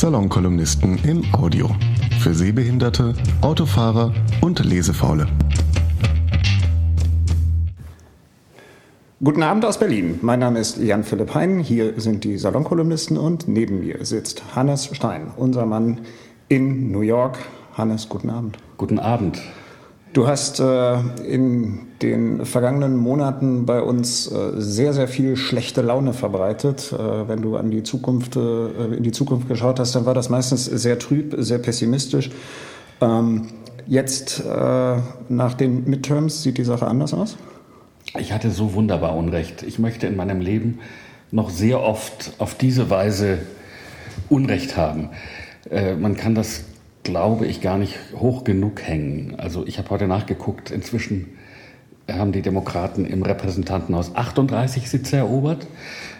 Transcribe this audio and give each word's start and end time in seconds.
Salonkolumnisten 0.00 0.98
im 1.04 1.22
Audio. 1.34 1.68
Für 2.20 2.32
Sehbehinderte, 2.32 3.12
Autofahrer 3.42 4.14
und 4.40 4.64
Lesefaule. 4.64 5.26
Guten 9.22 9.42
Abend 9.42 9.66
aus 9.66 9.78
Berlin. 9.78 10.18
Mein 10.22 10.38
Name 10.38 10.58
ist 10.58 10.78
Jan 10.78 11.04
Philipp 11.04 11.34
Hein. 11.34 11.58
Hier 11.58 12.00
sind 12.00 12.24
die 12.24 12.38
Salonkolumnisten 12.38 13.18
und 13.18 13.46
neben 13.46 13.80
mir 13.80 14.02
sitzt 14.06 14.56
Hannes 14.56 14.88
Stein, 14.90 15.32
unser 15.36 15.66
Mann 15.66 16.00
in 16.48 16.90
New 16.90 17.02
York. 17.02 17.36
Hannes, 17.74 18.08
guten 18.08 18.30
Abend. 18.30 18.56
Guten 18.78 18.98
Abend. 18.98 19.42
Du 20.12 20.26
hast 20.26 20.58
äh, 20.58 20.98
in 21.24 21.86
den 22.02 22.44
vergangenen 22.44 22.96
Monaten 22.96 23.64
bei 23.64 23.80
uns 23.80 24.30
äh, 24.30 24.52
sehr, 24.56 24.92
sehr 24.92 25.06
viel 25.06 25.36
schlechte 25.36 25.82
Laune 25.82 26.14
verbreitet. 26.14 26.92
Äh, 26.92 27.28
wenn 27.28 27.42
du 27.42 27.56
an 27.56 27.70
die 27.70 27.84
Zukunft, 27.84 28.34
äh, 28.34 28.94
in 28.96 29.04
die 29.04 29.12
Zukunft 29.12 29.46
geschaut 29.46 29.78
hast, 29.78 29.94
dann 29.94 30.06
war 30.06 30.14
das 30.14 30.28
meistens 30.28 30.64
sehr 30.64 30.98
trüb, 30.98 31.36
sehr 31.38 31.58
pessimistisch. 31.58 32.30
Ähm, 33.00 33.48
jetzt 33.86 34.40
äh, 34.44 34.96
nach 35.28 35.54
den 35.54 35.88
Midterms 35.88 36.42
sieht 36.42 36.58
die 36.58 36.64
Sache 36.64 36.88
anders 36.88 37.14
aus? 37.14 37.36
Ich 38.18 38.32
hatte 38.32 38.50
so 38.50 38.74
wunderbar 38.74 39.16
Unrecht. 39.16 39.62
Ich 39.62 39.78
möchte 39.78 40.08
in 40.08 40.16
meinem 40.16 40.40
Leben 40.40 40.80
noch 41.30 41.50
sehr 41.50 41.80
oft 41.80 42.32
auf 42.38 42.56
diese 42.56 42.90
Weise 42.90 43.38
Unrecht 44.28 44.76
haben. 44.76 45.10
Äh, 45.70 45.94
man 45.94 46.16
kann 46.16 46.34
das 46.34 46.64
glaube 47.10 47.46
ich, 47.46 47.60
gar 47.60 47.76
nicht 47.76 47.98
hoch 48.14 48.44
genug 48.44 48.82
hängen. 48.82 49.34
Also 49.36 49.66
ich 49.66 49.78
habe 49.78 49.90
heute 49.90 50.06
nachgeguckt, 50.06 50.70
inzwischen 50.70 51.26
haben 52.08 52.30
die 52.30 52.42
Demokraten 52.42 53.04
im 53.04 53.22
Repräsentantenhaus 53.22 54.14
38 54.14 54.88
Sitze 54.88 55.16
erobert. 55.16 55.66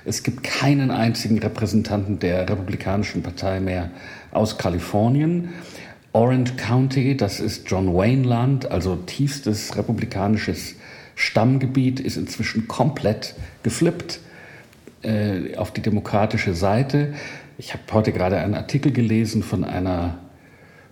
Es 0.05 0.25
gibt 0.25 0.43
keinen 0.43 0.91
einzigen 0.91 1.39
Repräsentanten 1.39 2.19
der 2.19 2.49
Republikanischen 2.49 3.23
Partei 3.23 3.61
mehr 3.61 3.91
aus 4.33 4.59
Kalifornien. 4.59 5.51
Orange 6.13 6.57
County, 6.57 7.17
das 7.17 7.39
ist 7.39 7.71
John 7.71 7.95
Wayne 7.95 8.27
Land, 8.27 8.69
also 8.69 8.97
tiefstes 8.97 9.77
republikanisches 9.77 10.75
Stammgebiet, 11.15 12.01
ist 12.01 12.17
inzwischen 12.17 12.67
komplett 12.67 13.37
geflippt 13.63 14.19
äh, 15.03 15.55
auf 15.57 15.73
die 15.73 15.83
demokratische 15.83 16.55
Seite. 16.55 17.15
Ich 17.59 17.75
habe 17.75 17.83
heute 17.93 18.11
gerade 18.11 18.39
einen 18.39 18.55
Artikel 18.55 18.91
gelesen 18.91 19.45
von 19.45 19.63
einer 19.63 20.19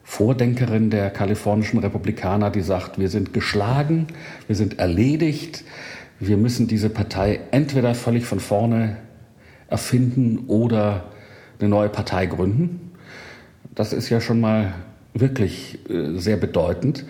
Vordenkerin 0.09 0.89
der 0.89 1.11
kalifornischen 1.11 1.79
Republikaner, 1.81 2.49
die 2.49 2.63
sagt, 2.63 2.99
wir 2.99 3.11
sind 3.11 3.35
geschlagen, 3.35 4.07
wir 4.47 4.57
sind 4.57 4.79
erledigt, 4.79 5.65
wir 6.19 6.39
müssen 6.39 6.67
diese 6.67 6.89
Partei 6.89 7.41
entweder 7.51 7.95
völlig 7.95 8.25
von 8.25 8.41
vorne 8.41 8.97
erfinden 9.69 10.45
oder 10.47 11.05
eine 11.61 11.69
neue 11.69 11.91
Partei 11.91 12.25
gründen. 12.25 12.91
Das 13.75 13.93
ist 13.93 14.09
ja 14.09 14.23
schon 14.23 14.41
mal 14.41 14.73
wirklich 15.13 15.79
äh, 15.91 16.17
sehr 16.19 16.39
bedeutend. 16.39 17.05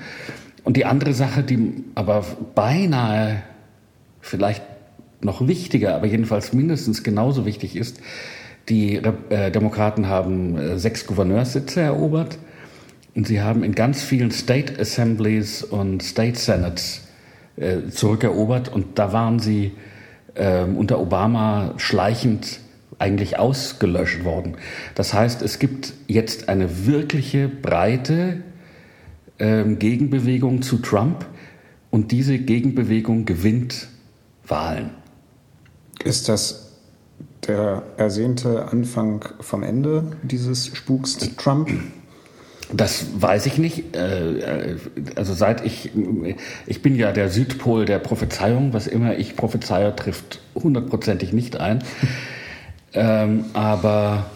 Und 0.65 0.77
die 0.77 0.85
andere 0.85 1.15
Sache, 1.15 1.45
die 1.45 1.85
aber 1.95 2.25
beinahe 2.57 3.45
vielleicht 4.21 4.65
noch 5.21 5.47
wichtiger, 5.47 5.95
aber 5.95 6.09
jedenfalls 6.09 6.53
mindestens 6.53 7.05
genauso 7.05 7.47
wichtig 7.47 7.77
ist, 7.77 8.01
die 8.69 8.97
äh, 8.97 9.53
Demokraten 9.53 10.09
haben 10.09 10.59
äh, 10.59 10.79
sechs 10.79 11.07
Gouverneurssitze 11.07 11.81
erobert 11.81 12.39
und 13.19 13.27
sie 13.27 13.41
haben 13.41 13.65
in 13.65 13.75
ganz 13.75 14.01
vielen 14.01 14.31
State 14.31 14.81
Assemblies 14.81 15.65
und 15.65 16.05
State 16.05 16.39
Senates 16.39 17.01
äh, 17.57 17.89
zurückerobert. 17.91 18.69
Und 18.69 18.97
da 18.97 19.13
waren 19.13 19.41
sie 19.41 19.73
äh, 20.35 20.63
unter 20.63 21.01
Obama 21.01 21.75
schleichend 21.79 22.61
eigentlich 23.01 23.37
ausgelöscht 23.37 24.23
worden. 24.23 24.57
Das 24.95 25.15
heißt, 25.15 25.43
es 25.43 25.59
gibt 25.59 25.95
jetzt 26.07 26.49
eine 26.49 26.87
wirkliche 26.87 27.49
breite 27.49 28.45
äh, 29.39 29.65
Gegenbewegung 29.65 30.63
zu 30.63 30.79
Trump 30.79 31.27
und 31.91 32.13
diese 32.13 32.39
Gegenbewegung 32.39 33.25
gewinnt 33.25 33.89
Wahlen. 34.47 34.91
Ist 36.05 36.29
das 36.29 36.77
der 37.49 37.83
ersehnte 37.97 38.69
Anfang 38.69 39.25
vom 39.41 39.65
Ende 39.65 40.13
dieses 40.23 40.69
Spuks 40.69 41.19
Trump? 41.37 41.69
Das 42.73 43.07
weiß 43.19 43.47
ich 43.47 43.59
nicht. 43.59 43.97
Äh, 43.97 44.73
äh, 44.73 44.77
also 45.17 45.33
seit 45.33 45.65
ich, 45.65 45.91
ich 46.67 46.83
bin 46.83 46.97
ja 46.97 47.13
der 47.13 47.31
Südpol 47.31 47.87
der 47.87 47.99
Prophezeiung, 47.99 48.73
was 48.73 48.87
immer 48.87 49.17
ich 49.17 49.37
prophezeie, 49.37 49.95
trifft 49.97 50.41
hundertprozentig 50.55 51.33
nicht 51.33 51.59
ein. 51.59 51.83
ähm, 52.93 53.47
aber 53.55 54.27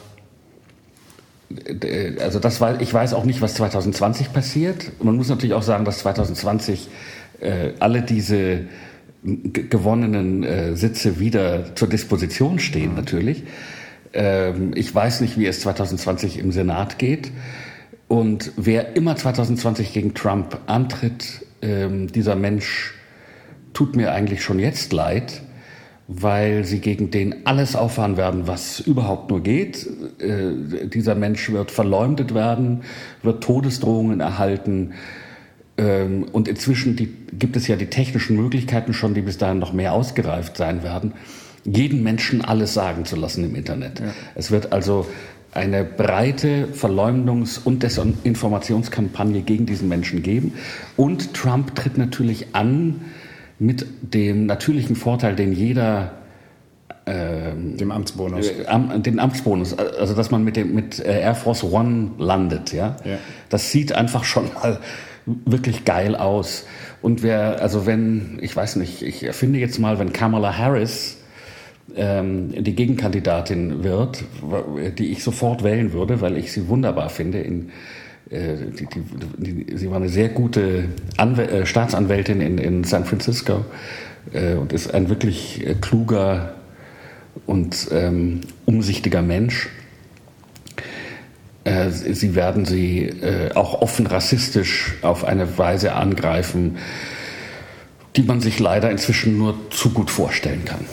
äh, 1.66 2.18
also 2.20 2.38
das 2.38 2.60
war, 2.60 2.80
ich 2.80 2.92
weiß 2.92 3.12
auch 3.14 3.24
nicht, 3.24 3.42
was 3.42 3.54
2020 3.54 4.32
passiert. 4.32 4.92
Man 5.02 5.16
muss 5.16 5.28
natürlich 5.28 5.54
auch 5.54 5.62
sagen, 5.62 5.84
dass 5.84 5.98
2020 5.98 6.88
äh, 7.40 7.72
alle 7.80 8.02
diese 8.02 8.62
gewonnenen 9.24 10.42
äh, 10.42 10.74
Sitze 10.74 11.20
wieder 11.20 11.74
zur 11.76 11.88
Disposition 11.88 12.58
stehen, 12.58 12.94
natürlich. 12.94 13.44
Ähm, 14.12 14.72
ich 14.74 14.92
weiß 14.94 15.20
nicht, 15.20 15.38
wie 15.38 15.46
es 15.46 15.60
2020 15.60 16.38
im 16.38 16.50
Senat 16.50 16.98
geht. 16.98 17.30
Und 18.12 18.52
wer 18.56 18.94
immer 18.94 19.16
2020 19.16 19.94
gegen 19.94 20.12
Trump 20.12 20.58
antritt, 20.66 21.46
ähm, 21.62 22.12
dieser 22.12 22.36
Mensch 22.36 22.92
tut 23.72 23.96
mir 23.96 24.12
eigentlich 24.12 24.44
schon 24.44 24.58
jetzt 24.58 24.92
leid, 24.92 25.40
weil 26.08 26.66
sie 26.66 26.80
gegen 26.80 27.10
den 27.10 27.46
alles 27.46 27.74
auffahren 27.74 28.18
werden, 28.18 28.46
was 28.46 28.80
überhaupt 28.80 29.30
nur 29.30 29.42
geht. 29.42 29.88
Äh, 30.18 30.88
dieser 30.88 31.14
Mensch 31.14 31.50
wird 31.52 31.70
verleumdet 31.70 32.34
werden, 32.34 32.82
wird 33.22 33.42
Todesdrohungen 33.42 34.20
erhalten. 34.20 34.92
Ähm, 35.78 36.26
und 36.32 36.48
inzwischen 36.48 36.96
die, 36.96 37.08
gibt 37.32 37.56
es 37.56 37.66
ja 37.66 37.76
die 37.76 37.86
technischen 37.86 38.36
Möglichkeiten 38.36 38.92
schon, 38.92 39.14
die 39.14 39.22
bis 39.22 39.38
dahin 39.38 39.58
noch 39.58 39.72
mehr 39.72 39.94
ausgereift 39.94 40.58
sein 40.58 40.82
werden, 40.82 41.14
jeden 41.64 42.02
Menschen 42.02 42.44
alles 42.44 42.74
sagen 42.74 43.06
zu 43.06 43.16
lassen 43.16 43.42
im 43.42 43.54
Internet. 43.54 44.00
Ja. 44.00 44.06
Es 44.34 44.50
wird 44.50 44.70
also 44.74 45.06
eine 45.52 45.84
breite 45.84 46.68
Verleumdungs- 46.72 47.60
und 47.62 47.82
Desinformationskampagne 47.82 49.42
gegen 49.42 49.66
diesen 49.66 49.88
Menschen 49.88 50.22
geben. 50.22 50.54
Und 50.96 51.34
Trump 51.34 51.74
tritt 51.74 51.98
natürlich 51.98 52.54
an 52.54 53.02
mit 53.58 53.86
dem 54.00 54.46
natürlichen 54.46 54.96
Vorteil, 54.96 55.36
den 55.36 55.52
jeder 55.52 56.12
ähm, 57.04 57.76
dem 57.76 57.90
Amtsbonus. 57.90 58.48
Äh, 58.48 58.66
am, 58.66 59.02
den 59.02 59.18
Amtsbonus, 59.18 59.76
also 59.76 60.14
dass 60.14 60.30
man 60.30 60.44
mit 60.44 60.56
dem 60.56 60.74
mit 60.74 61.00
äh, 61.00 61.20
Air 61.20 61.34
Force 61.34 61.64
One 61.64 62.12
landet, 62.18 62.72
ja? 62.72 62.96
ja. 63.04 63.18
Das 63.48 63.70
sieht 63.70 63.92
einfach 63.92 64.24
schon 64.24 64.50
mal 64.54 64.78
wirklich 65.26 65.84
geil 65.84 66.16
aus. 66.16 66.66
Und 67.00 67.22
wer, 67.22 67.60
also 67.60 67.86
wenn, 67.86 68.38
ich 68.40 68.54
weiß 68.54 68.76
nicht, 68.76 69.02
ich 69.02 69.24
erfinde 69.24 69.58
jetzt 69.58 69.78
mal, 69.78 69.98
wenn 69.98 70.12
Kamala 70.12 70.56
Harris 70.56 71.18
die 71.94 72.74
Gegenkandidatin 72.74 73.84
wird, 73.84 74.24
die 74.98 75.12
ich 75.12 75.22
sofort 75.22 75.62
wählen 75.62 75.92
würde, 75.92 76.22
weil 76.22 76.38
ich 76.38 76.50
sie 76.50 76.68
wunderbar 76.68 77.10
finde. 77.10 77.40
In, 77.40 77.70
äh, 78.32 78.56
die, 78.78 78.86
die, 78.86 79.64
die, 79.64 79.76
sie 79.76 79.90
war 79.90 79.96
eine 79.96 80.08
sehr 80.08 80.30
gute 80.30 80.86
Anwäl 81.18 81.48
äh, 81.48 81.66
Staatsanwältin 81.66 82.40
in, 82.40 82.56
in 82.56 82.84
San 82.84 83.04
Francisco 83.04 83.64
äh, 84.32 84.54
und 84.54 84.72
ist 84.72 84.94
ein 84.94 85.10
wirklich 85.10 85.66
äh, 85.66 85.74
kluger 85.74 86.54
und 87.46 87.88
ähm, 87.92 88.40
umsichtiger 88.64 89.20
Mensch. 89.20 89.68
Äh, 91.64 91.90
sie 91.90 92.34
werden 92.34 92.64
sie 92.64 93.04
äh, 93.04 93.52
auch 93.54 93.82
offen 93.82 94.06
rassistisch 94.06 94.94
auf 95.02 95.24
eine 95.24 95.58
Weise 95.58 95.94
angreifen, 95.94 96.78
die 98.16 98.22
man 98.22 98.40
sich 98.40 98.58
leider 98.58 98.90
inzwischen 98.90 99.36
nur 99.36 99.54
zu 99.70 99.90
gut 99.90 100.10
vorstellen 100.10 100.64
kann. 100.64 100.84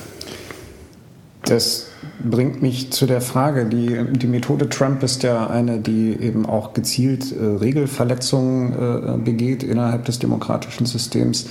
Das 1.49 1.87
bringt 2.23 2.61
mich 2.61 2.91
zu 2.91 3.07
der 3.07 3.21
Frage, 3.21 3.65
die, 3.65 4.05
die 4.11 4.27
Methode 4.27 4.69
Trump 4.69 5.01
ist 5.01 5.23
ja 5.23 5.47
eine, 5.47 5.79
die 5.79 6.15
eben 6.19 6.45
auch 6.45 6.73
gezielt 6.73 7.31
äh, 7.31 7.43
Regelverletzungen 7.43 8.73
äh, 8.73 9.17
begeht 9.17 9.63
innerhalb 9.63 10.05
des 10.05 10.19
demokratischen 10.19 10.85
Systems. 10.85 11.47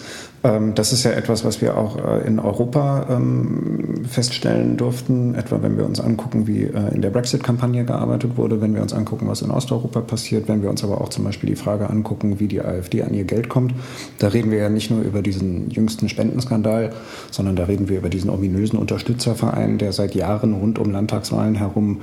Ähm, 0.49 0.75
das 0.75 0.93
ist 0.93 1.05
ja 1.05 1.13
etwas, 1.13 1.45
was 1.45 1.61
wir 1.61 1.77
auch 1.77 1.97
äh, 1.97 2.27
in 2.27 2.39
Europa 2.39 3.07
ähm, 3.11 4.05
feststellen 4.09 4.77
durften, 4.77 5.35
etwa 5.35 5.63
wenn 5.63 5.77
wir 5.77 5.85
uns 5.85 6.01
angucken, 6.01 6.47
wie 6.47 6.63
äh, 6.63 6.95
in 6.95 7.03
der 7.03 7.11
Brexit-Kampagne 7.11 7.85
gearbeitet 7.85 8.37
wurde, 8.37 8.61
wenn 8.61 8.75
wir 8.75 8.83
uns 8.83 8.95
angucken, 8.95 9.29
was 9.29 9.43
in 9.43 9.51
Osteuropa 9.51 10.01
passiert, 10.01 10.49
wenn 10.49 10.63
wir 10.63 10.71
uns 10.71 10.83
aber 10.83 11.01
auch 11.01 11.11
zum 11.11 11.25
Beispiel 11.25 11.51
die 11.51 11.57
Frage 11.57 11.91
angucken, 11.91 12.41
wie 12.41 12.49
die 12.49 12.63
AfD 12.63 13.03
an 13.03 13.13
ihr 13.13 13.25
Geld 13.25 13.49
kommt. 13.49 13.75
Da 14.19 14.29
reden 14.29 14.51
wir 14.51 14.59
ja 14.59 14.71
nicht 14.71 14.91
nur 14.91 15.03
über 15.03 15.21
diesen 15.21 15.71
jüngsten 15.71 16.09
Spendenskandal, 16.09 16.93
sondern 17.31 17.57
da 17.57 17.65
reden 17.65 17.89
wir 17.89 17.99
über 17.99 18.09
diesen 18.09 18.31
ominösen 18.31 18.79
Unterstützerverein, 18.79 19.79
der 19.79 19.93
seit 19.93 20.15
Jahren 20.15 20.55
rund 20.55 20.79
um 20.79 20.91
Landtagswahlen 20.91 21.57
herum 21.57 22.01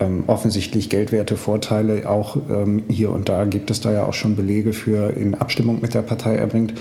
ähm, 0.00 0.24
offensichtlich 0.26 0.90
geldwerte 0.90 1.36
Vorteile 1.36 2.08
auch 2.08 2.36
ähm, 2.50 2.82
hier 2.88 3.10
und 3.10 3.28
da 3.28 3.44
gibt 3.44 3.70
es 3.70 3.80
da 3.80 3.92
ja 3.92 4.04
auch 4.04 4.14
schon 4.14 4.34
Belege 4.36 4.72
für 4.72 5.10
in 5.10 5.34
Abstimmung 5.34 5.80
mit 5.80 5.94
der 5.94 6.02
Partei 6.02 6.34
erbringt. 6.34 6.74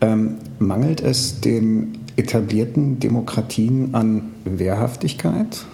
Ähm, 0.00 0.36
mangelt 0.58 1.00
es 1.00 1.40
den 1.40 1.98
etablierten 2.16 2.98
Demokratien 2.98 3.94
an 3.94 4.32
Wehrhaftigkeit? 4.44 5.66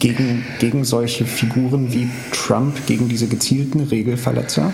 gegen, 0.00 0.44
gegen 0.58 0.84
solche 0.84 1.24
Figuren 1.24 1.92
wie 1.92 2.08
Trump, 2.32 2.86
gegen 2.86 3.08
diese 3.08 3.28
gezielten 3.28 3.80
Regelverletzer? 3.80 4.72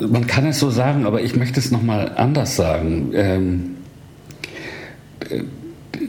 Man 0.00 0.26
kann 0.26 0.46
es 0.46 0.58
so 0.58 0.70
sagen, 0.70 1.06
aber 1.06 1.20
ich 1.22 1.36
möchte 1.36 1.60
es 1.60 1.70
nochmal 1.70 2.12
anders 2.16 2.56
sagen. 2.56 3.10
Ähm, 3.14 3.76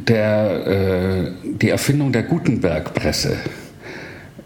der, 0.08 0.68
äh, 0.68 1.32
die 1.44 1.70
Erfindung 1.70 2.14
der 2.14 2.24
Gutenberg-Presse 2.24 3.36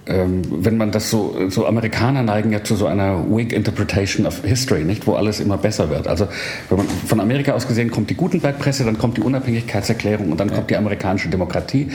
ähm, 0.07 0.43
wenn 0.49 0.77
man 0.77 0.91
das 0.91 1.09
so, 1.09 1.49
so 1.49 1.65
Amerikaner 1.65 2.21
neigen 2.21 2.51
ja 2.51 2.63
zu 2.63 2.75
so 2.75 2.85
einer 2.85 3.25
Whig 3.29 3.51
Interpretation 3.51 4.27
of 4.27 4.43
History, 4.43 4.83
nicht, 4.83 5.07
wo 5.07 5.13
alles 5.13 5.39
immer 5.39 5.57
besser 5.57 5.89
wird. 5.89 6.07
Also 6.07 6.27
wenn 6.69 6.77
man 6.77 6.87
von 6.87 7.19
Amerika 7.19 7.53
aus 7.53 7.67
gesehen 7.67 7.89
kommt 7.89 8.09
die 8.09 8.15
Gutenberg-Presse, 8.15 8.83
dann 8.83 8.97
kommt 8.97 9.17
die 9.17 9.21
Unabhängigkeitserklärung 9.21 10.31
und 10.31 10.39
dann 10.39 10.49
ja. 10.49 10.55
kommt 10.55 10.69
die 10.69 10.77
amerikanische 10.77 11.29
Demokratie. 11.29 11.89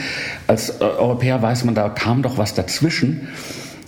Als 0.47 0.81
äh, 0.81 0.83
Europäer 0.83 1.41
weiß 1.41 1.63
man, 1.63 1.75
da 1.75 1.89
kam 1.89 2.21
doch 2.21 2.37
was 2.37 2.53
dazwischen. 2.53 3.29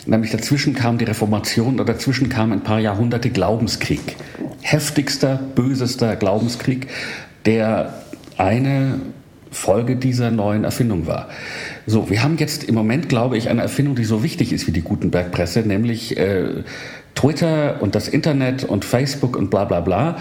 Nämlich 0.05 0.31
dazwischen 0.31 0.73
kam 0.73 0.97
die 0.97 1.05
Reformation 1.05 1.79
und 1.79 1.87
dazwischen 1.87 2.29
kam 2.29 2.51
ein 2.51 2.61
paar 2.61 2.79
Jahrhunderte 2.79 3.29
Glaubenskrieg. 3.29 4.17
Heftigster, 4.61 5.39
bösester 5.55 6.15
Glaubenskrieg, 6.15 6.87
der 7.45 8.03
eine 8.37 8.99
Folge 9.51 9.95
dieser 9.95 10.31
neuen 10.31 10.63
Erfindung 10.63 11.07
war. 11.07 11.29
So, 11.85 12.09
wir 12.09 12.23
haben 12.23 12.37
jetzt 12.37 12.63
im 12.63 12.75
Moment, 12.75 13.09
glaube 13.09 13.37
ich, 13.37 13.49
eine 13.49 13.61
Erfindung, 13.61 13.95
die 13.95 14.05
so 14.05 14.23
wichtig 14.23 14.53
ist 14.53 14.67
wie 14.67 14.71
die 14.71 14.81
Gutenberg-Presse, 14.81 15.61
nämlich 15.61 16.17
äh, 16.17 16.63
Twitter 17.15 17.81
und 17.81 17.95
das 17.95 18.07
Internet 18.07 18.63
und 18.63 18.85
Facebook 18.85 19.35
und 19.35 19.49
bla 19.49 19.65
bla 19.65 19.81
bla. 19.81 20.17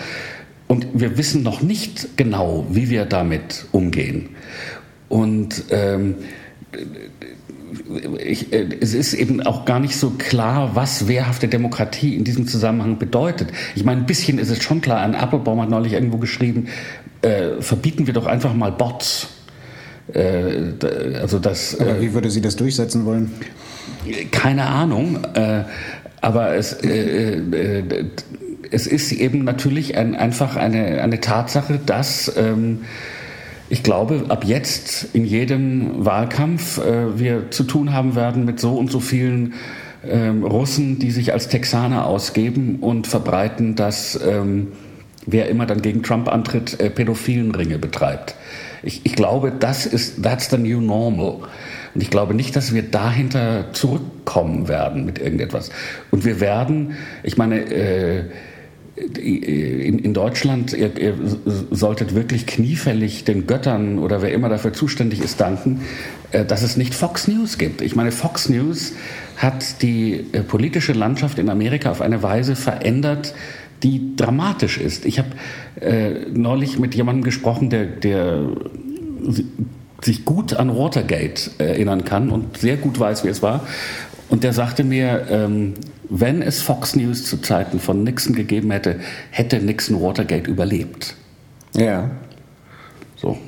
Und 0.67 0.87
wir 0.95 1.19
wissen 1.19 1.43
noch 1.43 1.63
nicht 1.63 2.17
genau, 2.17 2.67
wie 2.71 2.91
wir 2.91 3.05
damit 3.05 3.67
umgehen. 3.73 4.31
Und 5.09 5.65
ähm, 5.71 6.17
ich, 8.25 8.53
äh, 8.53 8.69
es 8.81 8.95
ist 8.95 9.15
eben 9.15 9.43
auch 9.43 9.65
gar 9.65 9.81
nicht 9.81 9.97
so 9.97 10.11
klar, 10.11 10.75
was 10.75 11.09
wehrhafte 11.09 11.49
Demokratie 11.49 12.17
in 12.17 12.25
diesem 12.25 12.47
Zusammenhang 12.47 12.99
bedeutet. 12.99 13.51
Ich 13.75 13.85
meine, 13.85 14.01
ein 14.01 14.07
bisschen 14.07 14.39
ist 14.39 14.51
es 14.51 14.63
schon 14.63 14.81
klar. 14.81 15.01
Ein 15.01 15.15
Applebaum 15.15 15.61
hat 15.61 15.71
neulich 15.71 15.93
irgendwo 15.93 16.19
geschrieben, 16.19 16.69
äh, 17.23 17.61
verbieten 17.61 18.07
wir 18.07 18.15
doch 18.15 18.27
einfach 18.27 18.55
mal 18.55 18.73
Bots. 18.73 19.29
Äh, 20.13 21.19
also 21.21 21.39
das, 21.39 21.79
aber 21.79 22.01
wie 22.01 22.15
würde 22.15 22.31
sie 22.31 22.41
das 22.41 22.57
durchsetzen 22.57 23.05
wollen? 23.05 23.33
Keine 24.31 24.67
Ahnung, 24.67 25.19
äh, 25.35 25.65
aber 26.21 26.55
es, 26.55 26.73
äh, 26.73 27.37
äh, 27.37 28.05
es 28.71 28.87
ist 28.87 29.13
eben 29.13 29.45
natürlich 29.45 29.97
ein, 29.97 30.15
einfach 30.15 30.57
eine, 30.57 31.03
eine 31.03 31.21
Tatsache, 31.21 31.79
dass 31.85 32.33
ähm, 32.37 32.81
ich 33.69 33.83
glaube, 33.83 34.27
ab 34.29 34.45
jetzt 34.45 35.09
in 35.15 35.25
jedem 35.25 36.05
Wahlkampf 36.05 36.79
äh, 36.79 37.19
wir 37.19 37.51
zu 37.51 37.65
tun 37.65 37.93
haben 37.93 38.15
werden 38.15 38.45
mit 38.45 38.61
so 38.61 38.75
und 38.75 38.91
so 38.91 39.01
vielen 39.01 39.55
ähm, 40.07 40.45
Russen, 40.45 40.99
die 40.99 41.11
sich 41.11 41.33
als 41.33 41.49
Texaner 41.49 42.07
ausgeben 42.07 42.81
und 42.81 43.07
verbreiten, 43.07 43.75
dass 43.75 44.21
ähm, 44.27 44.69
wer 45.27 45.49
immer 45.49 45.67
dann 45.67 45.81
gegen 45.81 46.03
Trump 46.03 46.29
antritt, 46.29 46.81
äh, 46.81 46.91
pädophilen 46.91 47.55
Ringe 47.55 47.79
betreibt. 47.79 48.35
Ich, 48.83 49.03
ich 49.05 49.15
glaube, 49.15 49.53
das 49.59 49.87
ist, 49.87 50.23
that's 50.23 50.51
the 50.51 50.59
new 50.59 50.81
normal. 50.81 51.49
Und 51.95 52.03
ich 52.03 52.11
glaube 52.11 52.35
nicht, 52.35 52.57
dass 52.57 52.73
wir 52.75 52.83
dahinter 52.83 53.73
zurückkommen 53.73 54.69
werden 54.69 55.05
mit 55.05 55.19
irgendetwas. 55.19 55.71
Und 56.11 56.25
wir 56.25 56.41
werden, 56.41 56.97
ich 57.23 57.37
meine, 57.37 57.61
äh, 57.61 58.25
in, 58.97 59.99
in, 59.99 60.15
Deutschland, 60.15 60.75
ihr, 60.75 60.97
ihr, 60.99 61.15
solltet 61.71 62.15
wirklich 62.15 62.47
kniefällig 62.47 63.25
den 63.25 63.47
Göttern 63.47 63.99
oder 63.99 64.21
wer 64.21 64.33
immer 64.33 64.51
dafür 64.51 64.75
zuständig 64.75 65.23
ist, 65.23 65.41
danken, 65.41 65.81
äh, 66.31 66.45
dass 66.45 66.63
es 66.63 66.77
nicht 66.77 66.95
Fox 66.95 67.27
News 67.27 67.57
gibt. 67.57 67.81
Ich 67.81 67.97
meine, 67.97 68.13
Fox 68.13 68.49
News 68.49 68.93
hat 69.37 69.83
die 69.83 70.27
äh, 70.33 70.43
politische 70.43 70.93
Landschaft 70.93 71.39
in 71.39 71.49
Amerika 71.49 71.91
auf 71.91 72.03
eine 72.03 72.23
Weise 72.23 72.55
verändert, 72.55 73.35
die 73.83 74.17
dramatisch 74.17 74.79
ist. 74.79 75.05
Ich 75.05 75.19
habe 75.19 75.31
äh, 75.81 76.29
neulich 76.33 76.79
mit 76.79 76.95
jemandem 76.95 77.25
gesprochen, 77.25 77.71
der, 77.71 77.87
der 77.87 78.47
sich 80.03 80.25
gut 80.25 80.55
an 80.55 80.77
Watergate 80.77 81.51
erinnern 81.59 82.05
kann 82.05 82.31
und 82.31 82.59
sehr 82.59 82.77
gut 82.77 82.99
weiß, 82.99 83.25
wie 83.25 83.29
es 83.29 83.43
war. 83.43 83.67
Und 84.29 84.45
der 84.45 84.53
sagte 84.53 84.85
mir, 84.85 85.27
ähm, 85.31 85.75
wenn 86.09 86.43
es 86.43 86.63
Fox 86.63 86.97
News 86.97 87.25
zu 87.25 87.39
Zeiten 87.39 87.81
von 87.81 88.03
Nixon 88.05 88.35
gegeben 88.35 88.71
hätte, 88.71 89.01
hätte 89.31 89.61
Nixon 89.61 90.01
Watergate 90.01 90.51
überlebt. 90.51 91.15
Ja. 91.75 92.11
So. 93.17 93.39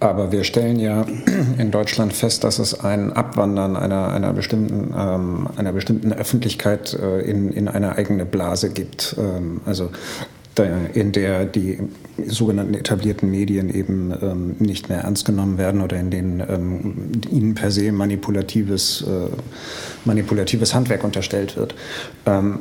Aber 0.00 0.30
wir 0.30 0.44
stellen 0.44 0.78
ja 0.78 1.04
in 1.58 1.70
Deutschland 1.70 2.12
fest, 2.12 2.44
dass 2.44 2.58
es 2.58 2.78
ein 2.80 3.12
Abwandern 3.12 3.76
einer, 3.76 4.08
einer, 4.12 4.32
bestimmten, 4.32 4.94
ähm, 4.96 5.48
einer 5.56 5.72
bestimmten 5.72 6.12
Öffentlichkeit 6.12 6.94
äh, 6.94 7.20
in, 7.20 7.52
in 7.52 7.68
eine 7.68 7.96
eigene 7.96 8.24
Blase 8.24 8.70
gibt. 8.70 9.16
Ähm, 9.18 9.60
also 9.66 9.90
in 10.94 11.12
der 11.12 11.44
die 11.44 11.78
sogenannten 12.26 12.74
etablierten 12.74 13.30
Medien 13.30 13.72
eben 13.72 14.12
ähm, 14.20 14.56
nicht 14.58 14.88
mehr 14.88 15.02
ernst 15.02 15.24
genommen 15.24 15.56
werden 15.56 15.80
oder 15.82 15.98
in 16.00 16.10
denen 16.10 16.40
ähm, 16.40 17.12
ihnen 17.30 17.54
per 17.54 17.70
se 17.70 17.92
manipulatives, 17.92 19.02
äh, 19.02 19.28
manipulatives 20.04 20.74
Handwerk 20.74 21.04
unterstellt 21.04 21.56
wird. 21.56 21.76
Ähm, 22.26 22.58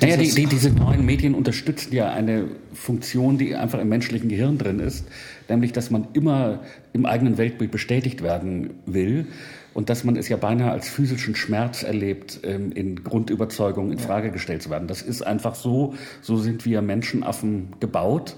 naja, 0.00 0.16
die, 0.16 0.30
die, 0.30 0.46
diese 0.46 0.70
neuen 0.70 1.04
Medien 1.04 1.34
unterstützen 1.34 1.94
ja 1.94 2.10
eine 2.10 2.46
Funktion, 2.72 3.38
die 3.38 3.54
einfach 3.54 3.78
im 3.78 3.88
menschlichen 3.88 4.28
Gehirn 4.28 4.58
drin 4.58 4.80
ist, 4.80 5.06
nämlich 5.48 5.72
dass 5.72 5.90
man 5.90 6.08
immer 6.12 6.60
im 6.92 7.06
eigenen 7.06 7.38
Weltbild 7.38 7.70
bestätigt 7.70 8.22
werden 8.22 8.70
will 8.86 9.26
und 9.74 9.88
dass 9.88 10.04
man 10.04 10.16
es 10.16 10.28
ja 10.28 10.36
beinahe 10.36 10.70
als 10.70 10.88
physischen 10.88 11.36
Schmerz 11.36 11.82
erlebt, 11.82 12.40
ähm, 12.42 12.72
in 12.72 13.04
Grundüberzeugungen 13.04 13.92
in 13.92 13.98
Frage 13.98 14.30
gestellt 14.30 14.62
zu 14.62 14.70
werden. 14.70 14.88
Das 14.88 15.02
ist 15.02 15.22
einfach 15.22 15.54
so, 15.54 15.94
so 16.22 16.36
sind 16.36 16.64
wir 16.64 16.82
Menschenaffen 16.82 17.68
gebaut. 17.80 18.36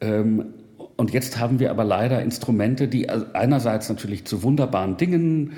Ähm, 0.00 0.46
und 0.96 1.12
jetzt 1.12 1.38
haben 1.38 1.60
wir 1.60 1.70
aber 1.70 1.84
leider 1.84 2.20
Instrumente, 2.20 2.86
die 2.86 3.08
einerseits 3.08 3.88
natürlich 3.88 4.26
zu 4.26 4.42
wunderbaren 4.42 4.98
Dingen 4.98 5.52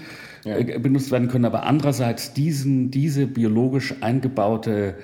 ja. 0.45 0.57
Äh, 0.57 0.79
benutzt 0.79 1.11
werden 1.11 1.29
können, 1.29 1.45
aber 1.45 1.65
andererseits 1.65 2.33
diesen, 2.33 2.91
diese 2.91 3.27
biologisch 3.27 3.95
eingebaute 4.01 4.95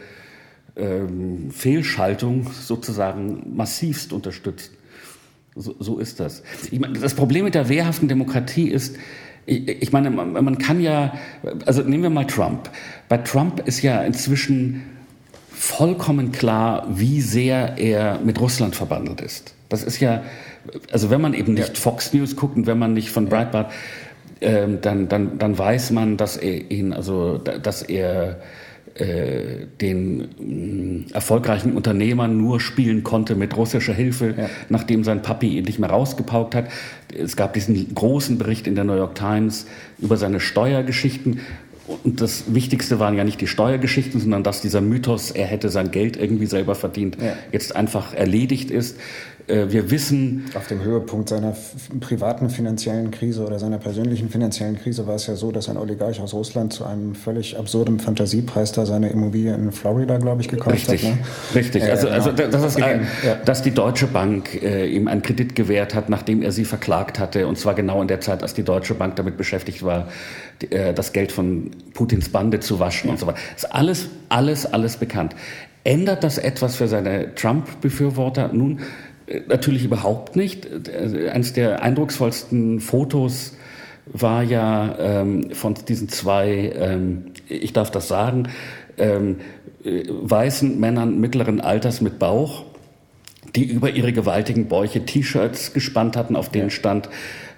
ähm, 0.76 1.50
Fehlschaltung 1.50 2.50
sozusagen 2.52 3.55
massivst 3.56 4.12
unterstützt. 4.12 4.73
So, 5.55 5.75
so 5.81 5.99
ist 5.99 6.20
das. 6.20 6.43
Ich 6.70 6.79
meine, 6.79 6.99
das 6.99 7.14
Problem 7.14 7.44
mit 7.44 7.55
der 7.55 7.69
wehrhaften 7.69 8.08
Demokratie 8.08 8.69
ist, 8.69 8.96
ich, 9.44 9.69
ich 9.69 9.93
meine, 9.93 10.10
man, 10.10 10.32
man 10.32 10.58
kann 10.58 10.81
ja, 10.81 11.15
also 11.67 11.82
nehmen 11.82 12.05
wir 12.05 12.10
mal 12.10 12.27
Trump. 12.27 12.70
Bei 13.08 13.19
Trump 13.19 13.67
ist 13.67 13.82
ja 13.82 14.03
inzwischen 14.03 14.84
vollkommen 15.51 16.31
klar, 16.31 16.86
wie 16.89 17.20
sehr 17.20 17.77
er 17.79 18.20
mit 18.20 18.41
Russland 18.41 18.77
verbandelt 18.77 19.20
ist. 19.20 19.55
Das 19.69 19.82
ist 19.82 19.98
ja, 20.01 20.22
also 20.93 21.10
wenn 21.10 21.20
man 21.20 21.34
eben 21.34 21.55
nicht. 21.55 21.77
Fox 21.77 22.12
News 22.12 22.36
guckt 22.36 22.56
und 22.56 22.67
wenn 22.67 22.79
man 22.79 22.93
nicht 22.93 23.10
von 23.10 23.29
Breitbart 23.29 23.72
ähm, 24.40 24.78
dann, 24.80 25.08
dann, 25.08 25.38
dann 25.38 25.58
weiß 25.58 25.90
man, 25.90 26.16
dass 26.16 26.36
er 26.36 26.70
ihn, 26.70 26.92
also 26.92 27.38
dass 27.38 27.82
er 27.82 28.40
äh, 28.94 29.66
den 29.80 31.04
mh, 31.06 31.14
erfolgreichen 31.14 31.72
Unternehmer 31.72 32.26
nur 32.26 32.60
spielen 32.60 33.04
konnte 33.04 33.34
mit 33.36 33.56
russischer 33.56 33.94
Hilfe, 33.94 34.34
ja. 34.36 34.50
nachdem 34.68 35.04
sein 35.04 35.22
Papi 35.22 35.58
ihn 35.58 35.64
nicht 35.64 35.78
mehr 35.78 35.90
rausgepaukt 35.90 36.54
hat. 36.54 36.68
Es 37.16 37.36
gab 37.36 37.54
diesen 37.54 37.94
großen 37.94 38.38
Bericht 38.38 38.66
in 38.66 38.74
der 38.74 38.84
New 38.84 38.96
York 38.96 39.14
Times 39.14 39.66
über 39.98 40.16
seine 40.16 40.40
Steuergeschichten. 40.40 41.40
Und 42.04 42.20
das 42.20 42.52
Wichtigste 42.52 42.98
waren 42.98 43.16
ja 43.16 43.24
nicht 43.24 43.40
die 43.40 43.46
Steuergeschichten, 43.46 44.20
sondern 44.20 44.42
dass 44.42 44.60
dieser 44.60 44.80
Mythos, 44.80 45.30
er 45.30 45.46
hätte 45.46 45.70
sein 45.70 45.90
Geld 45.90 46.16
irgendwie 46.16 46.46
selber 46.46 46.74
verdient, 46.74 47.16
ja. 47.20 47.34
jetzt 47.52 47.74
einfach 47.76 48.14
erledigt 48.14 48.70
ist. 48.70 48.98
Äh, 49.48 49.70
wir 49.70 49.90
wissen. 49.90 50.44
Auf 50.55 50.67
dem 50.67 50.82
Höhepunkt 50.82 51.31
seiner 51.31 51.55
privaten 52.00 52.50
finanziellen 52.50 53.10
Krise 53.10 53.44
oder 53.44 53.58
seiner 53.58 53.78
persönlichen 53.78 54.28
finanziellen 54.28 54.78
Krise 54.78 55.06
war 55.06 55.14
es 55.14 55.26
ja 55.26 55.36
so, 55.36 55.50
dass 55.50 55.69
ein 55.69 55.76
Oligarch 55.76 56.20
aus 56.20 56.34
Russland 56.34 56.72
zu 56.72 56.84
einem 56.84 57.14
völlig 57.14 57.58
absurden 57.58 57.98
Fantasiepreis 57.98 58.72
da 58.72 58.84
seine 58.84 59.08
Immobilie 59.08 59.55
in 59.55 59.72
Florida, 59.72 60.19
glaube 60.19 60.43
ich, 60.43 60.48
gekauft 60.48 60.76
richtig, 60.76 61.05
hat. 61.05 61.17
Ne? 61.17 61.19
Richtig, 61.55 61.82
äh, 61.82 61.90
also, 61.90 62.08
also 62.08 62.32
das 62.32 62.62
ist 62.62 62.82
ein, 62.82 63.06
dass 63.44 63.62
die 63.62 63.70
Deutsche 63.70 64.06
Bank 64.06 64.62
äh, 64.62 64.86
ihm 64.86 65.08
einen 65.08 65.22
Kredit 65.22 65.55
gewährt 65.55 65.94
hat, 65.94 66.08
nachdem 66.10 66.43
er 66.43 66.52
sie 66.52 66.64
verklagt 66.64 67.19
hatte. 67.19 67.46
Und 67.46 67.58
zwar 67.58 67.74
genau 67.74 68.02
in 68.02 68.08
der 68.08 68.20
Zeit, 68.20 68.43
als 68.43 68.55
die 68.55 68.64
Deutsche 68.64 68.94
Bank 68.94 69.17
damit 69.17 69.36
beschäftigt 69.36 69.82
war, 69.82 70.08
die, 70.60 70.70
äh, 70.72 70.93
das 70.93 71.12
Geld 71.12 71.32
von 71.32 71.70
Putins 71.94 72.28
Bande 72.28 72.60
zu 72.60 72.78
waschen 72.81 73.08
ja. 73.08 73.12
und 73.12 73.19
so 73.19 73.26
weiter. 73.26 73.38
Das 73.55 73.64
ist 73.64 73.74
alles, 73.74 74.08
alles, 74.28 74.67
alles 74.67 74.96
bekannt. 74.98 75.34
Ändert 75.84 76.22
das 76.22 76.36
etwas 76.36 76.76
für 76.76 76.86
seine 76.86 77.34
Trump-Befürworter? 77.34 78.50
Nun, 78.52 78.81
Natürlich 79.49 79.85
überhaupt 79.85 80.37
nicht. 80.37 80.67
Eines 80.91 81.53
der 81.53 81.82
eindrucksvollsten 81.82 82.81
Fotos 82.81 83.56
war 84.06 84.43
ja 84.43 84.97
ähm, 84.99 85.51
von 85.53 85.75
diesen 85.75 86.08
zwei, 86.08 86.73
ähm, 86.75 87.27
ich 87.49 87.73
darf 87.73 87.91
das 87.91 88.08
sagen, 88.08 88.49
ähm, 88.97 89.37
weißen 89.85 90.79
Männern 90.79 91.20
mittleren 91.20 91.61
Alters 91.61 92.01
mit 92.01 92.19
Bauch, 92.19 92.65
die 93.55 93.65
über 93.65 93.91
ihre 93.91 94.13
gewaltigen 94.13 94.69
Bäuche 94.69 95.05
T-Shirts 95.05 95.73
gespannt 95.73 96.17
hatten, 96.17 96.37
auf 96.37 96.51
denen 96.51 96.69
ja. 96.69 96.70
stand 96.70 97.08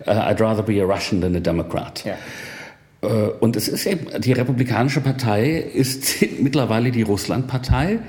uh, 0.07 0.11
I'd 0.11 0.41
rather 0.41 0.63
be 0.63 0.81
a 0.83 0.85
Russian 0.85 1.21
than 1.21 1.37
a 1.37 1.41
Democrat. 1.41 2.05
Ja. 2.05 2.15
Uh, 3.03 3.33
und 3.41 3.57
es 3.57 3.67
ist 3.67 3.87
eben, 3.87 4.07
die 4.21 4.33
Republikanische 4.33 5.01
Partei 5.01 5.57
ist 5.57 6.23
mittlerweile 6.41 6.91
die 6.91 7.03
Russlandpartei. 7.03 8.01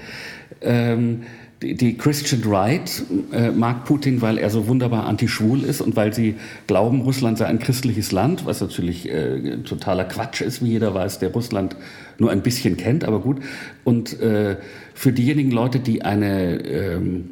Ähm, 0.62 1.24
die, 1.62 1.98
Christian 1.98 2.42
Right 2.46 3.04
äh, 3.32 3.52
mag 3.52 3.86
Putin, 3.86 4.22
weil 4.22 4.38
er 4.38 4.50
so 4.50 4.68
wunderbar 4.68 5.06
anti-schwul 5.06 5.64
ist 5.64 5.82
und 5.82 5.96
weil 5.96 6.14
sie 6.14 6.36
glauben, 6.68 7.02
Russland 7.02 7.38
sei 7.38 7.46
ein 7.46 7.60
christliches 7.60 8.12
Land, 8.12 8.46
was 8.46 8.62
natürlich 8.62 9.10
äh, 9.10 9.58
totaler 9.58 10.06
Quatsch 10.06 10.42
ist, 10.42 10.64
wie 10.64 10.70
jeder 10.70 10.94
weiß, 10.94 11.20
der 11.20 11.32
Russland 11.32 11.76
nur 12.18 12.32
ein 12.32 12.42
bisschen 12.42 12.78
kennt, 12.78 13.04
aber 13.04 13.20
gut. 13.20 13.38
Und 13.84 14.20
äh, 14.20 14.58
für 14.94 15.12
diejenigen 15.12 15.52
Leute, 15.52 15.80
die 15.80 16.02
eine 16.02 16.66
ähm, 16.66 17.30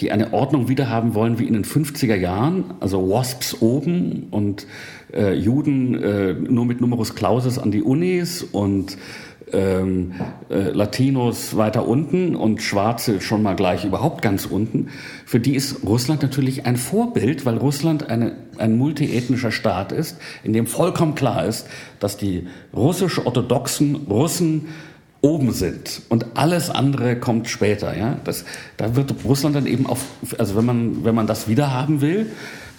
die 0.00 0.12
eine 0.12 0.32
Ordnung 0.32 0.68
wiederhaben 0.68 1.14
wollen 1.14 1.38
wie 1.38 1.46
in 1.46 1.52
den 1.52 1.64
50er 1.64 2.14
Jahren, 2.14 2.64
also 2.80 3.10
WASPs 3.10 3.60
oben 3.60 4.28
und 4.30 4.66
äh, 5.12 5.34
Juden 5.34 6.02
äh, 6.02 6.32
nur 6.32 6.64
mit 6.64 6.80
Numerus 6.80 7.14
Clausus 7.14 7.58
an 7.58 7.70
die 7.70 7.82
Unis 7.82 8.42
und 8.42 8.96
ähm, 9.52 10.12
äh, 10.48 10.70
Latinos 10.70 11.56
weiter 11.56 11.86
unten 11.86 12.36
und 12.36 12.62
Schwarze 12.62 13.20
schon 13.20 13.42
mal 13.42 13.54
gleich 13.56 13.84
überhaupt 13.84 14.22
ganz 14.22 14.46
unten. 14.46 14.88
Für 15.26 15.40
die 15.40 15.54
ist 15.54 15.84
Russland 15.84 16.22
natürlich 16.22 16.66
ein 16.66 16.76
Vorbild, 16.76 17.46
weil 17.46 17.56
Russland 17.56 18.08
eine, 18.08 18.32
ein 18.58 18.76
multiethnischer 18.76 19.52
Staat 19.52 19.92
ist, 19.92 20.18
in 20.42 20.52
dem 20.52 20.66
vollkommen 20.66 21.14
klar 21.14 21.44
ist, 21.44 21.66
dass 21.98 22.16
die 22.16 22.46
russisch-orthodoxen 22.74 23.96
Russen 24.08 24.68
oben 25.22 25.52
sind 25.52 26.02
und 26.08 26.26
alles 26.34 26.70
andere 26.70 27.16
kommt 27.16 27.48
später. 27.48 27.96
Ja? 27.96 28.16
Das, 28.24 28.44
da 28.76 28.96
wird 28.96 29.14
Russland 29.24 29.54
dann 29.56 29.66
eben 29.66 29.86
auf, 29.86 30.04
also 30.38 30.56
wenn 30.56 30.64
man, 30.64 31.04
wenn 31.04 31.14
man 31.14 31.26
das 31.26 31.48
wiederhaben 31.48 32.00
will, 32.00 32.30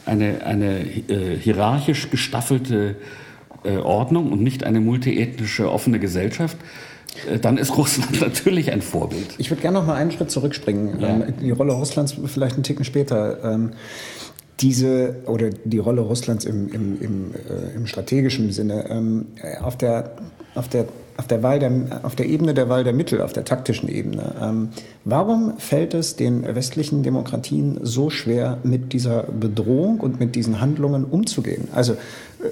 eine, 0.05 0.43
eine 0.45 0.79
äh, 0.81 1.37
hierarchisch 1.37 2.09
gestaffelte 2.09 2.95
äh, 3.63 3.77
Ordnung 3.77 4.32
und 4.32 4.41
nicht 4.41 4.63
eine 4.63 4.80
multiethnische 4.80 5.72
offene 5.72 6.00
Gesellschaft, 6.00 6.58
äh, 7.30 7.39
dann 7.39 7.58
ist 7.58 7.77
Russland 7.77 8.22
natürlich 8.22 8.72
ein 8.72 8.82
Vorbild. 8.82 9.36
Ich 9.38 9.50
würde 9.50 9.62
gerne 9.62 9.80
noch 9.80 9.88
mal 9.88 9.96
einen 9.96 10.12
Schritt 10.12 10.32
zurückspringen. 10.32 11.00
Ja. 11.00 11.10
Ähm, 11.10 11.34
die 11.41 11.51
Rolle 11.51 11.74
Russlands 11.74 12.15
vielleicht 12.25 12.56
einen 12.56 12.63
Ticken 12.63 12.86
später. 12.86 13.44
Ähm, 13.44 13.72
diese 14.60 15.15
oder 15.25 15.50
die 15.50 15.80
Rolle 15.80 16.01
Russlands 16.01 16.46
im, 16.46 16.72
im, 16.72 17.01
im, 17.01 17.32
äh, 17.34 17.75
im 17.75 17.88
strategischen 17.88 18.51
Sinne 18.51 18.86
ähm, 18.89 19.25
auf 19.63 19.75
der 19.75 20.12
auf 20.53 20.68
der 20.68 20.86
auf 21.18 21.27
der, 21.27 21.44
Wahl 21.44 21.60
der, 21.60 21.72
auf 22.01 22.15
der 22.15 22.25
Ebene 22.25 22.56
der 22.56 22.68
Wahl 22.68 22.84
der 22.84 22.94
Mittel, 22.94 23.22
auf 23.22 23.32
der 23.32 23.46
taktischen 23.46 23.88
Ebene. 23.89 24.34
Ähm, 24.41 24.70
warum 25.03 25.58
fällt 25.60 25.94
es 25.94 26.15
den 26.15 26.44
westlichen 26.56 27.03
Demokratien 27.03 27.80
so 27.84 28.10
schwer, 28.10 28.58
mit 28.63 28.91
dieser 28.91 29.24
Bedrohung 29.24 30.00
und 30.00 30.20
mit 30.20 30.36
diesen 30.36 30.62
Handlungen 30.62 31.06
umzugehen? 31.06 31.68
Also 31.74 31.96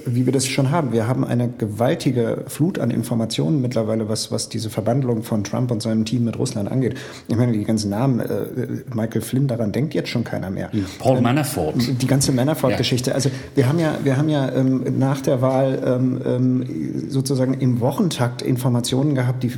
wie 0.05 0.25
wir 0.25 0.33
das 0.33 0.45
schon 0.47 0.71
haben. 0.71 0.91
Wir 0.91 1.07
haben 1.07 1.23
eine 1.23 1.49
gewaltige 1.49 2.43
Flut 2.47 2.79
an 2.79 2.91
Informationen 2.91 3.61
mittlerweile, 3.61 4.09
was, 4.09 4.31
was 4.31 4.49
diese 4.49 4.69
Verbandlung 4.69 5.23
von 5.23 5.43
Trump 5.43 5.71
und 5.71 5.81
seinem 5.81 6.05
Team 6.05 6.25
mit 6.25 6.37
Russland 6.37 6.71
angeht. 6.71 6.95
Ich 7.27 7.35
meine, 7.35 7.51
die 7.51 7.63
ganzen 7.63 7.89
Namen, 7.89 8.19
äh, 8.19 8.45
Michael 8.93 9.21
Flynn, 9.21 9.47
daran 9.47 9.71
denkt 9.71 9.93
jetzt 9.93 10.09
schon 10.09 10.23
keiner 10.23 10.49
mehr. 10.49 10.69
Paul 10.99 11.17
ähm, 11.17 11.23
Manafort. 11.23 11.75
Die 12.01 12.07
ganze 12.07 12.31
Manafort-Geschichte. 12.31 13.11
Ja. 13.11 13.15
Also 13.15 13.29
wir 13.55 13.67
haben 13.67 13.79
ja, 13.79 13.97
wir 14.03 14.17
haben 14.17 14.29
ja 14.29 14.51
ähm, 14.51 14.83
nach 14.97 15.21
der 15.21 15.41
Wahl 15.41 15.81
ähm, 15.85 16.21
ähm 16.25 17.09
sozusagen 17.09 17.55
im 17.55 17.79
Wochentakt 17.79 18.41
Informationen 18.41 19.15
gehabt, 19.15 19.43
die 19.43 19.51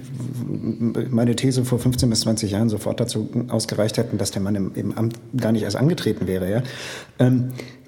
meine 1.10 1.36
These 1.36 1.66
vor 1.66 1.80
15 1.80 2.10
bis 2.10 2.22
20 2.22 2.52
Jahren 2.52 2.70
sofort 2.70 3.00
dazu 3.00 3.30
ausgereicht 3.50 3.98
hätten, 3.98 4.18
dass 4.18 4.32
der 4.32 4.42
Mann 4.42 4.56
im, 4.56 4.72
im 4.76 4.98
Amt 4.98 5.16
gar 5.36 5.52
nicht 5.52 5.64
erst 5.64 5.76
angetreten 5.76 6.28
wäre. 6.28 6.50
Ja? 6.50 6.64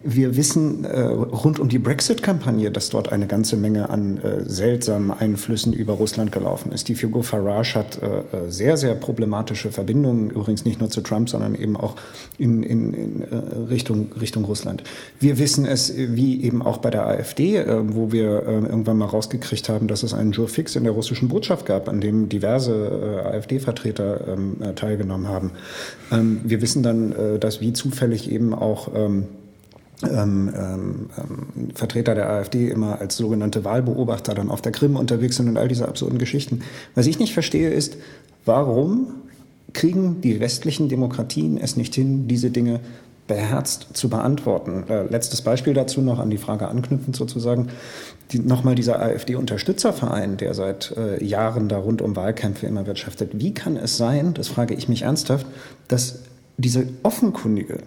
Wir 0.05 0.36
wissen 0.36 0.83
äh, 0.83 1.00
rund 1.00 1.60
um 1.60 1.69
die 1.69 1.79
Brexit-Kampagne, 1.79 2.72
dass 2.72 2.89
dort 2.89 3.13
eine 3.13 3.25
ganze 3.25 3.55
Menge 3.55 3.89
an 3.89 4.17
äh, 4.17 4.43
seltsamen 4.43 5.12
Einflüssen 5.12 5.72
über 5.72 5.93
Russland 5.93 6.33
gelaufen 6.33 6.74
ist. 6.74 6.89
Die 6.89 6.95
Figur 6.95 7.24
Farage 7.24 7.75
hat 7.75 8.01
äh, 8.01 8.07
äh 8.07 8.51
sehr, 8.51 8.75
sehr 8.75 8.95
problematische 8.95 9.72
Verbindungen, 9.72 10.29
übrigens 10.29 10.65
nicht 10.65 10.81
nur 10.81 10.89
zu 10.89 11.00
Trump, 11.00 11.29
sondern 11.29 11.55
eben 11.55 11.77
auch 11.77 11.95
in, 12.38 12.63
in, 12.63 12.93
in 12.93 13.22
äh, 13.22 13.36
Richtung, 13.69 14.12
Richtung 14.19 14.43
Russland. 14.43 14.83
Wir 15.22 15.39
wissen 15.39 15.65
es, 15.65 15.93
wie 15.95 16.43
eben 16.43 16.62
auch 16.62 16.79
bei 16.79 16.89
der 16.89 17.07
AfD, 17.07 17.55
äh, 17.55 17.81
wo 17.83 18.12
wir 18.12 18.43
irgendwann 18.43 18.98
mal 18.98 19.05
rausgekriegt 19.05 19.69
haben, 19.69 19.88
dass 19.88 20.03
es 20.03 20.13
einen 20.13 20.33
Jour 20.33 20.50
fix 20.50 20.75
in 20.75 20.83
der 20.83 20.91
russischen 20.91 21.29
Botschaft 21.29 21.65
gab, 21.65 21.88
an 21.88 22.01
dem 22.01 22.27
diverse 22.27 23.24
AfD-Vertreter 23.25 24.27
ähm, 24.27 24.57
teilgenommen 24.75 25.29
haben. 25.29 25.51
Ähm, 26.12 26.41
wir 26.43 26.62
wissen 26.62 26.83
dann, 26.83 27.13
dass 27.39 27.62
wie 27.62 27.74
zufällig 27.74 28.29
eben 28.29 28.53
auch 28.53 28.89
ähm, 28.93 29.27
ähm, 30.03 30.53
ähm, 30.57 31.10
Vertreter 31.74 32.15
der 32.15 32.29
AfD 32.29 32.69
immer 32.69 33.00
als 33.00 33.17
sogenannte 33.17 33.63
Wahlbeobachter 33.63 34.33
dann 34.33 34.50
auf 34.50 34.62
der 34.62 34.72
Krim 34.72 34.95
unterwegs 34.95 35.38
sind 35.38 35.48
und 35.48 35.57
all 35.57 35.67
diese 35.67 35.88
absurden 35.88 36.19
Geschichten. 36.19 36.62
Was 36.95 37.07
ich 37.07 37.19
nicht 37.19 37.33
verstehe 37.33 37.69
ist, 37.69 37.98
warum 38.45 39.07
kriegen 39.74 40.22
die 40.22 40.39
westlichen 40.39 40.89
Demokratien 40.89 41.57
es 41.57 41.77
nicht 41.77 41.95
hin, 41.95 42.27
diese 42.27 42.51
Dinge 42.51 42.79
beherzt 43.27 43.88
zu 43.93 44.10
beantworten. 44.10 44.83
Äh, 44.89 45.03
letztes 45.03 45.41
Beispiel 45.41 45.74
dazu 45.74 46.01
noch 46.01 46.19
an 46.19 46.29
die 46.29 46.38
Frage 46.38 46.67
anknüpfend 46.67 47.15
sozusagen. 47.15 47.69
Die, 48.31 48.39
Nochmal 48.39 48.75
dieser 48.75 49.01
AfD-Unterstützerverein, 49.01 50.38
der 50.38 50.53
seit 50.53 50.93
äh, 50.98 51.24
Jahren 51.24 51.69
da 51.69 51.77
rund 51.77 52.01
um 52.01 52.15
Wahlkämpfe 52.15 52.67
immer 52.67 52.86
wirtschaftet. 52.86 53.31
Wie 53.33 53.53
kann 53.53 53.77
es 53.77 53.98
sein, 53.98 54.33
das 54.33 54.50
frage 54.50 54.74
ich 54.74 54.89
mich 54.89 55.03
ernsthaft, 55.03 55.48
dass 55.88 56.19
diese 56.57 56.86
offenkundige, 57.03 57.79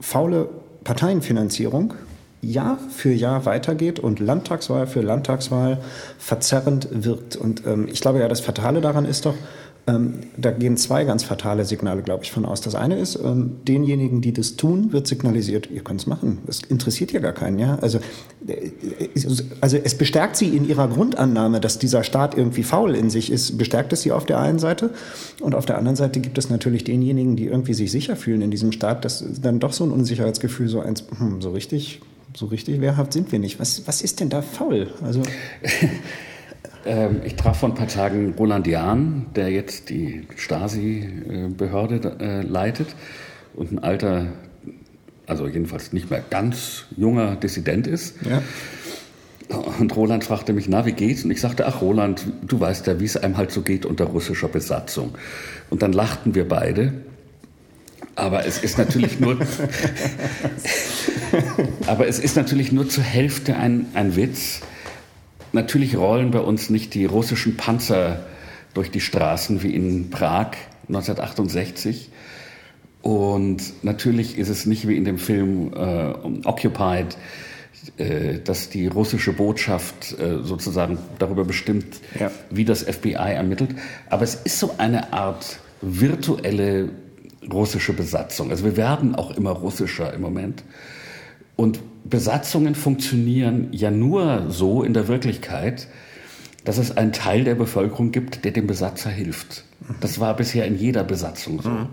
faule 0.00 0.48
Parteienfinanzierung 0.84 1.94
Jahr 2.42 2.78
für 2.90 3.12
Jahr 3.12 3.46
weitergeht 3.46 4.00
und 4.00 4.18
Landtagswahl 4.18 4.88
für 4.88 5.00
Landtagswahl 5.00 5.78
verzerrend 6.18 6.88
wirkt. 6.90 7.36
Und 7.36 7.64
ähm, 7.66 7.86
ich 7.90 8.00
glaube 8.00 8.18
ja, 8.18 8.28
das 8.28 8.40
Fatale 8.40 8.80
daran 8.80 9.04
ist 9.04 9.26
doch, 9.26 9.36
ähm, 9.88 10.20
da 10.36 10.52
gehen 10.52 10.76
zwei 10.76 11.04
ganz 11.04 11.24
fatale 11.24 11.64
Signale, 11.64 12.02
glaube 12.02 12.22
ich, 12.22 12.30
von 12.30 12.44
aus. 12.44 12.60
Das 12.60 12.76
eine 12.76 12.98
ist, 12.98 13.16
ähm, 13.16 13.56
denjenigen, 13.66 14.20
die 14.20 14.32
das 14.32 14.54
tun, 14.54 14.92
wird 14.92 15.08
signalisiert, 15.08 15.68
ihr 15.72 15.82
könnt 15.82 16.00
es 16.00 16.06
machen. 16.06 16.38
Es 16.46 16.62
interessiert 16.62 17.10
ja 17.10 17.18
gar 17.18 17.32
keinen. 17.32 17.58
Ja? 17.58 17.78
Also, 17.80 17.98
äh, 18.46 18.70
also 19.60 19.76
es 19.76 19.96
bestärkt 19.96 20.36
sie 20.36 20.56
in 20.56 20.68
ihrer 20.68 20.86
Grundannahme, 20.86 21.60
dass 21.60 21.80
dieser 21.80 22.04
Staat 22.04 22.36
irgendwie 22.36 22.62
faul 22.62 22.94
in 22.94 23.10
sich 23.10 23.32
ist, 23.32 23.58
bestärkt 23.58 23.92
es 23.92 24.02
sie 24.02 24.12
auf 24.12 24.24
der 24.24 24.38
einen 24.38 24.60
Seite. 24.60 24.90
Und 25.40 25.56
auf 25.56 25.66
der 25.66 25.78
anderen 25.78 25.96
Seite 25.96 26.20
gibt 26.20 26.38
es 26.38 26.48
natürlich 26.48 26.84
denjenigen, 26.84 27.34
die 27.34 27.46
irgendwie 27.46 27.74
sich 27.74 27.90
sicher 27.90 28.14
fühlen 28.14 28.40
in 28.40 28.52
diesem 28.52 28.70
Staat, 28.70 29.04
dass 29.04 29.24
dann 29.42 29.58
doch 29.58 29.72
so 29.72 29.82
ein 29.82 29.90
Unsicherheitsgefühl, 29.90 30.68
so 30.68 30.80
eins, 30.80 31.04
hm, 31.18 31.42
so 31.42 31.50
richtig, 31.50 32.00
so 32.36 32.46
richtig 32.46 32.80
wehrhaft 32.80 33.12
sind 33.12 33.32
wir 33.32 33.40
nicht. 33.40 33.58
Was, 33.58 33.84
was 33.88 34.00
ist 34.00 34.20
denn 34.20 34.28
da 34.28 34.42
faul? 34.42 34.90
Also 35.02 35.22
ich 37.24 37.36
traf 37.36 37.60
vor 37.60 37.68
ein 37.68 37.74
paar 37.74 37.88
Tagen 37.88 38.34
Roland 38.36 38.66
Jahn, 38.66 39.26
der 39.36 39.50
jetzt 39.50 39.88
die 39.90 40.26
Stasi-Behörde 40.36 42.16
äh, 42.20 42.42
leitet 42.42 42.88
und 43.54 43.72
ein 43.72 43.78
alter, 43.78 44.26
also 45.26 45.46
jedenfalls 45.46 45.92
nicht 45.92 46.10
mehr 46.10 46.22
ganz 46.28 46.86
junger 46.96 47.36
Dissident 47.36 47.86
ist. 47.86 48.16
Ja. 48.28 48.42
Und 49.78 49.94
Roland 49.94 50.24
fragte 50.24 50.52
mich, 50.52 50.68
na, 50.68 50.86
wie 50.86 50.92
geht's? 50.92 51.24
Und 51.24 51.30
ich 51.30 51.40
sagte, 51.40 51.66
ach 51.66 51.82
Roland, 51.82 52.26
du 52.46 52.58
weißt 52.58 52.86
ja, 52.86 52.98
wie 53.00 53.04
es 53.04 53.16
einem 53.16 53.36
halt 53.36 53.52
so 53.52 53.62
geht 53.62 53.86
unter 53.86 54.06
russischer 54.06 54.48
Besatzung. 54.48 55.14
Und 55.70 55.82
dann 55.82 55.92
lachten 55.92 56.34
wir 56.34 56.48
beide. 56.48 56.94
Aber 58.14 58.44
es 58.46 58.58
ist 58.62 58.78
natürlich 58.78 59.20
nur, 59.20 59.38
aber 61.86 62.08
es 62.08 62.18
ist 62.18 62.36
natürlich 62.36 62.72
nur 62.72 62.88
zur 62.88 63.04
Hälfte 63.04 63.56
ein, 63.56 63.86
ein 63.94 64.16
Witz 64.16 64.62
Natürlich 65.52 65.96
rollen 65.96 66.30
bei 66.30 66.40
uns 66.40 66.70
nicht 66.70 66.94
die 66.94 67.04
russischen 67.04 67.56
Panzer 67.56 68.20
durch 68.74 68.90
die 68.90 69.00
Straßen 69.00 69.62
wie 69.62 69.74
in 69.74 70.10
Prag 70.10 70.52
1968. 70.88 72.10
Und 73.02 73.84
natürlich 73.84 74.38
ist 74.38 74.48
es 74.48 74.64
nicht 74.64 74.86
wie 74.88 74.96
in 74.96 75.04
dem 75.04 75.18
Film 75.18 75.72
äh, 75.74 76.46
Occupied, 76.46 77.16
äh, 77.98 78.38
dass 78.38 78.70
die 78.70 78.86
russische 78.86 79.32
Botschaft 79.32 80.18
äh, 80.18 80.38
sozusagen 80.42 80.98
darüber 81.18 81.44
bestimmt, 81.44 82.00
ja. 82.18 82.30
wie 82.48 82.64
das 82.64 82.82
FBI 82.82 83.34
ermittelt. 83.34 83.70
Aber 84.08 84.22
es 84.22 84.36
ist 84.36 84.58
so 84.58 84.74
eine 84.78 85.12
Art 85.12 85.58
virtuelle 85.80 86.90
russische 87.52 87.92
Besatzung. 87.92 88.50
Also 88.50 88.64
wir 88.64 88.76
werden 88.76 89.16
auch 89.16 89.36
immer 89.36 89.50
russischer 89.50 90.14
im 90.14 90.20
Moment. 90.20 90.62
Und 91.56 91.80
Besatzungen 92.04 92.74
funktionieren 92.74 93.68
ja 93.72 93.90
nur 93.90 94.46
so 94.48 94.82
in 94.82 94.94
der 94.94 95.08
Wirklichkeit, 95.08 95.88
dass 96.64 96.78
es 96.78 96.96
einen 96.96 97.12
Teil 97.12 97.44
der 97.44 97.54
Bevölkerung 97.54 98.12
gibt, 98.12 98.44
der 98.44 98.52
dem 98.52 98.66
Besatzer 98.66 99.10
hilft. 99.10 99.64
Das 100.00 100.20
war 100.20 100.36
bisher 100.36 100.66
in 100.66 100.76
jeder 100.76 101.04
Besatzung 101.04 101.60
so. 101.60 101.70
Mhm. 101.70 101.88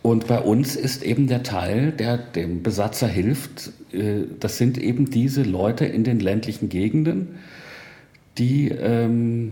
Und 0.00 0.26
bei 0.26 0.38
uns 0.38 0.76
ist 0.76 1.02
eben 1.02 1.26
der 1.26 1.42
Teil, 1.42 1.92
der 1.92 2.16
dem 2.16 2.62
Besatzer 2.62 3.08
hilft, 3.08 3.72
äh, 3.92 4.22
das 4.38 4.56
sind 4.56 4.78
eben 4.78 5.10
diese 5.10 5.42
Leute 5.42 5.84
in 5.84 6.04
den 6.04 6.20
ländlichen 6.20 6.68
Gegenden, 6.68 7.38
die 8.38 8.68
ähm, 8.68 9.50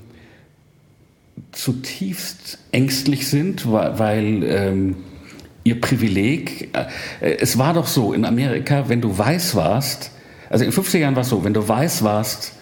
zutiefst 1.52 2.58
ängstlich 2.72 3.28
sind, 3.28 3.70
weil, 3.70 3.98
weil 3.98 4.42
ähm, 4.44 4.96
ihr 5.66 5.80
Privileg. 5.80 6.70
Äh, 7.20 7.36
es 7.38 7.58
war 7.58 7.74
doch 7.74 7.86
so 7.86 8.12
in 8.12 8.24
Amerika, 8.24 8.88
wenn 8.88 9.00
du 9.00 9.16
weiß 9.16 9.54
warst, 9.54 10.10
also 10.48 10.64
in 10.64 10.72
50 10.72 11.00
Jahren 11.00 11.16
war 11.16 11.22
es 11.22 11.28
so, 11.28 11.42
wenn 11.44 11.54
du 11.54 11.66
weiß 11.66 12.04
warst, 12.04 12.52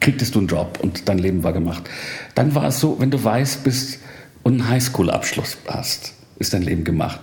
kriegtest 0.00 0.34
du 0.34 0.40
einen 0.40 0.48
Job 0.48 0.78
und 0.82 1.08
dein 1.08 1.18
Leben 1.18 1.42
war 1.42 1.54
gemacht. 1.54 1.88
Dann 2.34 2.54
war 2.54 2.66
es 2.66 2.78
so, 2.78 3.00
wenn 3.00 3.10
du 3.10 3.22
weiß 3.22 3.58
bist 3.64 3.98
und 4.42 4.60
einen 4.60 4.68
Highschool-Abschluss 4.68 5.56
hast, 5.66 6.12
ist 6.38 6.52
dein 6.52 6.62
Leben 6.62 6.84
gemacht. 6.84 7.20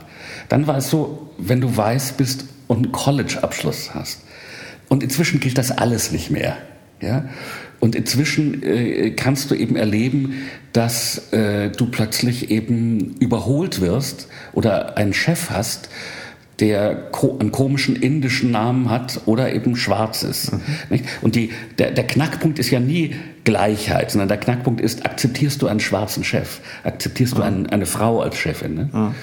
Dann 0.49 0.65
war 0.65 0.77
es 0.77 0.89
so, 0.89 1.31
wenn 1.37 1.61
du 1.61 1.77
weiß 1.77 2.13
bist 2.13 2.45
und 2.67 2.77
einen 2.77 2.91
College-Abschluss 2.91 3.93
hast. 3.93 4.21
Und 4.89 5.03
inzwischen 5.03 5.39
gilt 5.39 5.57
das 5.57 5.71
alles 5.71 6.11
nicht 6.11 6.31
mehr. 6.31 6.57
Ja? 6.99 7.25
Und 7.83 7.95
inzwischen 7.97 8.63
äh, 8.63 9.11
kannst 9.11 9.51
du 9.51 9.55
eben 9.55 9.75
erleben, 9.75 10.35
dass 10.71 11.33
äh, 11.33 11.69
du 11.69 11.87
plötzlich 11.87 12.49
eben 12.49 13.17
überholt 13.19 13.81
wirst 13.81 14.29
oder 14.53 14.95
einen 14.97 15.11
Chef 15.11 15.49
hast, 15.49 15.89
der 16.61 16.95
ko 17.11 17.37
einen 17.37 17.51
komischen 17.51 17.97
indischen 17.97 18.51
Namen 18.51 18.89
hat 18.89 19.23
oder 19.25 19.53
eben 19.53 19.75
schwarz 19.75 20.23
ist. 20.23 20.53
Mhm. 20.53 21.01
Und 21.21 21.35
die, 21.35 21.51
der, 21.77 21.91
der, 21.91 22.07
Knackpunkt 22.07 22.57
ist 22.57 22.71
ja 22.71 22.79
nie 22.79 23.15
Gleichheit, 23.43 24.11
sondern 24.11 24.29
der 24.29 24.37
Knackpunkt 24.37 24.79
ist, 24.79 25.05
akzeptierst 25.05 25.61
du 25.61 25.67
einen 25.67 25.81
schwarzen 25.81 26.23
Chef? 26.23 26.61
Akzeptierst 26.85 27.33
mhm. 27.33 27.37
du 27.37 27.43
einen, 27.43 27.65
eine 27.65 27.85
Frau 27.85 28.21
als 28.21 28.37
Chefin? 28.37 28.75
Ne? 28.75 28.89
Mhm. 28.93 29.13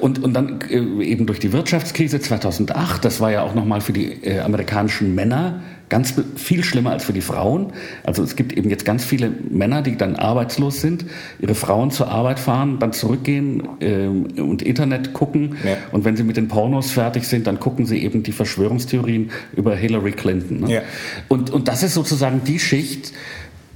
Und, 0.00 0.22
und 0.22 0.34
dann 0.34 0.60
äh, 0.70 0.76
eben 1.02 1.26
durch 1.26 1.40
die 1.40 1.52
Wirtschaftskrise 1.52 2.20
2008, 2.20 3.04
das 3.04 3.18
war 3.18 3.32
ja 3.32 3.42
auch 3.42 3.56
nochmal 3.56 3.80
für 3.80 3.92
die 3.92 4.22
äh, 4.22 4.38
amerikanischen 4.38 5.16
Männer 5.16 5.62
Ganz 5.90 6.14
viel 6.36 6.64
schlimmer 6.64 6.92
als 6.92 7.04
für 7.04 7.12
die 7.12 7.20
Frauen. 7.20 7.74
Also 8.04 8.22
es 8.22 8.36
gibt 8.36 8.54
eben 8.54 8.70
jetzt 8.70 8.84
ganz 8.84 9.04
viele 9.04 9.30
Männer, 9.50 9.82
die 9.82 9.96
dann 9.96 10.16
arbeitslos 10.16 10.80
sind, 10.80 11.04
ihre 11.40 11.54
Frauen 11.54 11.90
zur 11.90 12.08
Arbeit 12.08 12.38
fahren, 12.38 12.78
dann 12.78 12.92
zurückgehen 12.92 13.62
äh, 13.80 14.06
und 14.40 14.62
Internet 14.62 15.12
gucken. 15.12 15.56
Ja. 15.64 15.76
Und 15.90 16.04
wenn 16.04 16.16
sie 16.16 16.22
mit 16.22 16.36
den 16.38 16.48
Pornos 16.48 16.92
fertig 16.92 17.26
sind, 17.26 17.46
dann 17.46 17.60
gucken 17.60 17.86
sie 17.86 17.98
eben 17.98 18.22
die 18.22 18.32
Verschwörungstheorien 18.32 19.30
über 19.54 19.74
Hillary 19.74 20.12
Clinton. 20.12 20.60
Ne? 20.60 20.74
Ja. 20.74 20.82
Und, 21.28 21.50
und 21.50 21.68
das 21.68 21.82
ist 21.82 21.94
sozusagen 21.94 22.42
die 22.44 22.60
Schicht, 22.60 23.12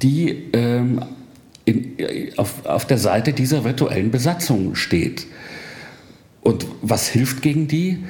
die 0.00 0.44
ähm, 0.52 1.00
in, 1.64 1.96
auf, 2.36 2.64
auf 2.64 2.86
der 2.86 2.98
Seite 2.98 3.32
dieser 3.32 3.64
virtuellen 3.64 4.10
Besatzung 4.10 4.76
steht. 4.76 5.26
Und 6.42 6.66
was 6.80 7.08
hilft 7.08 7.42
gegen 7.42 7.68
die? 7.68 8.04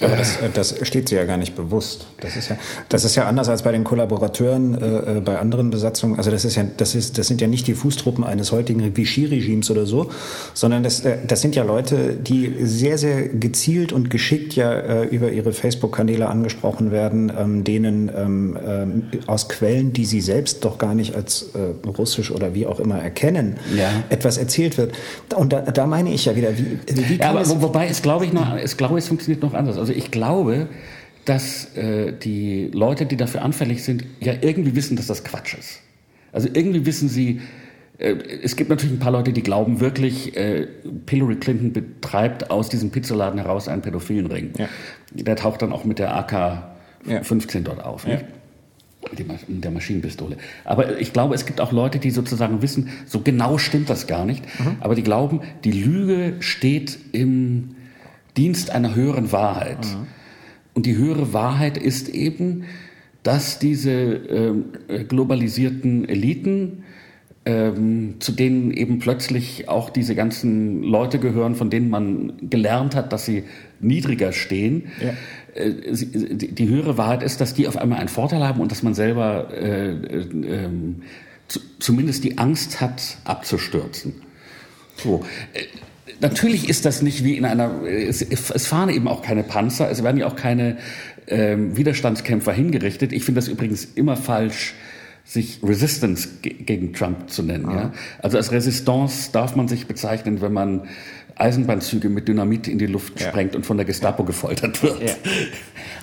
Aber 0.00 0.16
das, 0.16 0.36
äh, 0.36 0.50
das 0.52 0.74
steht 0.82 1.08
sie 1.08 1.14
ja 1.14 1.24
gar 1.24 1.38
nicht 1.38 1.56
bewusst. 1.56 2.06
Das 2.20 2.36
ist 2.36 2.50
ja, 2.50 2.58
das 2.88 3.04
ist 3.04 3.14
ja 3.16 3.26
anders 3.26 3.48
als 3.48 3.62
bei 3.62 3.72
den 3.72 3.84
Kollaborateuren 3.84 4.80
äh, 4.80 5.18
äh, 5.18 5.20
bei 5.20 5.38
anderen 5.38 5.70
Besatzungen. 5.70 6.18
Also 6.18 6.30
das 6.30 6.44
ist 6.44 6.56
ja, 6.56 6.64
das 6.76 6.94
ist, 6.94 7.16
das 7.16 7.26
sind 7.26 7.40
ja 7.40 7.46
nicht 7.46 7.66
die 7.66 7.74
Fußtruppen 7.74 8.22
eines 8.22 8.52
heutigen 8.52 8.96
Vichy-Regimes 8.96 9.70
oder 9.70 9.86
so, 9.86 10.10
sondern 10.52 10.82
das, 10.82 11.00
äh, 11.00 11.16
das 11.26 11.40
sind 11.40 11.56
ja 11.56 11.64
Leute, 11.64 12.14
die 12.14 12.54
sehr, 12.60 12.98
sehr 12.98 13.28
gezielt 13.28 13.92
und 13.92 14.10
geschickt 14.10 14.54
ja 14.54 14.72
äh, 14.72 15.04
über 15.04 15.30
ihre 15.30 15.52
Facebook-Kanäle 15.52 16.28
angesprochen 16.28 16.90
werden, 16.90 17.32
ähm, 17.36 17.64
denen 17.64 18.10
ähm, 18.14 18.58
ähm, 18.66 19.02
aus 19.26 19.48
Quellen, 19.48 19.94
die 19.94 20.04
sie 20.04 20.20
selbst 20.20 20.64
doch 20.64 20.76
gar 20.76 20.94
nicht 20.94 21.14
als 21.14 21.50
äh, 21.54 21.88
russisch 21.88 22.30
oder 22.30 22.54
wie 22.54 22.66
auch 22.66 22.80
immer 22.80 22.98
erkennen, 22.98 23.56
ja. 23.74 23.88
etwas 24.10 24.36
erzählt 24.36 24.76
wird. 24.76 24.92
Und 25.34 25.54
da, 25.54 25.62
da 25.62 25.86
meine 25.86 26.12
ich 26.12 26.26
ja 26.26 26.36
wieder, 26.36 26.56
wie, 26.58 26.78
wie 26.86 27.18
kann 27.18 27.18
ja, 27.18 27.30
aber, 27.30 27.40
es, 27.40 27.60
wobei 27.62 27.88
es 27.88 28.02
glaube 28.02 28.26
ich 28.26 28.32
noch, 28.32 28.56
es 28.56 28.76
glaube 28.76 28.98
es 28.98 29.08
funktioniert 29.08 29.42
noch 29.42 29.54
anders. 29.54 29.78
Also 29.78 29.85
ich 29.92 30.10
glaube, 30.10 30.68
dass 31.24 31.76
äh, 31.76 32.12
die 32.12 32.70
Leute, 32.72 33.04
die 33.04 33.16
dafür 33.16 33.42
anfällig 33.42 33.82
sind, 33.82 34.04
ja 34.20 34.32
irgendwie 34.40 34.74
wissen, 34.76 34.96
dass 34.96 35.06
das 35.08 35.24
Quatsch 35.24 35.54
ist. 35.54 35.80
Also 36.32 36.48
irgendwie 36.52 36.86
wissen 36.86 37.08
sie, 37.08 37.40
äh, 37.98 38.14
es 38.42 38.56
gibt 38.56 38.70
natürlich 38.70 38.94
ein 38.94 39.00
paar 39.00 39.12
Leute, 39.12 39.32
die 39.32 39.42
glauben 39.42 39.80
wirklich, 39.80 40.36
äh, 40.36 40.68
Hillary 41.08 41.36
Clinton 41.36 41.72
betreibt 41.72 42.50
aus 42.50 42.68
diesem 42.68 42.90
Pizzaladen 42.90 43.40
heraus 43.40 43.68
einen 43.68 43.82
pädophilen 43.82 44.26
Ring. 44.26 44.52
Ja. 44.56 44.68
Der 45.12 45.36
taucht 45.36 45.62
dann 45.62 45.72
auch 45.72 45.84
mit 45.84 45.98
der 45.98 46.16
AK-15 46.16 47.54
ja. 47.54 47.60
dort 47.60 47.84
auf. 47.84 48.06
Ja. 48.06 48.20
Mit 49.46 49.64
der 49.64 49.70
Maschinenpistole. 49.70 50.36
Aber 50.64 50.98
ich 50.98 51.12
glaube, 51.12 51.36
es 51.36 51.46
gibt 51.46 51.60
auch 51.60 51.70
Leute, 51.70 52.00
die 52.00 52.10
sozusagen 52.10 52.60
wissen, 52.60 52.88
so 53.06 53.20
genau 53.20 53.56
stimmt 53.56 53.88
das 53.88 54.08
gar 54.08 54.24
nicht, 54.24 54.44
mhm. 54.58 54.78
aber 54.80 54.96
die 54.96 55.04
glauben, 55.04 55.42
die 55.62 55.70
Lüge 55.70 56.34
steht 56.40 56.98
im 57.12 57.76
Dienst 58.36 58.70
einer 58.70 58.94
höheren 58.94 59.32
Wahrheit. 59.32 59.84
Mhm. 59.86 60.06
Und 60.74 60.86
die 60.86 60.96
höhere 60.96 61.32
Wahrheit 61.32 61.78
ist 61.78 62.08
eben, 62.08 62.64
dass 63.22 63.58
diese 63.58 63.92
ähm, 63.92 64.64
globalisierten 65.08 66.08
Eliten, 66.08 66.84
ähm, 67.44 68.16
zu 68.18 68.32
denen 68.32 68.70
eben 68.72 68.98
plötzlich 68.98 69.68
auch 69.68 69.90
diese 69.90 70.14
ganzen 70.14 70.82
Leute 70.82 71.18
gehören, 71.18 71.54
von 71.54 71.70
denen 71.70 71.90
man 71.90 72.34
gelernt 72.50 72.94
hat, 72.94 73.12
dass 73.12 73.24
sie 73.24 73.44
niedriger 73.80 74.32
stehen. 74.32 74.88
Ja. 75.00 75.14
Äh, 75.60 75.72
die, 75.92 76.52
die, 76.52 76.68
höhere 76.68 76.98
Wahrheit 76.98 77.22
ist, 77.22 77.40
dass 77.40 77.54
die 77.54 77.68
auf 77.68 77.76
einmal 77.76 77.98
einen 77.98 78.08
Vorteil 78.08 78.46
haben 78.46 78.60
und 78.60 78.70
dass 78.70 78.82
man 78.82 78.94
selber 78.94 79.48
äh, 79.52 79.92
äh, 79.92 80.68
zu, 81.48 81.60
zumindest 81.78 82.24
die 82.24 82.38
Angst 82.38 82.80
hat, 82.80 83.18
abzustürzen. 83.24 84.14
So. 84.96 85.24
Natürlich 86.20 86.68
ist 86.68 86.84
das 86.84 87.02
nicht 87.02 87.24
wie 87.24 87.36
in 87.36 87.44
einer, 87.44 87.82
es, 87.82 88.22
es 88.22 88.66
fahren 88.66 88.88
eben 88.88 89.08
auch 89.08 89.22
keine 89.22 89.42
Panzer, 89.42 89.90
es 89.90 90.02
werden 90.02 90.16
ja 90.16 90.26
auch 90.26 90.36
keine 90.36 90.78
ähm, 91.26 91.76
Widerstandskämpfer 91.76 92.52
hingerichtet. 92.52 93.12
Ich 93.12 93.24
finde 93.24 93.40
das 93.40 93.48
übrigens 93.48 93.84
immer 93.84 94.16
falsch, 94.16 94.74
sich 95.24 95.60
Resistance 95.62 96.28
gegen 96.40 96.92
Trump 96.92 97.30
zu 97.30 97.42
nennen. 97.42 97.68
Ja. 97.68 97.76
ja. 97.76 97.92
Also 98.20 98.36
als 98.36 98.52
Resistance 98.52 99.30
darf 99.32 99.56
man 99.56 99.66
sich 99.66 99.86
bezeichnen, 99.86 100.40
wenn 100.40 100.52
man 100.52 100.88
Eisenbahnzüge 101.34 102.08
mit 102.08 102.28
Dynamit 102.28 102.68
in 102.68 102.78
die 102.78 102.86
Luft 102.86 103.20
ja. 103.20 103.28
sprengt 103.28 103.56
und 103.56 103.66
von 103.66 103.76
der 103.76 103.84
Gestapo 103.84 104.24
gefoltert 104.24 104.82
wird. 104.82 105.02
Ja. 105.02 105.14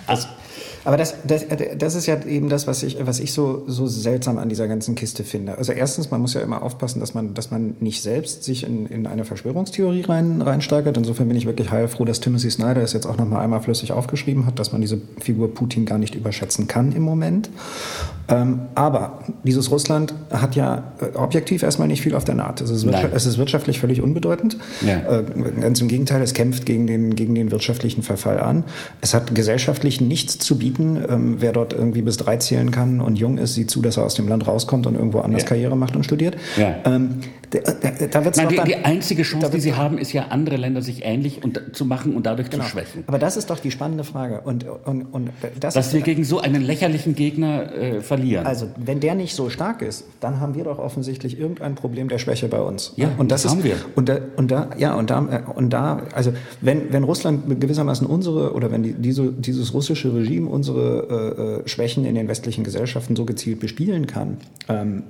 Also, 0.06 0.28
aber 0.86 0.98
das, 0.98 1.15
das, 1.26 1.46
das 1.78 1.96
ist 1.96 2.06
ja 2.06 2.22
eben 2.26 2.50
das, 2.50 2.67
was 2.67 2.84
ich, 2.84 2.98
was 3.06 3.19
ich 3.19 3.32
so, 3.32 3.63
so 3.67 3.88
seltsam 3.88 4.38
an 4.38 4.50
dieser 4.50 4.67
ganzen 4.67 4.96
Kiste 4.96 5.24
finde. 5.24 5.58
Also 5.58 5.72
erstens, 5.72 6.12
man 6.12 6.19
muss 6.19 6.34
ja 6.34 6.41
immer 6.41 6.62
aufpassen, 6.62 7.00
dass 7.00 7.13
man, 7.13 7.34
dass 7.34 7.52
man 7.52 7.76
nicht 7.80 8.02
selbst 8.02 8.43
sich 8.43 8.63
in, 8.63 8.86
in 8.88 9.08
eine 9.08 9.24
Verschwörungstheorie 9.24 10.02
rein, 10.02 10.41
reinsteigert. 10.41 10.98
Insofern 10.98 11.28
bin 11.28 11.38
ich 11.38 11.46
wirklich 11.46 11.72
heilfroh, 11.72 12.06
dass 12.06 12.19
Timothy 12.19 12.52
Snyder 12.52 12.82
es 12.82 12.93
jetzt 12.93 13.06
auch 13.06 13.17
noch 13.17 13.28
mal 13.28 13.39
einmal 13.39 13.62
flüssig 13.62 13.93
aufgeschrieben 13.93 14.46
hat, 14.46 14.60
dass 14.60 14.72
man 14.72 14.82
diese 14.82 15.00
Figur 15.19 15.54
Putin 15.54 15.86
gar 15.86 15.98
nicht 15.98 16.15
überschätzen 16.15 16.67
kann 16.67 16.91
im 16.91 17.04
Moment. 17.04 17.50
Ähm, 18.34 18.62
aber 18.76 19.19
dieses 19.43 19.69
Russland 19.72 20.13
hat 20.32 20.56
ja 20.56 20.84
äh, 21.00 21.15
objektiv 21.17 21.63
erstmal 21.63 21.88
nicht 21.88 22.02
viel 22.02 22.15
auf 22.15 22.24
der 22.24 22.36
Naht. 22.36 22.62
Es 22.62 22.69
ist, 22.69 22.86
es 22.86 23.26
ist 23.26 23.38
wirtschaftlich 23.38 23.80
völlig 23.80 24.02
unbedeutend. 24.02 24.58
Ja. 24.82 25.19
Äh, 25.19 25.24
ganz 25.62 25.82
im 25.82 25.88
Gegenteil, 25.88 26.22
es 26.22 26.34
kämpft 26.34 26.65
gegen 26.65 26.88
den, 26.88 27.15
gegen 27.15 27.36
den 27.36 27.52
wirtschaftlichen 27.52 28.02
Verfall 28.02 28.39
an. 28.39 28.63
Es 29.02 29.13
hat 29.13 29.36
gesellschaftlich 29.36 30.02
nichts 30.02 30.39
zu 30.39 30.58
bieten. 30.58 31.04
Ähm, 31.08 31.36
wer 31.39 31.52
dort 31.52 31.74
irgendwie 31.74 32.02
bis 32.02 32.17
drei 32.17 32.38
zählen 32.38 32.72
kann 32.72 33.02
und 33.02 33.17
jung 33.17 33.38
ist, 33.38 33.54
sieht 33.54 33.69
zu, 33.69 33.82
dass 33.82 33.98
er 33.98 34.04
aus 34.04 34.15
dem 34.15 34.28
Land 34.28 34.48
rauskommt 34.48 34.88
und 34.88 34.96
irgendwo 34.96 35.19
anders 35.19 35.43
ja. 35.43 35.48
Karriere 35.50 35.78
macht 35.78 35.96
und 35.96 36.04
studiert. 36.04 36.36
Ja. 36.58 36.78
Da, 37.54 38.26
wird's 38.26 38.38
Nein, 38.38 38.50
die, 38.50 38.60
die, 38.66 38.76
einzige 38.78 39.24
Chance, 39.24 39.50
die 39.52 39.60
sie 39.60 39.76
haben, 39.76 39.98
ist 39.98 40.12
ja, 40.12 40.28
andere 40.30 40.58
Länder 40.58 40.82
sich 40.82 41.06
ähnlich 41.06 41.44
und, 41.44 41.76
zu 41.76 41.86
machen 41.86 42.16
und 42.16 42.26
dadurch 42.26 42.50
genau. 42.50 42.63
zu 42.63 42.70
schwächen. 42.70 43.04
Aber 43.08 43.20
das 43.20 43.38
ist 43.38 43.50
doch 43.50 43.60
die 43.60 43.72
spannende 43.72 44.04
Frage. 44.04 44.42
Und, 44.42 44.66
und, 44.86 45.04
und 45.04 45.30
das 45.60 45.76
Dass 45.76 45.94
wir 45.94 46.02
gegen 46.02 46.24
so 46.24 46.39
einen 46.39 46.62
lächerlichen 46.62 47.16
Gegner 47.16 47.72
äh, 47.74 48.02
verlieren. 48.02 48.46
Also, 48.46 48.70
wenn 48.78 49.00
der 49.00 49.16
nicht 49.16 49.36
so 49.36 49.50
stark 49.50 49.82
ist, 49.82 50.06
dann 50.20 50.39
haben 50.39 50.56
wir 50.56 50.63
doch 50.63 50.80
offensichtlich 50.80 51.39
irgendein 51.39 51.76
Problem 51.76 52.10
der 52.10 52.18
Schwäche 52.18 52.48
bei 52.48 52.60
uns. 52.60 52.94
Ja, 52.96 53.10
und 53.18 53.32
das, 53.32 53.44
das 53.44 53.52
haben 53.52 53.60
ist, 53.60 53.66
wir. 53.66 53.76
Und 53.96 54.10
da, 54.10 54.18
und 54.36 54.52
da, 54.52 54.70
ja, 54.78 54.96
und 54.96 55.10
da, 55.10 55.20
äh, 55.30 55.52
und 55.54 55.70
da, 55.72 56.02
also, 56.13 56.34
wenn, 56.62 56.92
wenn 56.92 57.04
Russland 57.04 57.60
gewissermaßen 57.60 58.08
unsere, 58.08 58.54
oder 58.54 58.72
wenn 58.72 58.84
die, 58.84 58.94
diese, 58.94 59.32
dieses 59.32 59.74
russische 59.74 60.13
Regime 60.13 60.50
unsere 60.50 61.62
äh, 61.63 61.63
äh, 61.63 61.68
Schwächen 61.68 62.06
in 62.06 62.16
den 62.16 62.28
westlichen 62.28 62.63
Gesellschaften 62.63 63.16
so 63.16 63.26
gezielt 63.26 63.60
bespielen 63.60 64.08
kann, 64.08 64.38
ähm, 64.70 65.04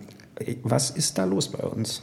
was 0.63 0.89
ist 0.89 1.17
da 1.17 1.25
los 1.25 1.47
bei 1.47 1.63
uns? 1.63 2.01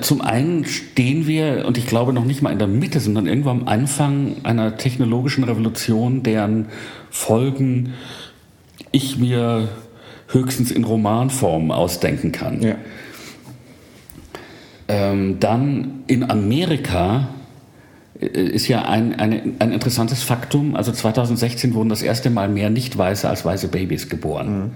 Zum 0.00 0.20
einen 0.20 0.64
stehen 0.64 1.26
wir, 1.26 1.64
und 1.66 1.78
ich 1.78 1.86
glaube 1.86 2.12
noch 2.12 2.24
nicht 2.24 2.42
mal 2.42 2.52
in 2.52 2.58
der 2.58 2.68
Mitte, 2.68 3.00
sondern 3.00 3.26
irgendwo 3.26 3.50
am 3.50 3.66
Anfang 3.66 4.36
einer 4.44 4.76
technologischen 4.76 5.44
Revolution, 5.44 6.22
deren 6.22 6.66
Folgen 7.10 7.94
ich 8.92 9.18
mir 9.18 9.68
höchstens 10.28 10.70
in 10.70 10.84
Romanform 10.84 11.70
ausdenken 11.70 12.32
kann. 12.32 12.62
Ja. 12.62 12.76
Ähm, 14.88 15.40
dann 15.40 16.04
in 16.06 16.30
Amerika 16.30 17.28
äh, 18.20 18.26
ist 18.26 18.68
ja 18.68 18.82
ein, 18.82 19.18
ein, 19.18 19.56
ein 19.58 19.72
interessantes 19.72 20.22
Faktum. 20.22 20.76
Also 20.76 20.92
2016 20.92 21.74
wurden 21.74 21.88
das 21.88 22.02
erste 22.02 22.30
Mal 22.30 22.48
mehr 22.48 22.70
Nicht-Weiße 22.70 23.28
als 23.28 23.44
weiße 23.44 23.68
Babys 23.68 24.08
geboren. 24.08 24.58
Mhm. 24.58 24.70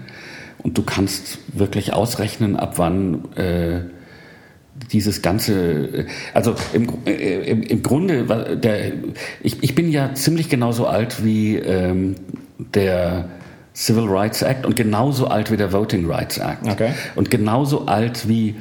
Und 0.59 0.77
du 0.77 0.83
kannst 0.83 1.39
wirklich 1.53 1.93
ausrechnen, 1.93 2.55
ab 2.55 2.73
wann 2.77 3.33
äh, 3.35 3.81
dieses 4.91 5.21
ganze, 5.21 5.53
äh, 5.53 6.05
also 6.33 6.55
im, 6.73 6.87
äh, 7.05 7.49
im, 7.49 7.63
im 7.63 7.83
Grunde, 7.83 8.57
der, 8.57 8.93
ich, 9.41 9.63
ich 9.63 9.75
bin 9.75 9.91
ja 9.91 10.13
ziemlich 10.13 10.49
genauso 10.49 10.87
alt 10.87 11.23
wie 11.23 11.57
ähm, 11.57 12.15
der 12.57 13.29
Civil 13.73 14.05
Rights 14.07 14.41
Act 14.41 14.65
und 14.65 14.75
genauso 14.75 15.27
alt 15.27 15.51
wie 15.51 15.57
der 15.57 15.71
Voting 15.71 16.09
Rights 16.09 16.37
Act. 16.37 16.67
Okay. 16.67 16.91
Und 17.15 17.31
genauso 17.31 17.85
alt 17.85 18.27
wie 18.27 18.55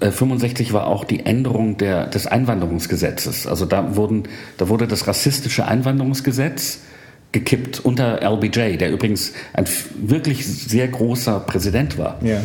äh, 0.00 0.10
65 0.10 0.72
war 0.72 0.86
auch 0.86 1.04
die 1.04 1.24
Änderung 1.24 1.76
der, 1.76 2.06
des 2.06 2.26
Einwanderungsgesetzes. 2.26 3.46
Also 3.46 3.64
da, 3.66 3.96
wurden, 3.96 4.24
da 4.58 4.68
wurde 4.68 4.86
das 4.86 5.06
rassistische 5.06 5.66
Einwanderungsgesetz 5.66 6.80
gekippt 7.32 7.80
unter 7.80 8.22
LBJ, 8.22 8.76
der 8.76 8.90
übrigens 8.90 9.32
ein 9.52 9.66
wirklich 10.00 10.46
sehr 10.46 10.88
großer 10.88 11.40
Präsident 11.40 11.98
war. 11.98 12.18
Ja. 12.22 12.40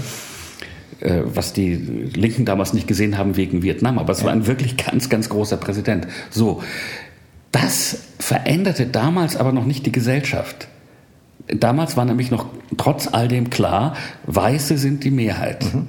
Äh, 1.01 1.23
was 1.25 1.53
die 1.53 1.75
Linken 1.75 2.45
damals 2.45 2.73
nicht 2.73 2.87
gesehen 2.87 3.17
haben 3.17 3.35
wegen 3.35 3.63
Vietnam. 3.63 3.99
Aber 3.99 4.13
es 4.13 4.23
war 4.23 4.31
ein 4.31 4.47
wirklich 4.47 4.77
ganz, 4.77 5.09
ganz 5.09 5.29
großer 5.29 5.57
Präsident. 5.57 6.07
So, 6.29 6.63
das 7.51 7.99
veränderte 8.19 8.85
damals 8.85 9.35
aber 9.35 9.51
noch 9.51 9.65
nicht 9.65 9.85
die 9.85 9.91
Gesellschaft. 9.91 10.67
Damals 11.47 11.95
war 11.95 12.05
nämlich 12.05 12.31
noch 12.31 12.47
trotz 12.77 13.07
all 13.11 13.27
dem 13.27 13.49
klar, 13.49 13.95
Weiße 14.25 14.77
sind 14.77 15.03
die 15.03 15.11
Mehrheit. 15.11 15.63
Mhm. 15.73 15.87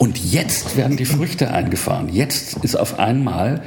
Und 0.00 0.32
jetzt 0.32 0.78
werden 0.78 0.96
die 0.96 1.04
Früchte 1.04 1.50
eingefahren. 1.50 2.08
Jetzt 2.08 2.64
ist 2.64 2.74
auf 2.74 2.98
einmal, 2.98 3.60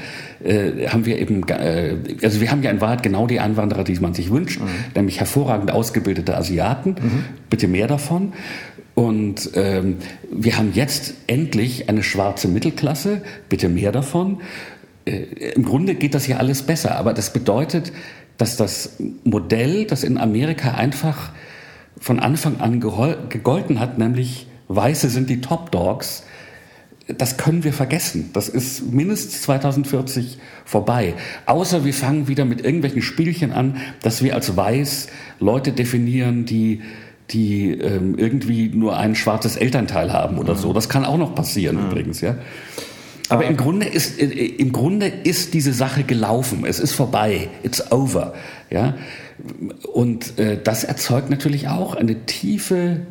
äh, 0.44 0.88
haben 0.88 1.06
wir 1.06 1.20
eben, 1.20 1.48
äh, 1.48 1.96
also 2.24 2.42
wir 2.42 2.50
haben 2.50 2.64
ja 2.64 2.72
in 2.72 2.82
Wahrheit 2.82 3.04
genau 3.04 3.28
die 3.28 3.40
Einwanderer, 3.40 3.84
die 3.84 3.94
man 4.00 4.16
sich 4.16 4.32
wünscht, 4.32 4.60
mhm. 4.60 4.66
nämlich 4.96 5.20
hervorragend 5.20 5.70
ausgebildete 5.70 6.36
Asiaten, 6.36 6.96
mhm. 7.00 7.26
bitte 7.52 7.68
mehr 7.68 7.86
davon. 7.86 8.34
Und 8.96 9.52
ähm, 9.54 9.98
wir 10.32 10.58
haben 10.58 10.72
jetzt 10.74 11.14
endlich 11.28 11.88
eine 11.88 12.02
schwarze 12.02 12.48
Mittelklasse, 12.48 13.22
bitte 13.48 13.70
mehr 13.70 13.92
davon. 13.92 14.42
Äh, 15.06 15.52
Im 15.54 15.64
Grunde 15.64 15.94
geht 15.94 16.16
das 16.16 16.26
ja 16.26 16.38
alles 16.38 16.64
besser, 16.64 16.98
aber 16.98 17.14
das 17.14 17.32
bedeutet, 17.32 17.92
dass 18.40 18.58
das 18.58 18.98
Modell, 19.24 19.86
das 19.86 20.04
in 20.04 20.18
Amerika 20.18 20.72
einfach 20.72 21.30
von 22.00 22.20
Anfang 22.20 22.60
an 22.60 22.80
gegolten 22.80 23.80
hat, 23.80 24.00
nämlich 24.00 24.48
Weiße 24.68 25.10
sind 25.10 25.30
die 25.30 25.42
Top 25.42 25.72
Dogs, 25.72 26.24
das 27.08 27.38
können 27.38 27.64
wir 27.64 27.74
vergessen. 27.74 28.30
Das 28.34 28.48
ist 28.48 28.92
mindestens 28.94 29.42
2040 29.42 30.38
vorbei. 30.64 31.16
Außer 31.46 31.84
wir 31.84 31.94
fangen 31.94 32.28
wieder 32.28 32.46
mit 32.46 32.64
irgendwelchen 32.64 33.02
Spielchen 33.02 33.52
an, 33.52 33.78
dass 34.02 34.24
wir 34.24 34.36
als 34.36 34.56
Weiß 34.56 35.08
Leute 35.40 35.74
definieren, 35.74 36.46
die 36.46 36.82
die 37.30 37.72
ähm, 37.72 38.16
irgendwie 38.18 38.70
nur 38.70 38.98
ein 38.98 39.16
schwarzes 39.16 39.56
Elternteil 39.56 40.12
haben 40.12 40.38
oder 40.38 40.56
so. 40.56 40.74
Das 40.74 40.90
kann 40.90 41.06
auch 41.06 41.18
noch 41.18 41.34
passieren 41.34 41.78
ja. 41.78 41.86
übrigens, 41.88 42.22
ja. 42.22 42.36
Aber 43.30 43.46
im 43.46 43.56
Grunde 43.56 43.88
ist 43.88 44.20
äh, 44.20 44.26
im 44.26 44.72
Grunde 44.72 45.08
ist 45.08 45.54
diese 45.54 45.74
Sache 45.74 46.04
gelaufen. 46.04 46.66
Es 46.66 46.80
ist 46.80 46.92
vorbei. 46.92 47.50
It's 47.64 47.92
over, 47.92 48.34
ja. 48.70 48.96
Und 49.94 50.38
äh, 50.38 50.60
das 50.62 50.84
erzeugt 50.84 51.30
natürlich 51.30 51.70
auch 51.70 51.96
eine 51.96 52.26
tiefe 52.26 53.02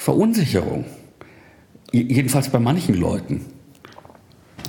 Verunsicherung. 0.00 0.86
Jedenfalls 1.92 2.48
bei 2.48 2.58
manchen 2.58 2.94
Leuten. 2.94 3.44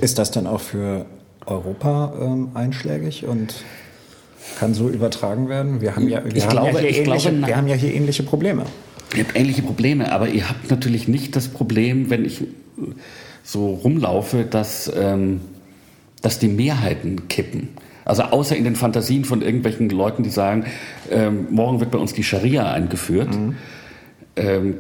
Ist 0.01 0.19
das 0.19 0.29
dann 0.31 0.45
auch 0.45 0.59
für 0.59 1.05
Europa 1.45 2.13
ähm, 2.19 2.49
einschlägig 2.53 3.23
und 3.25 3.63
kann 4.59 4.73
so 4.73 4.89
übertragen 4.89 5.47
werden? 5.47 5.79
Wir 5.79 5.95
haben 5.95 6.09
ja, 6.09 6.21
wir, 6.25 6.43
haben, 6.43 6.49
glaube, 6.49 6.81
ja 6.81 6.89
ähnliche, 6.89 7.31
glaube, 7.31 7.47
wir 7.47 7.55
haben 7.55 7.69
ja 7.69 7.75
hier 7.75 7.93
ähnliche 7.93 8.23
Probleme. 8.23 8.65
Ihr 9.15 9.23
habt 9.23 9.37
ähnliche 9.37 9.61
Probleme, 9.61 10.11
aber 10.11 10.27
ihr 10.27 10.49
habt 10.49 10.69
natürlich 10.69 11.07
nicht 11.07 11.33
das 11.37 11.47
Problem, 11.47 12.09
wenn 12.09 12.25
ich 12.25 12.43
so 13.41 13.75
rumlaufe, 13.75 14.43
dass, 14.43 14.91
ähm, 14.93 15.39
dass 16.21 16.39
die 16.39 16.49
Mehrheiten 16.49 17.29
kippen. 17.29 17.69
Also 18.03 18.23
außer 18.23 18.57
in 18.57 18.65
den 18.65 18.75
Fantasien 18.75 19.23
von 19.23 19.41
irgendwelchen 19.41 19.89
Leuten, 19.91 20.23
die 20.23 20.29
sagen, 20.29 20.65
ähm, 21.09 21.47
morgen 21.51 21.79
wird 21.79 21.91
bei 21.91 21.99
uns 21.99 22.13
die 22.13 22.23
Scharia 22.23 22.69
eingeführt. 22.69 23.33
Mhm. 23.33 23.55
Ähm, 24.41 24.75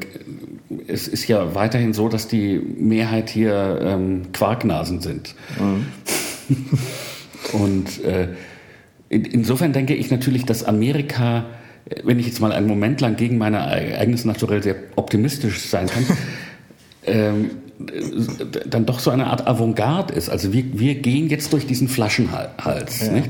es 0.87 1.07
ist 1.07 1.27
ja 1.27 1.53
weiterhin 1.53 1.93
so, 1.93 2.09
dass 2.09 2.27
die 2.27 2.59
Mehrheit 2.59 3.29
hier 3.29 3.79
ähm, 3.81 4.31
Quarknasen 4.33 5.01
sind. 5.01 5.35
Mhm. 5.59 5.85
Und 7.53 8.03
äh, 8.03 8.29
in, 9.09 9.25
insofern 9.25 9.73
denke 9.73 9.93
ich 9.93 10.09
natürlich, 10.09 10.45
dass 10.45 10.63
Amerika, 10.63 11.45
wenn 12.03 12.19
ich 12.19 12.27
jetzt 12.27 12.39
mal 12.39 12.51
einen 12.51 12.67
Moment 12.67 13.01
lang 13.01 13.15
gegen 13.15 13.37
meine 13.37 13.65
eigenes 13.65 14.25
Naturell 14.25 14.63
sehr 14.63 14.75
optimistisch 14.95 15.61
sein 15.61 15.87
kann, 15.87 16.05
ähm, 17.05 17.51
dann 18.67 18.85
doch 18.85 18.99
so 18.99 19.09
eine 19.09 19.27
Art 19.27 19.47
Avantgarde 19.47 20.13
ist. 20.13 20.29
Also 20.29 20.53
wir, 20.53 20.63
wir 20.79 20.95
gehen 20.95 21.29
jetzt 21.29 21.51
durch 21.51 21.65
diesen 21.65 21.87
Flaschenhals 21.87 23.01
ja. 23.07 23.23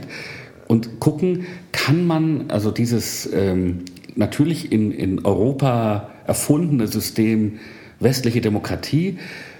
und 0.67 0.99
gucken, 0.99 1.45
kann 1.71 2.05
man 2.05 2.51
also 2.51 2.69
dieses 2.71 3.29
ähm, 3.33 3.85
natürlich 4.15 4.71
in, 4.71 4.91
in 4.91 5.25
Europa 5.25 6.09
erfundene 6.27 6.87
System 6.87 7.59
westliche 7.99 8.41
Demokratie, 8.41 9.17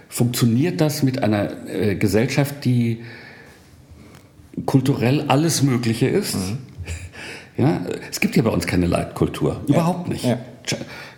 funktioniert 0.10 0.82
das 0.82 1.04
mit 1.04 1.24
einer 1.24 1.68
äh, 1.68 1.96
Gesellschaft, 1.96 2.66
die 2.66 3.00
kulturell 4.66 5.26
alles 5.28 5.64
Mögliche 5.64 6.08
ist. 6.08 6.36
Mhm. 6.36 6.58
Ja, 7.58 7.82
es 8.10 8.22
gibt 8.22 8.38
ja 8.38 8.44
bei 8.44 8.50
uns 8.50 8.66
keine 8.66 8.88
Leitkultur, 8.88 9.62
überhaupt 9.68 10.08
nicht. 10.08 10.24
Ja. 10.24 10.40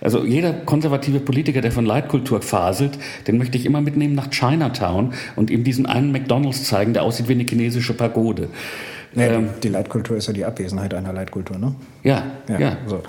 Also 0.02 0.26
jeder 0.26 0.52
konservative 0.52 1.20
Politiker, 1.20 1.62
der 1.62 1.72
von 1.72 1.86
Leitkultur 1.86 2.42
faselt, 2.42 2.98
den 3.28 3.38
möchte 3.38 3.58
ich 3.58 3.66
immer 3.66 3.82
mitnehmen 3.82 4.16
nach 4.16 4.30
Chinatown 4.30 5.14
und 5.36 5.52
ihm 5.52 5.64
diesen 5.64 5.86
einen 5.86 6.12
McDonald's 6.12 6.64
zeigen, 6.64 6.94
der 6.94 7.04
aussieht 7.04 7.30
wie 7.30 7.34
eine 7.34 7.46
chinesische 7.46 7.94
Pagode. 7.94 8.50
Nee, 9.16 9.28
ähm, 9.28 9.50
die 9.62 9.70
Leitkultur 9.70 10.18
ist 10.18 10.28
ja 10.28 10.34
die 10.34 10.46
Abwesenheit 10.46 10.94
einer 10.94 11.14
Leitkultur, 11.14 11.58
ne? 11.58 11.76
Ja, 12.04 12.24
ja. 12.48 12.60
ja. 12.60 12.78
So. 12.88 13.02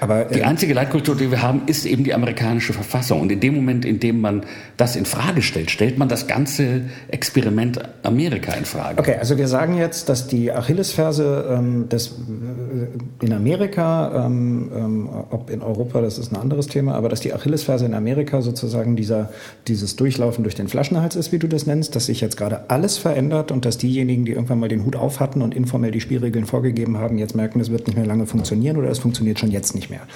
Aber, 0.00 0.24
die 0.24 0.40
äh, 0.40 0.44
einzige 0.44 0.74
Leitkultur, 0.74 1.16
die 1.16 1.30
wir 1.30 1.42
haben, 1.42 1.62
ist 1.66 1.86
eben 1.86 2.04
die 2.04 2.14
amerikanische 2.14 2.72
Verfassung. 2.72 3.20
Und 3.20 3.32
in 3.32 3.40
dem 3.40 3.54
Moment, 3.54 3.84
in 3.84 4.00
dem 4.00 4.20
man 4.20 4.44
das 4.76 4.96
in 4.96 5.04
Frage 5.06 5.42
stellt, 5.42 5.70
stellt 5.70 5.98
man 5.98 6.08
das 6.08 6.26
ganze 6.26 6.82
Experiment 7.08 7.80
Amerika 8.02 8.52
in 8.52 8.64
Frage. 8.64 8.98
Okay, 8.98 9.16
also 9.18 9.38
wir 9.38 9.48
sagen 9.48 9.76
jetzt, 9.76 10.08
dass 10.08 10.26
die 10.26 10.52
Achillesferse 10.52 11.46
ähm, 11.50 11.88
des, 11.88 12.08
äh, 12.08 13.24
in 13.24 13.32
Amerika, 13.32 14.26
ähm, 14.26 14.70
ähm, 14.74 15.08
ob 15.30 15.50
in 15.50 15.62
Europa, 15.62 16.00
das 16.00 16.18
ist 16.18 16.32
ein 16.32 16.36
anderes 16.36 16.66
Thema, 16.66 16.94
aber 16.94 17.08
dass 17.08 17.20
die 17.20 17.32
Achillesferse 17.32 17.86
in 17.86 17.94
Amerika 17.94 18.42
sozusagen 18.42 18.96
dieser, 18.96 19.30
dieses 19.66 19.96
Durchlaufen 19.96 20.44
durch 20.44 20.54
den 20.54 20.68
Flaschenhals 20.68 21.16
ist, 21.16 21.32
wie 21.32 21.38
du 21.38 21.48
das 21.48 21.66
nennst, 21.66 21.96
dass 21.96 22.06
sich 22.06 22.20
jetzt 22.20 22.36
gerade 22.36 22.68
alles 22.68 22.98
verändert 22.98 23.50
und 23.50 23.64
dass 23.64 23.78
diejenigen, 23.78 24.24
die 24.24 24.32
irgendwann 24.32 24.60
mal 24.60 24.68
den 24.68 24.84
Hut 24.84 24.96
auf 24.96 25.20
hatten 25.20 25.42
und 25.42 25.54
informell 25.54 25.90
die 25.90 26.00
Spielregeln 26.00 26.44
vorgegeben 26.44 26.98
haben, 26.98 27.18
jetzt 27.18 27.34
merken, 27.34 27.60
es 27.60 27.70
wird 27.70 27.86
nicht 27.86 27.96
mehr 27.96 28.06
lange 28.06 28.26
funktionieren 28.26 28.76
oder 28.76 28.90
es 28.90 28.98
funktioniert 28.98 29.38
schon 29.38 29.50
jetzt 29.50 29.74
nicht 29.74 29.85
nicht 29.86 29.90
mehr. 29.90 30.06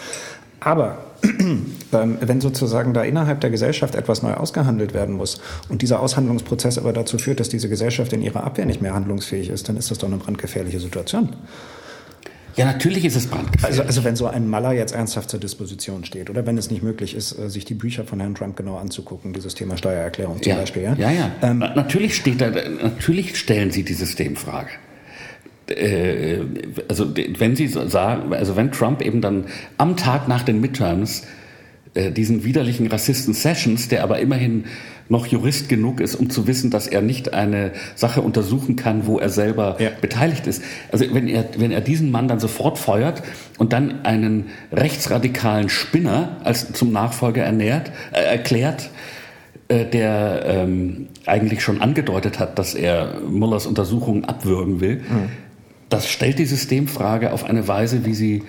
Aber 0.61 0.99
ähm, 1.23 2.19
wenn 2.21 2.41
sozusagen 2.41 2.93
da 2.93 3.03
innerhalb 3.03 3.41
der 3.41 3.51
Gesellschaft 3.51 3.95
etwas 3.95 4.23
neu 4.23 4.35
ausgehandelt 4.35 4.93
werden 4.93 5.15
muss 5.17 5.41
und 5.69 5.83
dieser 5.83 6.01
Aushandlungsprozess 6.01 6.77
aber 6.77 6.93
dazu 6.93 7.19
führt, 7.19 7.41
dass 7.41 7.49
diese 7.49 7.69
Gesellschaft 7.69 8.13
in 8.13 8.23
ihrer 8.23 8.45
Abwehr 8.45 8.67
nicht 8.67 8.83
mehr 8.83 8.95
handlungsfähig 8.95 9.49
ist, 9.49 9.69
dann 9.69 9.77
ist 9.77 9.91
das 9.91 9.99
doch 9.99 10.09
eine 10.09 10.19
brandgefährliche 10.19 10.81
Situation. 10.81 11.31
Ja, 12.57 12.67
natürlich 12.67 13.05
ist 13.05 13.17
es 13.17 13.27
brandgefährlich. 13.27 13.79
Also, 13.81 13.83
also 13.83 14.05
wenn 14.05 14.17
so 14.17 14.27
ein 14.27 14.49
Maler 14.49 14.73
jetzt 14.73 14.95
ernsthaft 14.95 15.31
zur 15.31 15.41
Disposition 15.41 16.05
steht 16.05 16.29
oder 16.29 16.45
wenn 16.47 16.59
es 16.59 16.71
nicht 16.71 16.83
möglich 16.83 17.15
ist, 17.15 17.39
äh, 17.39 17.49
sich 17.49 17.65
die 17.65 17.75
Bücher 17.75 18.05
von 18.05 18.21
Herrn 18.21 18.35
Trump 18.35 18.57
genau 18.57 18.77
anzugucken, 18.77 19.33
dieses 19.33 19.55
Thema 19.55 19.77
Steuererklärung 19.77 20.43
zum 20.43 20.51
ja. 20.51 20.59
Beispiel. 20.59 20.83
Ja, 20.83 20.95
ja. 20.95 21.11
ja. 21.11 21.31
Ähm, 21.43 21.61
natürlich 21.61 22.17
steht 22.17 22.41
da, 22.41 22.51
natürlich 22.51 23.39
stellen 23.39 23.71
Sie 23.71 23.85
die 23.85 23.95
Systemfrage 23.95 24.71
äh, 25.71 26.41
also 26.89 27.15
wenn 27.39 27.57
Sie 27.57 27.69
sagen, 27.69 28.33
also 28.33 28.57
wenn 28.57 28.73
Trump 28.73 29.03
eben 29.03 29.21
dann 29.21 29.47
am 29.79 29.97
Tag 29.97 30.29
nach 30.29 30.43
den 30.43 30.61
Midterms 30.61 31.27
äh, 31.95 32.11
diesen 32.11 32.45
widerlichen 32.45 32.87
Rassisten 32.87 33.35
Sessions, 33.35 33.89
der 33.89 34.03
aber 34.03 34.21
immerhin 34.21 34.65
noch 35.09 35.27
Jurist 35.27 35.69
genug 35.69 36.01
ist, 36.01 36.15
um 36.15 36.31
zu 36.31 36.47
wissen, 36.47 36.71
dass 36.71 36.87
er 36.87 37.03
nicht 37.03 37.35
eine 37.35 37.73
Sache 37.97 38.23
untersuchen 38.23 38.77
kann, 38.77 39.07
wo 39.07 39.19
er 39.19 39.29
selber 39.29 39.77
ja. 39.81 39.91
beteiligt 40.01 40.47
ist. 40.47 40.63
Also 40.93 41.05
wenn 41.13 41.27
er, 41.27 41.47
wenn 41.57 41.73
er 41.73 41.81
diesen 41.81 42.13
Mann 42.13 42.29
dann 42.29 42.39
sofort 42.39 42.79
feuert 42.79 43.23
und 43.59 43.73
dann 43.73 44.05
einen 44.05 44.51
rechtsradikalen 44.71 45.69
Spinner 45.69 46.37
als 46.45 46.73
zum 46.73 46.93
Nachfolger 46.93 47.43
ernährt, 47.43 47.91
äh, 48.13 48.23
erklärt, 48.23 48.91
äh, 49.67 49.85
der 49.85 50.45
ähm, 50.47 51.09
eigentlich 51.27 51.61
schon 51.61 51.81
angedeutet 51.81 52.39
hat, 52.39 52.57
dass 52.57 52.77
er 52.77 53.21
Mullers 53.29 53.67
Untersuchungen 53.67 54.27
abwürgen 54.27 54.81
will, 54.81 54.99
mhm 54.99 55.29
das 55.91 56.09
stellt 56.09 56.39
die 56.39 56.47
Systemfrage 56.47 57.33
auf 57.33 57.45
eine 57.45 57.69
Weise, 57.69 58.07
wie 58.07 58.15
sie 58.15 58.43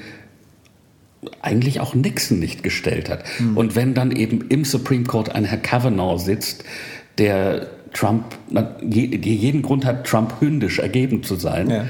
eigentlich 1.42 1.80
auch 1.80 1.94
Nixon 1.94 2.40
nicht 2.40 2.64
gestellt 2.64 3.10
hat. 3.10 3.24
Mhm. 3.40 3.58
Und 3.58 3.76
wenn 3.76 3.94
dann 3.94 4.12
eben 4.12 4.46
im 4.50 4.64
Supreme 4.64 5.04
Court 5.04 5.36
ein 5.36 5.44
Herr 5.44 5.58
Kavanaugh 5.58 6.18
sitzt, 6.18 6.64
der 7.18 7.68
Trump, 7.94 8.24
jeden 8.82 9.62
Grund 9.62 9.86
hat, 9.86 10.08
Trump 10.08 10.40
hündisch 10.40 10.80
ergeben 10.80 11.24
zu 11.24 11.36
sein. 11.36 11.70
Ja. 11.70 11.86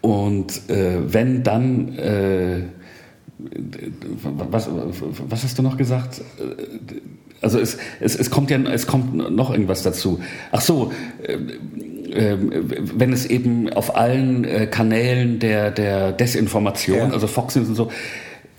Und 0.00 0.68
äh, 0.70 1.12
wenn 1.12 1.42
dann, 1.42 1.96
äh, 1.98 2.60
was, 4.22 4.68
was 5.28 5.44
hast 5.44 5.58
du 5.58 5.62
noch 5.62 5.76
gesagt? 5.76 6.22
Also 7.42 7.58
es, 7.58 7.76
es, 8.00 8.16
es 8.16 8.30
kommt 8.30 8.50
ja, 8.50 8.58
es 8.58 8.86
kommt 8.86 9.14
noch 9.14 9.50
irgendwas 9.50 9.82
dazu. 9.82 10.20
Ach 10.52 10.60
so, 10.60 10.92
äh, 11.22 11.36
wenn 12.08 13.12
es 13.12 13.26
eben 13.26 13.72
auf 13.72 13.96
allen 13.96 14.44
äh, 14.44 14.66
Kanälen 14.66 15.38
der, 15.38 15.70
der 15.70 16.12
Desinformation, 16.12 16.98
ja. 16.98 17.10
also 17.10 17.26
Fox 17.26 17.56
News 17.56 17.68
und 17.68 17.74
so, 17.74 17.90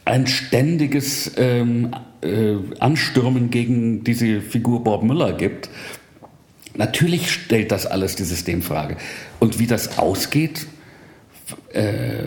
ein 0.05 0.27
ständiges 0.27 1.31
ähm, 1.38 1.93
äh, 2.21 2.55
Anstürmen 2.79 3.49
gegen 3.49 4.03
diese 4.03 4.41
Figur 4.41 4.83
Bob 4.83 5.03
Müller 5.03 5.33
gibt. 5.33 5.69
Natürlich 6.75 7.31
stellt 7.31 7.71
das 7.71 7.86
alles 7.86 8.15
die 8.15 8.23
Systemfrage. 8.23 8.97
Und 9.39 9.60
wie 9.60 9.67
das 9.67 9.97
ausgeht, 9.97 10.67
äh, 11.73 12.23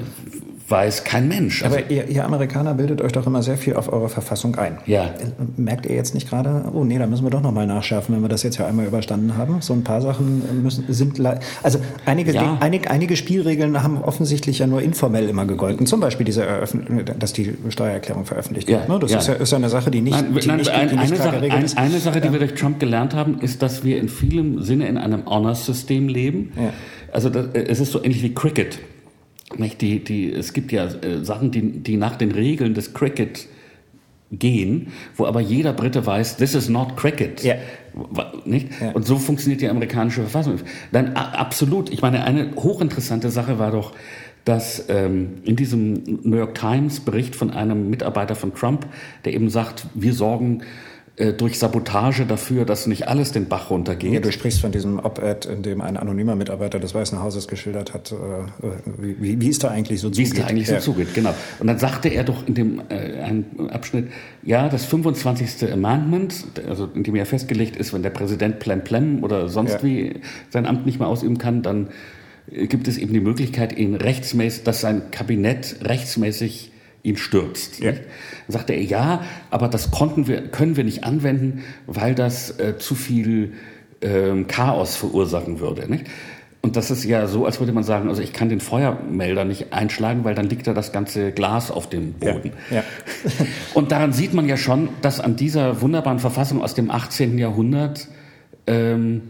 weiß 0.71 1.05
kein 1.05 1.29
Mensch. 1.29 1.63
Also 1.63 1.77
Aber 1.77 1.91
ihr, 1.91 2.09
ihr, 2.09 2.25
Amerikaner 2.25 2.75
bildet 2.75 3.03
euch 3.03 3.13
doch 3.13 3.27
immer 3.27 3.43
sehr 3.43 3.57
viel 3.57 3.75
auf 3.75 3.93
eure 3.93 4.09
Verfassung 4.09 4.57
ein. 4.57 4.79
Ja. 4.87 5.11
Merkt 5.57 5.87
ihr 5.87 5.95
jetzt 5.95 6.15
nicht 6.15 6.29
gerade, 6.29 6.71
oh 6.73 6.85
nee, 6.85 6.99
da 6.99 7.07
müssen 7.07 7.25
wir 7.25 7.31
doch 7.31 7.43
nochmal 7.43 7.67
nachschärfen, 7.67 8.15
wenn 8.15 8.23
wir 8.23 8.29
das 8.29 8.43
jetzt 8.43 8.59
ja 8.59 8.67
einmal 8.67 8.87
überstanden 8.87 9.37
haben? 9.37 9.61
So 9.61 9.73
ein 9.73 9.85
paar 9.85 10.01
Sachen 10.01 10.63
müssen, 10.63 10.85
sind, 10.89 11.21
also 11.63 11.81
einige, 12.07 12.33
ja. 12.33 12.59
einige, 12.61 12.91
einige 12.91 13.17
Spielregeln 13.17 13.83
haben 13.83 14.03
offensichtlich 14.03 14.61
ja 14.61 14.67
nur 14.67 14.83
informell 14.83 15.29
immer 15.29 15.47
gegolten. 15.47 15.87
Zum 15.87 16.01
Beispiel 16.01 16.25
diese 16.25 16.45
Eröffnung, 16.45 17.05
dass 17.19 17.33
die 17.33 17.55
Steuererklärung 17.69 18.25
veröffentlicht 18.25 18.69
wird. 18.69 18.89
Ja. 18.89 18.93
Ne? 18.93 19.01
Das 19.01 19.11
ja. 19.11 19.19
Ist, 19.19 19.29
ja, 19.29 19.35
ist 19.35 19.51
ja 19.51 19.59
eine 19.59 19.69
Sache, 19.69 19.91
die 19.91 20.01
nicht, 20.01 20.13
nein, 20.13 20.35
die 20.41 20.47
nein, 20.47 20.57
nicht, 20.59 20.71
die 20.71 20.73
eine, 20.73 21.17
Sache, 21.17 21.37
ein, 21.39 21.77
eine 21.77 21.99
Sache, 21.99 22.21
die 22.21 22.33
wir 22.33 22.39
durch 22.39 22.55
Trump 22.55 22.79
gelernt 22.79 23.15
haben, 23.15 23.41
ist, 23.41 23.63
dass 23.63 23.83
wir 23.85 23.99
in 23.99 24.09
vielem 24.09 24.63
Sinne 24.63 24.89
in 24.89 24.97
einem 24.97 25.27
Honor-System 25.27 26.09
leben. 26.09 26.53
Also 27.13 27.29
das, 27.29 27.47
es 27.55 27.81
ist 27.81 27.93
so 27.93 28.03
ähnlich 28.03 28.23
wie 28.23 28.35
Cricket. 28.35 28.79
Die, 29.59 30.05
die, 30.05 30.33
es 30.33 30.53
gibt 30.53 30.73
ja 30.73 30.87
äh, 30.87 31.25
Sachen, 31.25 31.51
die, 31.51 31.83
die 31.83 31.97
nach 31.97 32.17
den 32.17 32.31
Regeln 32.33 32.75
des 32.75 32.95
Cricket 32.95 33.49
gehen, 34.31 34.89
wo 35.17 35.27
aber 35.27 35.41
jeder 35.41 35.73
Brite 35.73 36.07
weiß, 36.07 36.37
this 36.37 36.55
is 36.55 36.69
not 36.69 36.97
cricket. 36.97 37.45
Yeah. 37.45 37.57
Nicht? 38.45 38.69
Yeah. 38.81 38.93
Und 38.93 39.07
so 39.07 39.19
funktioniert 39.19 39.61
die 39.61 39.69
amerikanische 39.69 40.21
Verfassung. 40.21 40.61
Dann 40.93 41.15
absolut, 41.15 41.91
ich 41.91 42.01
meine, 42.01 42.25
eine 42.25 42.55
hochinteressante 42.55 43.31
Sache 43.31 43.59
war 43.59 43.73
doch, 43.73 43.93
dass 44.45 44.85
ähm, 44.89 45.39
in 45.45 45.57
diesem 45.57 46.21
New 46.23 46.37
York 46.37 46.55
Times 46.55 47.01
Bericht 47.01 47.35
von 47.35 47.51
einem 47.51 47.91
Mitarbeiter 47.91 48.37
von 48.37 48.55
Trump, 48.55 48.87
der 49.25 49.35
eben 49.35 49.51
sagt, 49.51 49.87
wir 49.95 50.15
sorgen 50.15 50.61
äh, 50.61 50.65
durch 51.37 51.59
Sabotage 51.59 52.25
dafür, 52.25 52.65
dass 52.65 52.87
nicht 52.87 53.09
alles 53.09 53.33
den 53.33 53.47
Bach 53.47 53.71
runtergeht. 53.71 54.13
Ja, 54.13 54.21
du 54.21 54.33
sprichst 54.33 54.61
von 54.61 54.73
diesem 54.73 54.99
Op-Ed, 54.99 55.45
in 55.47 55.63
dem 55.63 55.81
ein 55.81 55.97
anonymer 55.97 56.35
Mitarbeiter 56.35 56.79
des 56.79 56.95
Weißen 56.95 57.23
Hauses 57.23 57.49
geschildert 57.49 57.93
hat, 57.93 58.13
äh, 58.13 58.17
wie, 58.99 59.41
wie, 59.41 59.49
es 59.49 59.59
da 59.59 59.69
eigentlich 59.69 60.01
so 60.01 60.09
zugeht. 60.09 60.19
Wie 60.19 60.31
es 60.31 60.43
da 60.43 60.47
eigentlich 60.49 60.69
ja. 60.69 60.81
so 60.81 60.93
zugeht, 60.93 61.15
genau. 61.15 61.35
Und 61.59 61.67
dann 61.67 61.79
sagte 61.79 62.09
er 62.09 62.25
doch 62.25 62.47
in 62.47 62.55
dem 62.55 62.83
äh, 62.89 63.71
Abschnitt, 63.71 64.09
ja, 64.43 64.69
das 64.69 64.87
25. 64.87 65.73
Amendment, 65.73 66.45
also 66.67 66.89
in 66.95 67.03
dem 67.03 67.17
ja 67.17 67.25
festgelegt 67.25 67.77
ist, 67.77 67.93
wenn 67.93 68.03
der 68.03 68.11
Präsident 68.11 68.59
plem 68.59 68.83
plem 68.83 69.23
oder 69.23 69.49
sonst 69.49 69.75
ja. 69.75 69.83
wie 69.83 70.21
sein 70.49 70.67
Amt 70.67 70.87
nicht 70.87 70.99
mehr 70.99 71.09
ausüben 71.09 71.39
kann, 71.39 71.63
dann 71.63 71.89
äh, 72.51 72.67
gibt 72.67 72.89
es 72.89 72.99
eben 72.99 73.13
die 73.13 73.21
Möglichkeit, 73.21 73.77
ihn 73.77 73.95
rechtsmäßig, 73.95 74.65
dass 74.65 74.81
sein 74.81 75.11
Kabinett 75.11 75.77
rechtsmäßig 75.83 76.70
ihn 77.03 77.17
stürzt. 77.17 77.81
Ja. 77.81 77.93
Dann 77.93 78.03
sagte 78.49 78.73
er, 78.75 78.83
ja, 78.83 79.23
aber 79.51 79.69
das 79.69 79.91
konnten 79.91 80.27
wir, 80.27 80.49
können 80.49 80.77
wir 80.77 80.85
nicht 80.85 81.05
anwenden, 81.05 81.65
weil 81.87 82.15
das 82.15 82.59
äh, 82.59 82.79
zu 82.79 82.95
viel 82.95 83.55
ähm, 84.03 84.47
Chaos 84.47 84.97
verursachen 84.97 85.61
würde. 85.61 85.91
Nicht? 85.91 86.07
Und 86.63 86.77
das 86.77 86.91
ist 86.91 87.05
ja 87.05 87.27
so, 87.27 87.47
als 87.47 87.59
würde 87.59 87.73
man 87.73 87.85
sagen, 87.85 88.11
also 88.11 88.21
ich 88.21 88.35
kann 88.35 88.51
den 88.51 88.61
Feuermelder 88.61 89.47
nicht 89.47 89.73
einschlagen, 89.73 90.25
weil 90.25 90.35
dann 90.35 90.47
liegt 90.51 90.67
da 90.67 90.75
das 90.75 90.93
ganze 90.93 91.33
Glas 91.33 91.71
auf 91.71 91.89
dem 91.89 92.13
Boden. 92.13 92.53
Ja, 92.71 92.77
ja. 92.77 92.85
Und 93.75 93.93
daran 93.93 94.13
sieht 94.13 94.35
man 94.35 94.47
ja 94.47 94.59
schon, 94.59 94.91
dass 95.01 95.21
an 95.21 95.37
dieser 95.37 95.81
wunderbaren 95.81 96.19
Verfassung 96.19 96.61
aus 96.61 96.75
dem 96.75 96.91
18. 96.91 97.39
Jahrhundert, 97.39 98.09
ähm, 98.67 99.23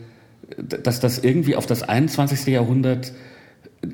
dass 0.58 0.98
das 0.98 1.20
irgendwie 1.20 1.54
auf 1.54 1.66
das 1.66 1.84
21. 1.84 2.46
Jahrhundert 2.46 3.12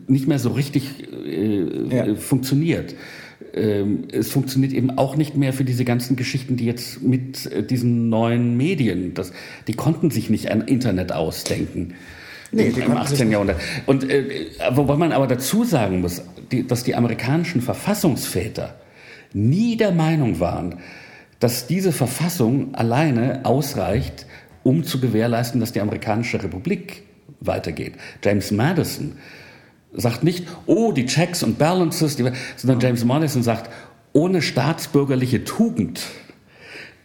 nicht 0.08 0.26
mehr 0.26 0.38
so 0.38 0.50
richtig 0.50 1.06
äh, 1.12 1.94
ja. 1.94 2.14
funktioniert 2.14 2.94
ähm, 3.54 4.08
es 4.12 4.30
funktioniert 4.30 4.72
eben 4.72 4.96
auch 4.98 5.16
nicht 5.16 5.36
mehr 5.36 5.52
für 5.52 5.64
diese 5.64 5.84
ganzen 5.84 6.16
Geschichten, 6.16 6.56
die 6.56 6.66
jetzt 6.66 7.02
mit 7.02 7.46
äh, 7.46 7.62
diesen 7.62 8.08
neuen 8.08 8.56
Medien, 8.56 9.14
das, 9.14 9.32
die 9.66 9.74
konnten 9.74 10.10
sich 10.10 10.30
nicht 10.30 10.50
ein 10.50 10.62
Internet 10.62 11.12
ausdenken. 11.12 11.94
Nee, 12.52 12.68
im 12.68 12.96
18. 12.96 13.30
Jahrhundert. 13.30 13.60
Und 13.86 14.08
äh, 14.08 14.46
wobei 14.70 14.96
man 14.96 15.12
aber 15.12 15.26
dazu 15.26 15.64
sagen 15.64 16.00
muss, 16.00 16.22
die, 16.52 16.66
dass 16.66 16.84
die 16.84 16.94
amerikanischen 16.94 17.60
Verfassungsväter 17.60 18.76
nie 19.32 19.76
der 19.76 19.92
Meinung 19.92 20.40
waren, 20.40 20.76
dass 21.40 21.66
diese 21.66 21.92
Verfassung 21.92 22.74
alleine 22.74 23.44
ausreicht, 23.44 24.26
um 24.62 24.84
zu 24.84 25.00
gewährleisten, 25.00 25.60
dass 25.60 25.72
die 25.72 25.80
amerikanische 25.80 26.42
Republik 26.42 27.02
weitergeht. 27.40 27.94
James 28.22 28.50
Madison 28.50 29.16
sagt 29.92 30.24
nicht, 30.24 30.46
oh, 30.66 30.92
die 30.92 31.06
Checks 31.06 31.42
und 31.42 31.58
Balances, 31.58 32.16
die, 32.16 32.30
sondern 32.56 32.80
James 32.80 33.04
Madison 33.04 33.42
sagt, 33.42 33.70
ohne 34.12 34.42
staatsbürgerliche 34.42 35.44
Tugend 35.44 36.00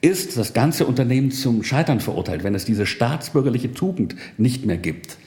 ist 0.02 0.38
das 0.38 0.54
ganze 0.54 0.86
Unternehmen 0.86 1.32
zum 1.32 1.63
Scheitern 1.63 2.00
verurteilt. 2.00 2.44
Wenn 2.44 2.56
es 2.56 2.65
diese 2.65 2.86
staatsbürgerliche 2.86 3.74
Tugend 3.74 4.15
nicht 4.38 4.65
mehr 4.65 4.78
gibt, 4.78 5.17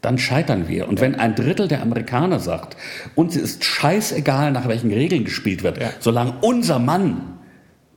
dann 0.00 0.18
scheitern 0.18 0.68
wir. 0.68 0.88
Und 0.88 1.00
wenn 1.00 1.14
ein 1.14 1.34
Drittel 1.34 1.68
der 1.68 1.82
Amerikaner 1.82 2.38
sagt, 2.38 2.76
uns 3.14 3.36
ist 3.36 3.64
scheißegal, 3.64 4.52
nach 4.52 4.68
welchen 4.68 4.92
Regeln 4.92 5.24
gespielt 5.24 5.62
wird, 5.62 5.80
ja. 5.80 5.90
solange 6.00 6.34
unser 6.40 6.78
Mann 6.78 7.38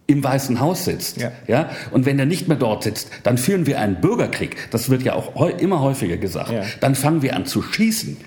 im 0.07 0.23
Weißen 0.23 0.61
Haus 0.61 0.85
sitzt, 0.85 1.17
ja. 1.17 1.31
ja, 1.47 1.69
und 1.91 2.05
wenn 2.05 2.17
er 2.17 2.25
nicht 2.25 2.47
mehr 2.47 2.55
dort 2.55 2.83
sitzt, 2.83 3.09
dann 3.23 3.37
führen 3.37 3.65
wir 3.65 3.79
einen 3.79 3.99
Bürgerkrieg. 3.99 4.55
Das 4.71 4.89
wird 4.89 5.03
ja 5.03 5.13
auch 5.13 5.49
immer 5.59 5.81
häufiger 5.81 6.15
gesagt. 6.15 6.51
Ja. 6.51 6.63
Dann 6.79 6.95
fangen 6.95 7.21
wir 7.21 7.35
an 7.35 7.45
zu 7.45 7.61
schießen. 7.61 8.17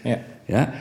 Ja 0.50 0.72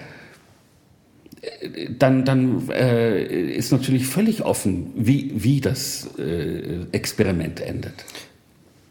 dann, 1.98 2.26
dann 2.26 2.70
äh, 2.70 3.24
ist 3.56 3.72
natürlich 3.72 4.08
völlig 4.08 4.44
offen, 4.44 4.92
wie, 4.96 5.32
wie 5.36 5.62
das 5.62 6.10
äh, 6.18 6.86
Experiment 6.92 7.62
endet. 7.62 7.94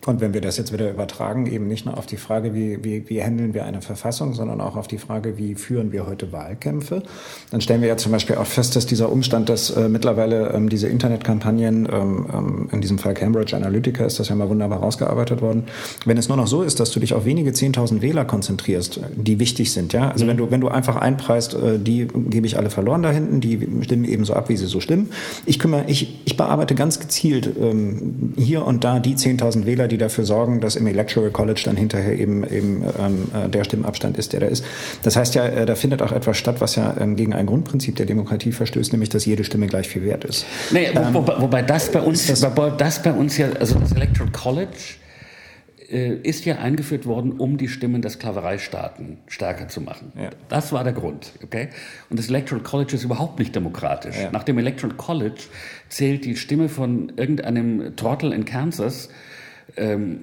Und 0.09 0.23
wenn 0.23 0.33
wir 0.33 0.40
das 0.40 0.57
jetzt 0.57 0.73
wieder 0.73 0.90
übertragen, 0.90 1.44
eben 1.44 1.68
nicht 1.68 1.85
nur 1.85 1.99
auf 1.99 2.07
die 2.07 2.16
Frage, 2.16 2.55
wie, 2.55 2.83
wie, 2.83 3.07
wie 3.11 3.23
handeln 3.23 3.53
wir 3.53 3.66
eine 3.66 3.83
Verfassung, 3.83 4.33
sondern 4.33 4.62
auch 4.62 4.75
auf 4.75 4.88
die 4.88 4.97
Frage, 4.97 5.37
wie 5.37 5.55
führen 5.55 5.92
wir 5.92 6.07
heute 6.07 6.33
Wahlkämpfe, 6.33 7.03
dann 7.51 7.61
stellen 7.61 7.83
wir 7.83 7.88
ja 7.88 7.99
zum 7.99 8.12
Beispiel 8.12 8.37
auch 8.37 8.47
fest, 8.47 8.75
dass 8.75 8.87
dieser 8.87 9.12
Umstand, 9.12 9.51
dass 9.51 9.68
äh, 9.68 9.87
mittlerweile 9.90 10.55
ähm, 10.55 10.71
diese 10.71 10.88
Internetkampagnen, 10.88 11.87
ähm, 11.92 12.27
ähm, 12.33 12.68
in 12.73 12.81
diesem 12.81 12.99
Fall 12.99 13.12
Cambridge 13.12 13.55
Analytica 13.55 14.07
ist 14.07 14.18
das 14.18 14.31
ja 14.31 14.35
mal 14.35 14.49
wunderbar 14.49 14.79
rausgearbeitet 14.79 15.42
worden, 15.42 15.64
wenn 16.07 16.16
es 16.16 16.29
nur 16.29 16.38
noch 16.38 16.47
so 16.47 16.62
ist, 16.62 16.81
dass 16.81 16.90
du 16.90 17.01
dich 17.01 17.12
auf 17.12 17.27
wenige 17.27 17.51
10.000 17.51 18.01
Wähler 18.01 18.25
konzentrierst, 18.25 19.01
die 19.14 19.38
wichtig 19.38 19.73
sind, 19.73 19.92
ja, 19.92 20.11
also 20.11 20.25
mhm. 20.25 20.29
wenn 20.31 20.37
du, 20.38 20.51
wenn 20.51 20.61
du 20.62 20.68
einfach 20.68 20.97
einpreist, 20.97 21.53
äh, 21.53 21.79
die 21.79 22.09
gebe 22.09 22.47
ich 22.47 22.57
alle 22.57 22.71
verloren 22.71 23.03
da 23.03 23.11
hinten, 23.11 23.42
die 23.42 23.68
stimmen 23.83 24.07
eben 24.07 24.25
so 24.25 24.33
ab, 24.33 24.49
wie 24.49 24.57
sie 24.57 24.68
so 24.68 24.81
stimmen. 24.81 25.11
Ich 25.44 25.59
kümmere, 25.59 25.85
ich, 25.87 26.18
ich 26.25 26.38
bearbeite 26.38 26.75
ganz 26.75 26.99
gezielt 26.99 27.51
ähm, 27.61 28.33
hier 28.38 28.64
und 28.64 28.85
da 28.85 29.01
die 29.01 29.14
10.000 29.14 29.66
Wähler, 29.66 29.87
die 29.87 29.98
die 29.99 30.05
dafür 30.05 30.25
sorgen, 30.25 30.61
dass 30.61 30.77
im 30.77 30.87
Electoral 30.87 31.31
College 31.31 31.63
dann 31.65 31.77
hinterher 31.77 32.19
eben, 32.19 32.45
eben 32.45 32.85
ähm, 32.99 33.31
äh, 33.35 33.49
der 33.49 33.65
Stimmabstand 33.65 34.17
ist, 34.17 34.33
der 34.33 34.41
da 34.41 34.47
ist. 34.47 34.65
Das 35.03 35.17
heißt 35.17 35.35
ja, 35.35 35.47
äh, 35.47 35.67
da 35.67 35.75
findet 35.75 36.03
auch 36.03 36.13
etwas 36.13 36.37
statt, 36.37 36.61
was 36.61 36.77
ja 36.77 36.97
ähm, 36.99 37.17
gegen 37.17 37.35
ein 37.35 37.47
Grundprinzip 37.47 37.97
der 37.97 38.07
Demokratie 38.07 38.53
verstößt, 38.53 38.93
nämlich 38.93 39.09
dass 39.09 39.27
jede 39.27 39.45
Stimme 39.45 39.67
gleich 39.67 39.89
viel 39.89 40.05
wert 40.05 40.25
ist. 40.25 40.47
Nee, 40.71 40.87
ähm, 40.87 41.13
wobei, 41.13 41.41
wobei, 41.41 41.63
das 41.63 41.91
bei 41.91 42.01
uns, 42.01 42.27
das, 42.27 42.43
wobei 42.43 42.71
das 42.71 43.03
bei 43.03 43.13
uns 43.13 43.37
ja, 43.37 43.49
also 43.59 43.79
das 43.79 43.93
Electoral 43.93 44.31
College 44.33 44.99
äh, 45.91 46.17
ist 46.17 46.45
ja 46.45 46.59
eingeführt 46.59 47.07
worden, 47.07 47.33
um 47.33 47.57
die 47.57 47.69
Stimmen 47.69 48.03
der 48.03 48.11
Sklavereistaaten 48.11 49.19
stärker 49.27 49.69
zu 49.69 49.81
machen. 49.81 50.13
Ja. 50.21 50.31
Das 50.49 50.73
war 50.73 50.85
der 50.85 50.93
Grund. 50.93 51.33
Okay? 51.43 51.69
Und 52.11 52.19
das 52.19 52.29
Electoral 52.29 52.63
College 52.63 52.95
ist 52.95 53.05
überhaupt 53.05 53.39
nicht 53.39 53.55
demokratisch. 53.57 54.17
Ja. 54.17 54.31
Nach 54.31 54.45
dem 54.45 54.59
Electoral 54.59 54.97
College 54.97 55.41
zählt 55.89 56.25
die 56.25 56.37
Stimme 56.37 56.69
von 56.69 57.13
irgendeinem 57.17 57.97
Trottel 57.97 58.33
in 58.33 58.45
Kansas 58.45 59.09
ähm, 59.79 60.21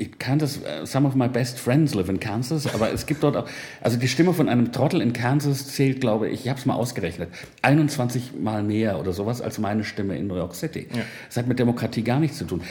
ich 0.00 0.18
kann 0.18 0.38
das, 0.38 0.58
uh, 0.58 0.86
some 0.86 1.06
of 1.06 1.14
my 1.14 1.28
best 1.28 1.58
friends 1.58 1.94
live 1.94 2.08
in 2.08 2.18
Kansas, 2.18 2.72
aber 2.72 2.90
es 2.90 3.04
gibt 3.04 3.22
dort 3.22 3.36
auch, 3.36 3.46
also 3.82 3.98
die 3.98 4.08
Stimme 4.08 4.32
von 4.32 4.48
einem 4.48 4.72
Trottel 4.72 5.02
in 5.02 5.12
Kansas 5.12 5.68
zählt, 5.68 6.00
glaube 6.00 6.30
ich, 6.30 6.40
ich 6.40 6.48
habe 6.48 6.58
es 6.58 6.64
mal 6.64 6.74
ausgerechnet, 6.74 7.28
21 7.60 8.32
Mal 8.40 8.62
mehr 8.62 8.98
oder 8.98 9.12
sowas 9.12 9.42
als 9.42 9.58
meine 9.58 9.84
Stimme 9.84 10.16
in 10.16 10.26
New 10.26 10.36
York 10.36 10.54
City. 10.54 10.86
Ja. 10.90 11.02
Das 11.26 11.36
hat 11.36 11.48
mit 11.48 11.58
Demokratie 11.58 12.02
gar 12.02 12.18
nichts 12.18 12.38
zu 12.38 12.46
tun. 12.46 12.62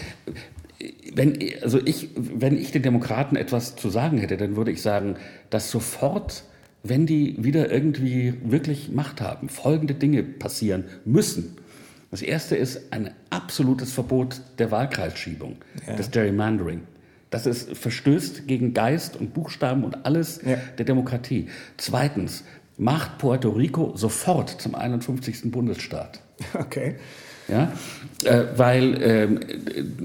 Wenn, 1.13 1.37
also 1.61 1.79
ich, 1.85 2.09
wenn 2.15 2.57
ich 2.57 2.71
den 2.71 2.81
Demokraten 2.81 3.35
etwas 3.35 3.75
zu 3.75 3.91
sagen 3.91 4.17
hätte, 4.17 4.35
dann 4.35 4.55
würde 4.55 4.71
ich 4.71 4.81
sagen, 4.81 5.17
dass 5.51 5.69
sofort, 5.69 6.45
wenn 6.81 7.05
die 7.05 7.35
wieder 7.37 7.71
irgendwie 7.71 8.33
wirklich 8.43 8.89
Macht 8.89 9.21
haben, 9.21 9.49
folgende 9.49 9.93
Dinge 9.93 10.23
passieren 10.23 10.85
müssen. 11.05 11.57
Das 12.11 12.21
erste 12.21 12.55
ist 12.55 12.91
ein 12.91 13.11
absolutes 13.29 13.93
Verbot 13.93 14.41
der 14.57 14.71
Wahlkreisschiebung, 14.71 15.57
ja. 15.87 15.95
des 15.95 16.11
Gerrymandering. 16.11 16.81
Das 17.29 17.45
ist, 17.45 17.77
verstößt 17.77 18.47
gegen 18.47 18.73
Geist 18.73 19.15
und 19.15 19.33
Buchstaben 19.33 19.83
und 19.83 20.05
alles 20.05 20.41
ja. 20.43 20.57
der 20.77 20.85
Demokratie. 20.85 21.47
Zweitens, 21.77 22.43
macht 22.77 23.19
Puerto 23.19 23.49
Rico 23.49 23.95
sofort 23.95 24.49
zum 24.49 24.73
51. 24.73 25.51
Bundesstaat. 25.51 26.21
Okay. 26.53 26.95
Ja, 27.49 27.73
äh, 28.25 28.45
weil 28.55 29.01
ähm, 29.01 29.39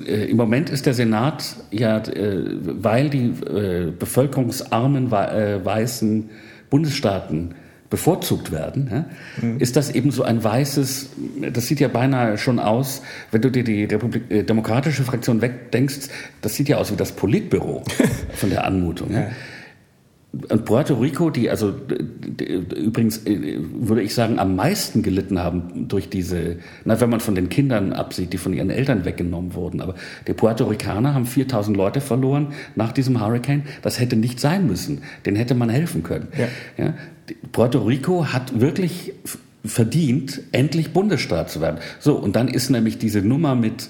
äh, 0.06 0.24
im 0.24 0.36
Moment 0.36 0.70
ist 0.70 0.86
der 0.86 0.94
Senat 0.94 1.44
ja, 1.70 1.98
äh, 1.98 2.42
weil 2.62 3.10
die 3.10 3.26
äh, 3.26 3.90
bevölkerungsarmen 3.90 5.12
äh, 5.12 5.62
weißen 5.62 6.30
Bundesstaaten 6.70 7.54
bevorzugt 7.90 8.50
werden, 8.50 8.88
ja, 8.90 9.04
mhm. 9.40 9.60
ist 9.60 9.76
das 9.76 9.90
eben 9.90 10.10
so 10.10 10.22
ein 10.22 10.42
weißes, 10.42 11.10
das 11.52 11.66
sieht 11.66 11.80
ja 11.80 11.88
beinahe 11.88 12.38
schon 12.38 12.58
aus, 12.58 13.02
wenn 13.30 13.42
du 13.42 13.50
dir 13.50 13.64
die 13.64 13.84
Republik, 13.84 14.30
äh, 14.30 14.42
demokratische 14.42 15.04
Fraktion 15.04 15.42
wegdenkst, 15.42 16.08
das 16.40 16.54
sieht 16.54 16.68
ja 16.68 16.78
aus 16.78 16.90
wie 16.92 16.96
das 16.96 17.12
Politbüro 17.12 17.84
von 18.34 18.50
der 18.50 18.64
Anmutung. 18.64 19.12
Ja. 19.12 19.28
Und 20.48 20.64
Puerto 20.64 20.94
Rico, 20.94 21.30
die 21.30 21.48
also 21.48 21.74
übrigens, 22.76 23.24
äh, 23.26 23.58
würde 23.60 24.02
ich 24.02 24.14
sagen, 24.14 24.38
am 24.38 24.56
meisten 24.56 25.02
gelitten 25.02 25.38
haben 25.38 25.88
durch 25.88 26.08
diese, 26.08 26.56
na, 26.84 27.00
wenn 27.00 27.10
man 27.10 27.20
von 27.20 27.34
den 27.34 27.48
Kindern 27.48 27.92
absieht, 27.92 28.32
die 28.32 28.38
von 28.38 28.52
ihren 28.52 28.70
Eltern 28.70 29.04
weggenommen 29.04 29.54
wurden. 29.54 29.80
Aber 29.80 29.94
die 30.26 30.32
Puerto 30.32 30.64
Ricaner 30.64 31.14
haben 31.14 31.26
4000 31.26 31.76
Leute 31.76 32.00
verloren 32.00 32.48
nach 32.74 32.92
diesem 32.92 33.20
Hurricane. 33.20 33.62
Das 33.82 34.00
hätte 34.00 34.16
nicht 34.16 34.40
sein 34.40 34.66
müssen. 34.66 35.02
Den 35.24 35.36
hätte 35.36 35.54
man 35.54 35.68
helfen 35.68 36.02
können. 36.02 36.28
Ja. 36.36 36.84
Ja? 36.84 36.94
Puerto 37.52 37.82
Rico 37.82 38.26
hat 38.32 38.60
wirklich 38.60 39.12
verdient, 39.64 40.42
endlich 40.52 40.92
Bundesstaat 40.92 41.50
zu 41.50 41.60
werden. 41.60 41.78
So, 41.98 42.16
und 42.16 42.36
dann 42.36 42.48
ist 42.48 42.70
nämlich 42.70 42.98
diese 42.98 43.22
Nummer 43.22 43.54
mit, 43.54 43.88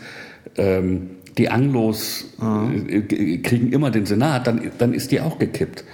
ähm, 0.56 1.10
die 1.36 1.48
Anglos 1.48 2.26
mhm. 2.38 2.86
äh, 2.88 3.38
kriegen 3.38 3.72
immer 3.72 3.90
den 3.90 4.06
Senat, 4.06 4.46
dann, 4.46 4.70
dann 4.78 4.94
ist 4.94 5.10
die 5.10 5.20
auch 5.20 5.38
gekippt. 5.38 5.84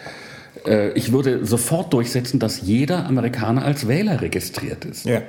Äh, 0.66 0.92
ich 0.92 1.12
würde 1.12 1.44
sofort 1.44 1.92
durchsetzen, 1.92 2.38
dass 2.38 2.62
jeder 2.62 3.06
Amerikaner 3.06 3.64
als 3.64 3.88
Wähler 3.88 4.20
registriert 4.20 4.84
ist. 4.84 5.04
Ja. 5.04 5.22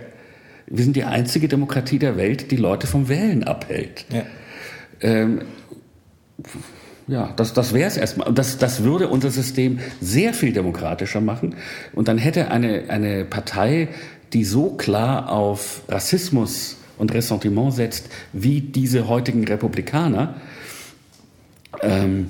Wir 0.68 0.84
sind 0.84 0.96
die 0.96 1.04
einzige 1.04 1.48
Demokratie 1.48 2.00
der 2.00 2.18
Welt, 2.18 2.52
die 2.52 2.56
Leute 2.56 2.88
vom 2.88 3.10
Wählen 3.10 3.44
abhält. 3.44 4.06
Ja, 4.12 4.24
ähm, 5.02 5.42
ja 7.08 7.34
das, 7.36 7.54
das 7.54 7.74
wäre 7.74 7.88
es 7.88 7.98
erstmal. 7.98 8.34
Das, 8.34 8.58
das 8.58 8.84
würde 8.84 9.10
unser 9.10 9.32
System 9.32 9.80
sehr 10.00 10.34
viel 10.34 10.54
demokratischer 10.54 11.20
machen. 11.20 11.56
Und 11.94 12.08
dann 12.08 12.18
hätte 12.18 12.52
eine, 12.52 12.86
eine 12.90 13.26
Partei, 13.26 13.90
die 14.34 14.46
so 14.46 14.72
klar 14.72 15.30
auf 15.30 15.82
Rassismus 15.90 16.78
und 16.98 17.14
Ressentiment 17.14 17.74
setzt, 17.74 18.10
wie 18.32 18.62
diese 18.62 19.08
heutigen 19.08 19.44
Republikaner, 19.44 20.36
ähm, 21.82 22.28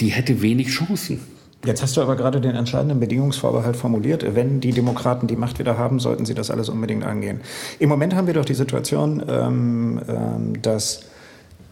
die 0.00 0.08
hätte 0.08 0.42
wenig 0.42 0.68
Chancen. 0.68 1.20
Jetzt 1.66 1.82
hast 1.82 1.96
du 1.96 2.00
aber 2.00 2.16
gerade 2.16 2.40
den 2.40 2.54
entscheidenden 2.54 3.00
Bedingungsvorbehalt 3.00 3.76
formuliert. 3.76 4.24
Wenn 4.34 4.60
die 4.60 4.70
Demokraten 4.70 5.26
die 5.26 5.36
Macht 5.36 5.58
wieder 5.58 5.76
haben, 5.76 5.98
sollten 5.98 6.24
sie 6.24 6.34
das 6.34 6.50
alles 6.50 6.68
unbedingt 6.68 7.04
angehen. 7.04 7.40
Im 7.78 7.88
Moment 7.88 8.14
haben 8.14 8.26
wir 8.26 8.34
doch 8.34 8.44
die 8.44 8.54
Situation, 8.54 9.22
ähm, 9.28 10.00
ähm, 10.08 10.62
dass 10.62 11.02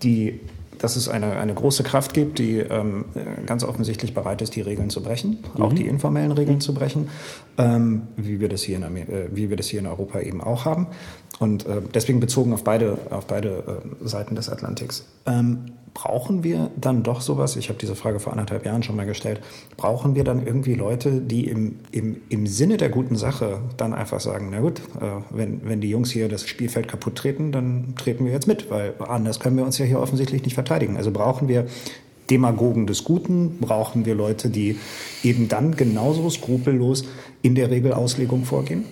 die 0.02 0.40
dass 0.78 0.96
es 0.96 1.08
eine, 1.08 1.36
eine 1.36 1.54
große 1.54 1.82
Kraft 1.82 2.12
gibt, 2.12 2.38
die 2.38 2.58
ähm, 2.58 3.06
ganz 3.46 3.64
offensichtlich 3.64 4.12
bereit 4.12 4.42
ist, 4.42 4.54
die 4.54 4.60
Regeln 4.60 4.90
zu 4.90 5.02
brechen, 5.02 5.38
mhm. 5.56 5.62
auch 5.62 5.72
die 5.72 5.86
informellen 5.86 6.32
Regeln 6.32 6.60
zu 6.60 6.74
brechen, 6.74 7.08
ähm, 7.56 8.02
wie, 8.16 8.40
wir 8.40 8.50
das 8.50 8.62
hier 8.62 8.76
in, 8.76 8.82
äh, 8.82 9.28
wie 9.32 9.48
wir 9.48 9.56
das 9.56 9.68
hier 9.68 9.80
in 9.80 9.86
Europa 9.86 10.20
eben 10.20 10.42
auch 10.42 10.66
haben. 10.66 10.88
Und 11.38 11.66
äh, 11.66 11.80
deswegen 11.94 12.20
bezogen 12.20 12.52
auf 12.52 12.64
beide, 12.64 12.98
auf 13.10 13.26
beide 13.26 13.82
äh, 14.02 14.06
Seiten 14.06 14.34
des 14.34 14.50
Atlantiks. 14.50 15.06
Brauchen 15.94 16.42
wir 16.42 16.72
dann 16.76 17.04
doch 17.04 17.20
sowas? 17.20 17.54
Ich 17.54 17.68
habe 17.68 17.78
diese 17.78 17.94
Frage 17.94 18.18
vor 18.18 18.32
anderthalb 18.32 18.66
Jahren 18.66 18.82
schon 18.82 18.96
mal 18.96 19.06
gestellt. 19.06 19.40
Brauchen 19.76 20.16
wir 20.16 20.24
dann 20.24 20.44
irgendwie 20.44 20.74
Leute, 20.74 21.20
die 21.20 21.46
im, 21.46 21.76
im, 21.92 22.16
im 22.28 22.48
Sinne 22.48 22.76
der 22.76 22.88
guten 22.88 23.14
Sache 23.14 23.60
dann 23.76 23.94
einfach 23.94 24.18
sagen, 24.18 24.48
na 24.50 24.58
gut, 24.58 24.80
äh, 25.00 25.22
wenn, 25.30 25.60
wenn 25.64 25.80
die 25.80 25.88
Jungs 25.88 26.10
hier 26.10 26.28
das 26.28 26.48
Spielfeld 26.48 26.88
kaputt 26.88 27.14
treten, 27.14 27.52
dann 27.52 27.94
treten 27.96 28.24
wir 28.24 28.32
jetzt 28.32 28.48
mit, 28.48 28.70
weil 28.70 28.94
anders 29.06 29.38
können 29.38 29.56
wir 29.56 29.64
uns 29.64 29.78
ja 29.78 29.84
hier 29.84 30.00
offensichtlich 30.00 30.42
nicht 30.42 30.54
verteidigen. 30.54 30.96
Also 30.96 31.12
brauchen 31.12 31.46
wir 31.46 31.66
Demagogen 32.28 32.88
des 32.88 33.04
Guten, 33.04 33.58
brauchen 33.60 34.04
wir 34.04 34.16
Leute, 34.16 34.50
die 34.50 34.78
eben 35.22 35.48
dann 35.48 35.76
genauso 35.76 36.28
skrupellos 36.28 37.04
in 37.42 37.54
der 37.54 37.70
Regelauslegung 37.70 38.44
vorgehen, 38.44 38.84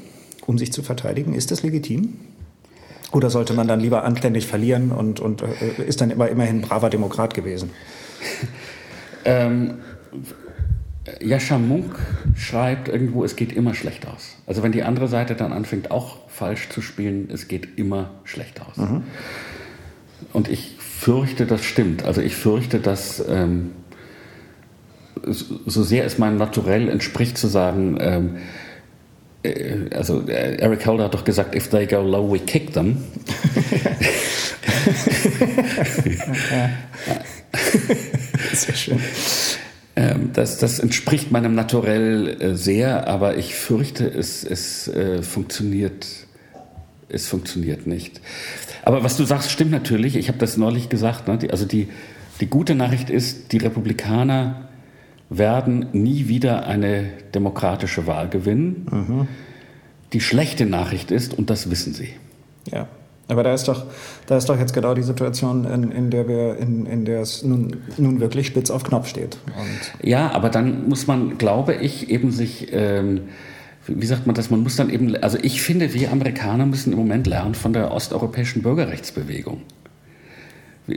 um 0.46 0.56
sich 0.56 0.72
zu 0.72 0.82
verteidigen. 0.82 1.34
Ist 1.34 1.50
das 1.50 1.64
legitim? 1.64 2.14
Oder 3.12 3.30
sollte 3.30 3.52
man 3.52 3.68
dann 3.68 3.80
lieber 3.80 4.04
anständig 4.04 4.46
verlieren 4.46 4.90
und, 4.90 5.20
und 5.20 5.42
äh, 5.42 5.82
ist 5.86 6.00
dann 6.00 6.10
immer 6.10 6.28
immerhin 6.28 6.62
braver 6.62 6.90
Demokrat 6.90 7.34
gewesen? 7.34 7.70
ähm, 9.24 9.74
Jascha 11.20 11.58
Munk 11.58 11.96
schreibt 12.36 12.88
irgendwo, 12.88 13.24
es 13.24 13.36
geht 13.36 13.52
immer 13.52 13.74
schlecht 13.74 14.06
aus. 14.06 14.36
Also 14.46 14.62
wenn 14.62 14.72
die 14.72 14.82
andere 14.82 15.08
Seite 15.08 15.34
dann 15.34 15.52
anfängt, 15.52 15.90
auch 15.90 16.28
falsch 16.28 16.68
zu 16.70 16.80
spielen, 16.80 17.28
es 17.32 17.48
geht 17.48 17.78
immer 17.78 18.10
schlecht 18.24 18.60
aus. 18.62 18.76
Mhm. 18.76 19.02
Und 20.32 20.48
ich 20.48 20.76
fürchte, 20.78 21.46
das 21.46 21.64
stimmt. 21.64 22.04
Also 22.04 22.20
ich 22.20 22.36
fürchte, 22.36 22.78
dass 22.78 23.22
ähm, 23.28 23.72
so 25.24 25.82
sehr 25.82 26.04
es 26.04 26.18
meinem 26.18 26.38
Naturell 26.38 26.88
entspricht 26.88 27.36
zu 27.36 27.48
sagen, 27.48 27.98
ähm, 28.00 28.36
äh, 28.36 28.40
also 29.94 30.26
äh, 30.28 30.56
Eric 30.56 30.86
Holder 30.86 31.04
hat 31.04 31.14
doch 31.14 31.24
gesagt, 31.24 31.54
if 31.54 31.68
they 31.68 31.86
go 31.86 32.00
low, 32.00 32.32
we 32.32 32.38
kick 32.38 32.72
them. 32.72 32.96
Sehr 38.52 38.74
schön. 38.74 39.00
Ähm, 39.94 40.30
das, 40.32 40.58
das, 40.58 40.78
entspricht 40.78 41.32
meinem 41.32 41.54
Naturell 41.54 42.40
äh, 42.40 42.54
sehr, 42.54 43.08
aber 43.08 43.36
ich 43.36 43.54
fürchte, 43.54 44.06
es, 44.06 44.42
es 44.42 44.88
äh, 44.88 45.22
funktioniert. 45.22 46.06
Es 47.08 47.28
funktioniert 47.28 47.86
nicht. 47.86 48.22
Aber 48.84 49.04
was 49.04 49.18
du 49.18 49.24
sagst, 49.24 49.50
stimmt 49.50 49.70
natürlich. 49.70 50.16
Ich 50.16 50.28
habe 50.28 50.38
das 50.38 50.56
neulich 50.56 50.88
gesagt. 50.88 51.28
Ne? 51.28 51.36
Die, 51.36 51.50
also 51.50 51.66
die, 51.66 51.88
die 52.40 52.46
gute 52.46 52.74
Nachricht 52.74 53.10
ist, 53.10 53.52
die 53.52 53.58
Republikaner 53.58 54.68
werden 55.38 55.86
nie 55.92 56.28
wieder 56.28 56.66
eine 56.66 57.04
demokratische 57.34 58.06
Wahl 58.06 58.28
gewinnen. 58.28 58.86
Mhm. 58.90 59.28
Die 60.12 60.20
schlechte 60.20 60.66
Nachricht 60.66 61.10
ist, 61.10 61.34
und 61.34 61.50
das 61.50 61.70
wissen 61.70 61.94
sie. 61.94 62.10
Ja. 62.70 62.86
Aber 63.28 63.42
da 63.42 63.54
ist 63.54 63.66
doch, 63.68 63.86
da 64.26 64.36
ist 64.36 64.48
doch 64.48 64.58
jetzt 64.58 64.74
genau 64.74 64.94
die 64.94 65.02
Situation, 65.02 65.64
in, 65.64 65.90
in 65.90 66.10
der 66.10 66.28
wir, 66.28 66.58
in, 66.58 66.86
in 66.86 67.04
der 67.04 67.20
es 67.20 67.42
nun, 67.42 67.78
nun 67.96 68.20
wirklich 68.20 68.46
spitz 68.46 68.70
auf 68.70 68.82
Knopf 68.84 69.08
steht. 69.08 69.38
Und 69.46 70.06
ja, 70.06 70.30
aber 70.32 70.50
dann 70.50 70.88
muss 70.88 71.06
man, 71.06 71.38
glaube 71.38 71.74
ich, 71.74 72.10
eben 72.10 72.30
sich, 72.30 72.68
ähm, 72.72 73.22
wie 73.86 74.06
sagt 74.06 74.26
man 74.26 74.34
das, 74.34 74.50
man 74.50 74.62
muss 74.62 74.76
dann 74.76 74.90
eben, 74.90 75.16
also 75.16 75.38
ich 75.40 75.62
finde, 75.62 75.94
wir 75.94 76.12
Amerikaner 76.12 76.66
müssen 76.66 76.92
im 76.92 76.98
Moment 76.98 77.26
lernen 77.26 77.54
von 77.54 77.72
der 77.72 77.92
osteuropäischen 77.92 78.62
Bürgerrechtsbewegung. 78.62 79.62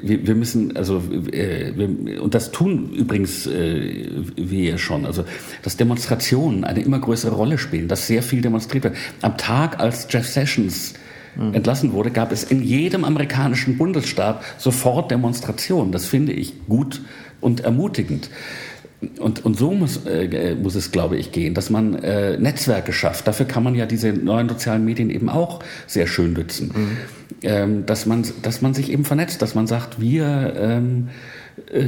Wir, 0.02 0.28
wir 0.28 0.36
müssen, 0.36 0.76
also, 0.76 1.02
äh, 1.32 1.72
wir, 1.76 2.22
und 2.22 2.34
das 2.34 2.52
tun 2.52 2.92
übrigens 2.94 3.48
äh, 3.48 4.10
wir 4.36 4.72
ja 4.72 4.78
schon, 4.78 5.06
also, 5.06 5.26
dass 5.62 5.78
Demonstrationen 5.78 6.64
eine 6.64 6.82
immer 6.82 7.00
größere 7.00 7.36
Rolle 7.36 7.58
spielen, 7.58 7.88
dass 7.88 8.08
sehr 8.08 8.24
viel 8.24 8.42
demonstriert 8.42 8.84
wird. 8.84 8.96
Am 9.22 9.38
Tag, 9.38 9.80
als 9.80 10.08
Jeff 10.10 10.28
Sessions 10.28 10.94
mhm. 11.36 11.54
entlassen 11.54 11.94
wurde, 11.94 12.12
gab 12.12 12.32
es 12.32 12.44
in 12.44 12.64
jedem 12.64 13.04
amerikanischen 13.04 13.78
Bundesstaat 13.78 14.44
sofort 14.58 15.12
Demonstrationen. 15.12 15.92
Das 15.92 16.06
finde 16.06 16.34
ich 16.34 16.54
gut 16.68 17.02
und 17.42 17.62
ermutigend. 17.62 18.30
Und, 19.20 19.46
und 19.46 19.58
so 19.58 19.72
muss, 19.72 20.06
äh, 20.06 20.56
muss 20.56 20.76
es, 20.76 20.92
glaube 20.92 21.18
ich, 21.18 21.32
gehen, 21.32 21.54
dass 21.54 21.70
man 21.70 21.96
äh, 21.96 22.38
Netzwerke 22.38 22.94
schafft. 22.94 23.28
Dafür 23.28 23.46
kann 23.46 23.64
man 23.64 23.76
ja 23.76 23.86
diese 23.86 24.14
neuen 24.14 24.50
sozialen 24.50 24.86
Medien 24.86 25.10
eben 25.10 25.30
auch 25.30 25.60
sehr 25.88 26.08
schön 26.08 26.34
nützen. 26.34 26.72
Mhm. 26.76 26.98
Ähm, 27.42 27.86
dass, 27.86 28.06
man, 28.06 28.26
dass 28.42 28.62
man 28.62 28.74
sich 28.74 28.92
eben 28.92 29.06
vernetzt, 29.06 29.42
dass 29.42 29.56
man 29.56 29.68
sagt, 29.68 30.00
wir, 30.00 30.54
ähm, 30.58 31.10
äh, 31.72 31.82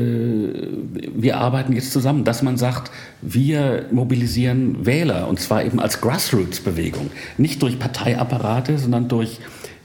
wir 1.15 1.38
arbeiten 1.38 1.73
jetzt 1.73 1.91
zusammen, 1.91 2.23
dass 2.23 2.41
man 2.41 2.58
sagt, 2.58 2.91
wir 3.21 3.86
mobilisieren 3.91 4.86
Wähler 4.86 5.27
und 5.27 5.39
zwar 5.39 5.63
eben 5.63 5.80
als 5.80 6.01
Grassroots-Bewegung, 6.01 7.12
nicht 7.38 7.62
durch 7.62 7.80
Parteiapparate, 7.80 8.77
sondern 8.77 9.08
durch 9.08 9.39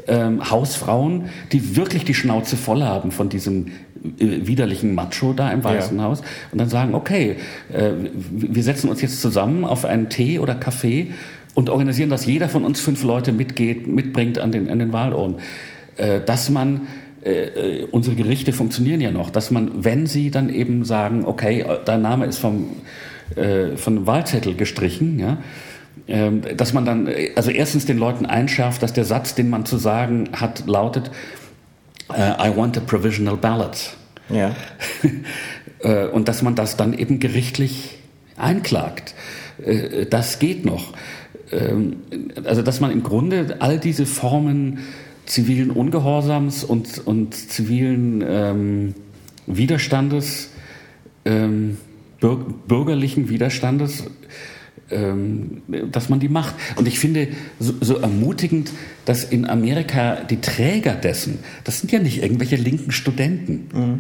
ähm, 0.07 0.51
Hausfrauen, 0.51 1.27
die 1.53 1.77
wirklich 1.77 2.05
die 2.05 2.15
Schnauze 2.15 2.57
voll 2.57 2.83
haben 2.83 3.11
von 3.11 3.29
diesem 3.29 3.69
äh, 3.69 3.71
widerlichen 4.03 4.95
Macho 4.95 5.33
da 5.33 5.51
im 5.53 5.63
Weißen 5.63 5.97
ja. 5.97 6.05
Haus 6.05 6.23
und 6.51 6.61
dann 6.61 6.69
sagen, 6.69 6.95
okay, 6.95 7.37
äh, 7.73 7.91
wir 8.31 8.63
setzen 8.63 8.91
uns 8.91 9.01
jetzt 9.01 9.21
zusammen 9.21 9.65
auf 9.65 9.85
einen 9.85 10.09
Tee 10.09 10.39
oder 10.39 10.55
Kaffee 10.55 11.13
und 11.55 11.71
organisieren, 11.71 12.11
dass 12.11 12.27
jeder 12.27 12.49
von 12.49 12.65
uns 12.65 12.81
fünf 12.81 13.05
Leute 13.05 13.33
mitgeht, 13.33 13.87
mitbringt 13.87 14.39
an 14.39 14.53
den, 14.53 14.71
an 14.71 14.79
den 14.79 14.93
Wahlurnen. 14.93 15.37
Äh, 15.97 16.21
dass 16.21 16.49
man 16.51 16.83
äh, 17.23 17.85
unsere 17.91 18.17
Gerichte 18.17 18.53
funktionieren 18.53 19.01
ja 19.01 19.11
noch, 19.11 19.31
dass 19.31 19.51
man, 19.51 19.85
wenn 19.85 20.07
sie 20.07 20.31
dann 20.31 20.49
eben 20.49 20.85
sagen, 20.85 21.25
okay, 21.25 21.65
dein 21.85 22.03
Name 22.03 22.27
ist 22.27 22.39
vom, 22.39 22.71
äh, 23.37 23.77
von 23.77 24.07
Wahlzettel 24.07 24.55
gestrichen, 24.55 25.19
ja, 25.19 25.39
ähm, 26.09 26.41
dass 26.57 26.73
man 26.73 26.85
dann, 26.85 27.09
also 27.37 27.51
erstens 27.51 27.87
den 27.87 27.99
Leuten 27.99 28.27
einschärft, 28.27 28.83
dass 28.83 28.93
der 28.93 29.05
Satz, 29.05 29.35
den 29.35 29.51
man 29.51 29.67
zu 29.67 29.77
sagen 29.77 30.31
hat, 30.33 30.67
lautet, 30.67 31.11
I 32.15 32.57
want 32.57 32.77
a 32.77 32.81
provisional 32.81 33.37
ballot. 33.37 33.97
Ja. 34.29 34.55
Äh, 35.85 36.07
und 36.07 36.29
dass 36.29 36.43
man 36.43 36.55
das 36.55 36.77
dann 36.77 36.97
eben 36.97 37.19
gerichtlich 37.19 37.99
einklagt. 38.37 39.17
Äh, 39.65 40.07
das 40.07 40.39
geht 40.39 40.65
noch. 40.65 40.93
Ähm, 41.51 41.97
also 42.45 42.63
dass 42.63 42.79
man 42.79 42.93
im 42.93 43.03
Grunde 43.03 43.57
all 43.59 43.81
diese 43.81 44.07
Formen 44.07 44.79
zivilen 45.27 45.73
Ungehorsams 45.73 46.63
und, 46.63 47.05
und 47.05 47.35
zivilen 47.35 48.25
ähm, 48.25 48.95
Widerstandes, 49.47 50.51
ähm, 51.25 51.79
bürgerlichen 52.21 53.29
Widerstandes 53.29 54.05
ähm, 54.93 55.63
dass 55.91 56.09
man 56.09 56.21
die 56.21 56.29
macht. 56.29 56.55
Und 56.77 56.87
ich 56.87 56.99
finde 56.99 57.29
so, 57.59 57.75
so, 57.81 57.97
ermutigend, 57.97 58.71
dass 59.05 59.25
in 59.25 59.49
Amerika 59.49 60.23
die 60.25 60.41
Träger 60.41 60.95
dessen, 60.95 61.39
das 61.65 61.81
sind 61.81 61.93
ja 61.93 61.99
nicht 61.99 62.23
irgendwelche 62.23 62.57
linken 62.57 62.93
Studenten. 62.93 63.69
Mhm. 63.73 63.99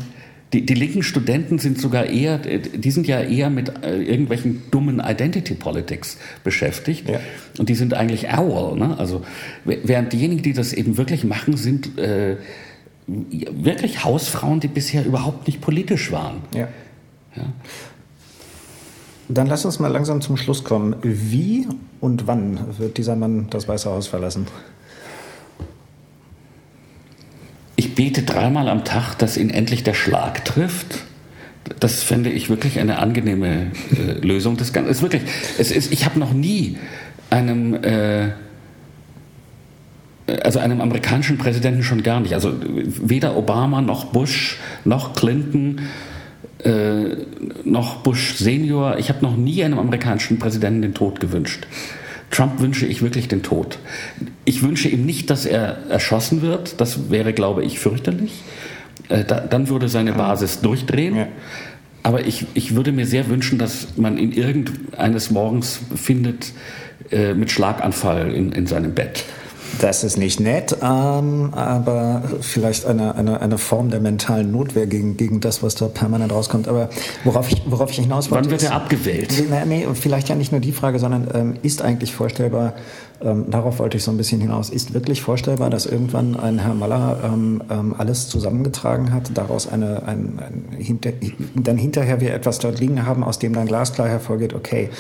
Die, 0.53 0.67
die, 0.67 0.75
linken 0.75 1.03
Studenten 1.03 1.59
sind 1.59 1.81
sogar 1.81 2.07
eher, 2.07 2.39
die 2.39 2.91
sind 2.91 3.07
ja 3.07 3.23
eher 3.23 3.49
mit 3.49 3.73
äh, 3.83 4.03
irgendwelchen 4.03 4.63
dummen 4.71 5.01
Identity 5.01 5.55
Politics 5.55 6.19
beschäftigt. 6.45 7.09
Ja. 7.09 7.21
Und 7.59 7.71
die 7.71 7.75
sind 7.75 7.95
eigentlich 7.95 8.29
owl. 8.29 8.77
Ne? 8.79 8.99
Also, 8.99 9.23
während 9.65 10.13
diejenigen, 10.13 10.43
die 10.43 10.53
das 10.53 10.75
eben 10.75 10.99
wirklich 10.99 11.25
machen, 11.25 11.57
sind 11.57 11.99
äh, 11.99 12.37
wirklich 13.07 14.05
Hausfrauen, 14.05 14.61
die 14.61 14.69
bisher 14.69 15.05
überhaupt 15.07 15.47
nicht 15.47 15.61
politisch 15.61 16.13
waren. 16.13 16.43
Ja. 16.55 16.69
ja. 17.35 17.45
Dann 19.33 19.47
lass 19.47 19.65
uns 19.65 19.79
mal 19.79 19.89
langsam 19.89 20.21
zum 20.21 20.37
Schluss 20.37 20.63
kommen. 20.63 20.95
Wie 21.03 21.67
und 22.01 22.27
wann 22.27 22.59
wird 22.79 22.99
dieser 22.99 23.17
Mann 23.17 23.47
das 23.49 23.67
Weiße 23.67 23.89
Haus 23.89 24.07
verlassen? 24.07 24.47
Ich 27.77 27.95
bete 27.95 28.25
dreimal 28.25 28.69
am 28.69 28.85
Tag, 28.85 29.15
dass 29.17 29.39
ihn 29.39 29.49
endlich 29.49 29.85
der 29.85 29.95
Schlag 29.95 30.45
trifft. 30.45 31.05
Das 31.81 32.03
fände 32.03 32.29
ich 32.29 32.51
wirklich 32.51 32.79
eine 32.79 32.99
angenehme 32.99 33.71
äh, 33.97 34.13
Lösung 34.21 34.59
des 34.59 34.75
Ganzen. 34.75 34.91
Es 34.91 34.99
ist 34.99 35.03
wirklich, 35.03 35.23
es 35.59 35.71
ist, 35.71 35.93
ich 35.93 36.05
habe 36.05 36.19
noch 36.19 36.35
nie 36.35 36.77
einem, 37.31 37.75
äh, 37.83 38.33
also 40.43 40.59
einem 40.59 40.83
amerikanischen 40.83 41.39
Präsidenten 41.39 41.83
schon 41.83 42.03
gar 42.03 42.21
nicht, 42.21 42.35
also 42.35 42.53
weder 42.61 43.37
Obama 43.37 43.81
noch 43.81 44.07
Bush 44.07 44.59
noch 44.85 45.15
Clinton 45.15 45.81
äh, 46.65 47.17
noch 47.65 47.97
Bush 47.99 48.37
Senior. 48.37 48.99
Ich 48.99 49.09
habe 49.09 49.23
noch 49.23 49.37
nie 49.37 49.63
einem 49.65 49.79
amerikanischen 49.79 50.39
Präsidenten 50.39 50.83
den 50.83 50.95
Tod 50.95 51.21
gewünscht. 51.21 51.67
Trump 52.31 52.61
wünsche 52.61 52.87
ich 52.87 53.03
wirklich 53.03 53.29
den 53.29 53.43
Tod. 53.43 53.79
Ich 54.45 54.63
wünsche 54.63 54.89
ihm 54.89 55.05
nicht, 55.05 55.29
dass 55.29 55.45
er 55.45 55.79
erschossen 55.91 56.41
wird. 56.41 56.81
Das 56.81 57.11
wäre, 57.11 57.33
glaube 57.33 57.65
ich, 57.65 57.79
fürchterlich. 57.79 58.43
Äh, 59.09 59.25
da, 59.25 59.41
dann 59.41 59.69
würde 59.69 59.89
seine 59.89 60.13
Basis 60.13 60.61
durchdrehen. 60.61 61.17
Ja. 61.17 61.29
Aber 62.03 62.27
ich, 62.27 62.47
ich 62.55 62.75
würde 62.75 62.91
mir 62.91 63.07
sehr 63.07 63.29
wünschen, 63.29 63.59
dass 63.59 63.97
man 63.97 64.19
ihn 64.19 64.33
irgendeines 64.33 65.31
Morgens 65.31 65.81
findet 65.95 66.53
äh, 67.11 67.35
mit 67.35 67.51
Schlaganfall 67.51 68.33
in, 68.33 68.53
in 68.53 68.67
seinem 68.67 68.95
Bett. 68.95 69.25
Das 69.81 70.05
ist 70.05 70.17
nicht 70.17 70.41
nett, 70.41 70.77
ähm, 70.83 71.51
aber 71.53 72.23
vielleicht 72.41 72.87
eine, 72.87 73.15
eine, 73.15 73.41
eine 73.41 73.59
Form 73.59 73.91
der 73.91 74.01
mentalen 74.01 74.53
Notwehr 74.53 74.87
gegen, 74.87 75.17
gegen 75.17 75.41
das, 75.41 75.63
was 75.63 75.75
da 75.75 75.89
permanent 75.89 76.33
rauskommt. 76.33 76.69
Aber 76.69 76.89
worauf 77.25 77.51
ich, 77.51 77.63
worauf 77.67 77.91
ich 77.91 77.99
hinaus 77.99 78.31
wollte. 78.31 78.45
Wann 78.45 78.51
wird 78.51 78.63
er 78.63 78.75
abgewählt? 78.75 79.33
Nee, 79.51 79.65
nee, 79.67 79.87
vielleicht 79.95 80.29
ja 80.29 80.35
nicht 80.35 80.53
nur 80.53 80.61
die 80.61 80.73
Frage, 80.73 80.99
sondern 80.99 81.29
ähm, 81.35 81.55
ist 81.63 81.83
eigentlich 81.83 82.15
vorstellbar, 82.15 82.75
ähm, 83.25 83.47
darauf 83.51 83.79
wollte 83.79 83.97
ich 83.97 84.05
so 84.05 84.11
ein 84.11 84.17
bisschen 84.17 84.41
hinaus, 84.41 84.71
ist 84.71 84.95
wirklich 84.95 85.23
vorstellbar, 85.23 85.71
dass 85.71 85.87
irgendwann 85.87 86.39
ein 86.39 86.59
Herr 86.59 86.75
Maller 86.75 87.19
ähm, 87.25 87.63
ähm, 87.71 87.95
alles 87.97 88.29
zusammengetragen 88.29 89.13
hat, 89.13 89.31
daraus 89.35 89.69
eine, 89.69 90.03
ein, 90.07 90.39
ein, 90.39 90.77
hinter, 90.77 91.13
dann 91.55 91.77
hinterher 91.77 92.21
wir 92.21 92.35
etwas 92.35 92.59
dort 92.59 92.81
liegen 92.81 93.07
haben, 93.07 93.23
aus 93.25 93.39
dem 93.39 93.53
dann 93.53 93.67
glasklar 93.67 94.09
hervorgeht, 94.09 94.55
okay, 94.55 94.91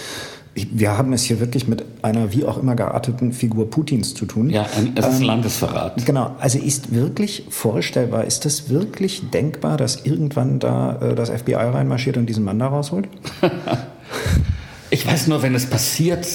wir 0.55 0.99
haben 0.99 1.13
es 1.13 1.25
hier 1.25 1.41
wirklich 1.41 1.67
mit 1.67 1.85
einer 2.03 2.33
wie 2.33 2.45
auch 2.45 2.59
immer 2.59 2.75
gearteten 2.75 3.33
Figur 3.33 3.71
Putins 3.71 4.15
zu 4.15 4.27
tun. 4.27 4.51
Ja, 4.51 4.67
es 4.95 5.07
ist 5.07 5.21
ähm, 5.21 5.27
Landesverrat. 5.27 6.05
Genau, 6.05 6.37
also 6.39 6.59
ist 6.59 6.95
wirklich 6.95 7.45
vorstellbar, 7.49 8.25
ist 8.25 8.45
das 8.45 8.69
wirklich 8.69 9.31
denkbar, 9.31 9.79
dass 9.79 10.05
irgendwann 10.05 10.59
da 10.59 11.01
äh, 11.01 11.15
das 11.15 11.31
FBI 11.31 11.55
reinmarschiert 11.55 12.19
und 12.19 12.27
diesen 12.27 12.45
Mann 12.45 12.59
da 12.59 12.67
rausholt? 12.67 13.09
ich 14.91 15.07
weiß 15.07 15.29
nur, 15.29 15.43
wenn 15.43 15.55
es 15.55 15.67
passiert, 15.67 16.27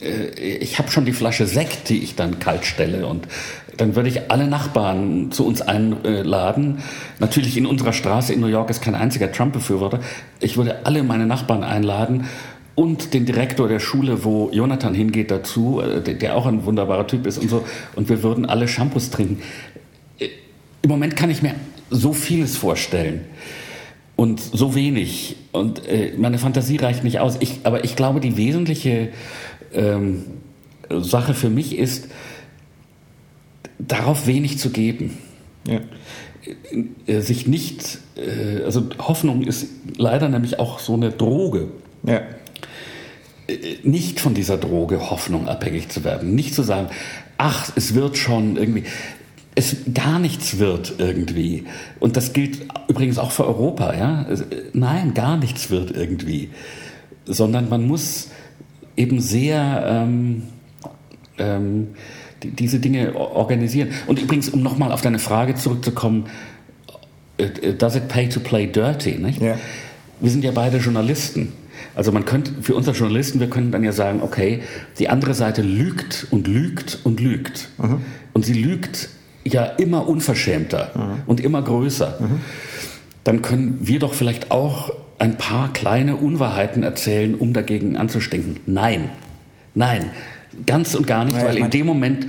äh, 0.00 0.30
ich 0.40 0.78
habe 0.80 0.90
schon 0.90 1.04
die 1.04 1.12
Flasche 1.12 1.46
Sekt, 1.46 1.88
die 1.88 2.02
ich 2.02 2.16
dann 2.16 2.40
kalt 2.40 2.64
stelle 2.64 3.06
und 3.06 3.28
dann 3.76 3.94
würde 3.94 4.08
ich 4.08 4.30
alle 4.30 4.48
Nachbarn 4.48 5.30
zu 5.30 5.46
uns 5.46 5.62
einladen. 5.62 6.78
Natürlich 7.20 7.56
in 7.56 7.64
unserer 7.64 7.92
Straße 7.92 8.32
in 8.32 8.40
New 8.40 8.48
York 8.48 8.68
ist 8.68 8.82
kein 8.82 8.94
einziger 8.94 9.32
Trump-Befürworter. 9.32 10.00
Ich 10.40 10.56
würde 10.58 10.84
alle 10.84 11.02
meine 11.02 11.26
Nachbarn 11.26 11.64
einladen 11.64 12.26
und 12.74 13.12
den 13.12 13.26
Direktor 13.26 13.68
der 13.68 13.80
Schule, 13.80 14.24
wo 14.24 14.50
Jonathan 14.52 14.94
hingeht, 14.94 15.30
dazu, 15.30 15.80
äh, 15.80 16.00
der 16.02 16.36
auch 16.36 16.46
ein 16.46 16.64
wunderbarer 16.64 17.06
Typ 17.06 17.26
ist 17.26 17.38
und 17.38 17.48
so. 17.48 17.64
Und 17.96 18.08
wir 18.08 18.22
würden 18.22 18.46
alle 18.46 18.68
Shampoos 18.68 19.10
trinken. 19.10 19.42
Äh, 20.18 20.28
Im 20.82 20.90
Moment 20.90 21.16
kann 21.16 21.30
ich 21.30 21.42
mir 21.42 21.54
so 21.90 22.12
vieles 22.12 22.56
vorstellen 22.56 23.22
und 24.16 24.40
so 24.40 24.74
wenig. 24.74 25.36
Und 25.52 25.86
äh, 25.86 26.14
meine 26.16 26.38
Fantasie 26.38 26.76
reicht 26.76 27.04
nicht 27.04 27.20
aus. 27.20 27.36
Ich, 27.40 27.60
aber 27.64 27.84
ich 27.84 27.94
glaube, 27.94 28.20
die 28.20 28.36
wesentliche 28.36 29.10
ähm, 29.74 30.24
Sache 30.88 31.34
für 31.34 31.50
mich 31.50 31.76
ist, 31.76 32.08
darauf 33.78 34.26
wenig 34.26 34.58
zu 34.58 34.70
geben. 34.70 35.18
Ja. 35.66 35.80
Sich 37.20 37.46
nicht, 37.46 37.98
also 38.64 38.88
Hoffnung 38.98 39.42
ist 39.42 39.68
leider 39.96 40.28
nämlich 40.28 40.58
auch 40.58 40.80
so 40.80 40.94
eine 40.94 41.10
Droge. 41.10 41.68
Ja 42.04 42.22
nicht 43.82 44.20
von 44.20 44.34
dieser 44.34 44.56
Droge 44.56 45.10
Hoffnung 45.10 45.48
abhängig 45.48 45.88
zu 45.88 46.04
werden. 46.04 46.34
Nicht 46.34 46.54
zu 46.54 46.62
sagen, 46.62 46.88
ach, 47.38 47.72
es 47.76 47.94
wird 47.94 48.16
schon 48.16 48.56
irgendwie. 48.56 48.84
Es 49.54 49.76
gar 49.92 50.18
nichts 50.18 50.58
wird 50.58 50.94
irgendwie. 50.98 51.64
Und 52.00 52.16
das 52.16 52.32
gilt 52.32 52.66
übrigens 52.88 53.18
auch 53.18 53.32
für 53.32 53.46
Europa, 53.46 53.94
ja. 53.94 54.26
Nein, 54.72 55.12
gar 55.12 55.36
nichts 55.36 55.70
wird 55.70 55.90
irgendwie. 55.90 56.50
Sondern 57.26 57.68
man 57.68 57.86
muss 57.86 58.30
eben 58.96 59.20
sehr 59.20 59.84
ähm, 59.86 60.44
ähm, 61.38 61.88
die, 62.42 62.50
diese 62.50 62.78
Dinge 62.78 63.14
organisieren. 63.14 63.90
Und 64.06 64.18
übrigens, 64.20 64.48
um 64.48 64.62
nochmal 64.62 64.92
auf 64.92 65.02
deine 65.02 65.18
Frage 65.18 65.54
zurückzukommen, 65.54 66.26
äh, 67.38 67.44
äh, 67.44 67.74
does 67.74 67.96
it 67.96 68.08
pay 68.08 68.28
to 68.28 68.40
play 68.40 68.66
dirty? 68.66 69.18
Nicht? 69.18 69.40
Ja. 69.40 69.58
Wir 70.20 70.30
sind 70.30 70.44
ja 70.44 70.52
beide 70.52 70.78
Journalisten. 70.78 71.52
Also 71.94 72.12
man 72.12 72.24
könnte, 72.24 72.52
für 72.62 72.74
uns 72.74 72.88
als 72.88 72.98
Journalisten, 72.98 73.40
wir 73.40 73.50
können 73.50 73.72
dann 73.72 73.84
ja 73.84 73.92
sagen, 73.92 74.20
okay, 74.22 74.62
die 74.98 75.08
andere 75.08 75.34
Seite 75.34 75.62
lügt 75.62 76.26
und 76.30 76.48
lügt 76.48 76.98
und 77.04 77.20
lügt. 77.20 77.68
Mhm. 77.78 78.00
Und 78.32 78.44
sie 78.44 78.54
lügt 78.54 79.08
ja 79.44 79.64
immer 79.64 80.08
unverschämter 80.08 80.90
mhm. 80.94 81.22
und 81.26 81.40
immer 81.40 81.62
größer. 81.62 82.18
Mhm. 82.20 82.40
Dann 83.24 83.42
können 83.42 83.78
wir 83.82 83.98
doch 83.98 84.14
vielleicht 84.14 84.50
auch 84.50 84.92
ein 85.18 85.36
paar 85.36 85.72
kleine 85.72 86.16
Unwahrheiten 86.16 86.82
erzählen, 86.82 87.34
um 87.34 87.52
dagegen 87.52 87.96
anzustinken. 87.96 88.58
Nein, 88.66 89.10
nein, 89.74 90.10
ganz 90.66 90.94
und 90.94 91.06
gar 91.06 91.24
nicht, 91.24 91.36
ja, 91.36 91.44
weil 91.44 91.58
in 91.58 91.70
dem 91.70 91.86
Moment 91.86 92.26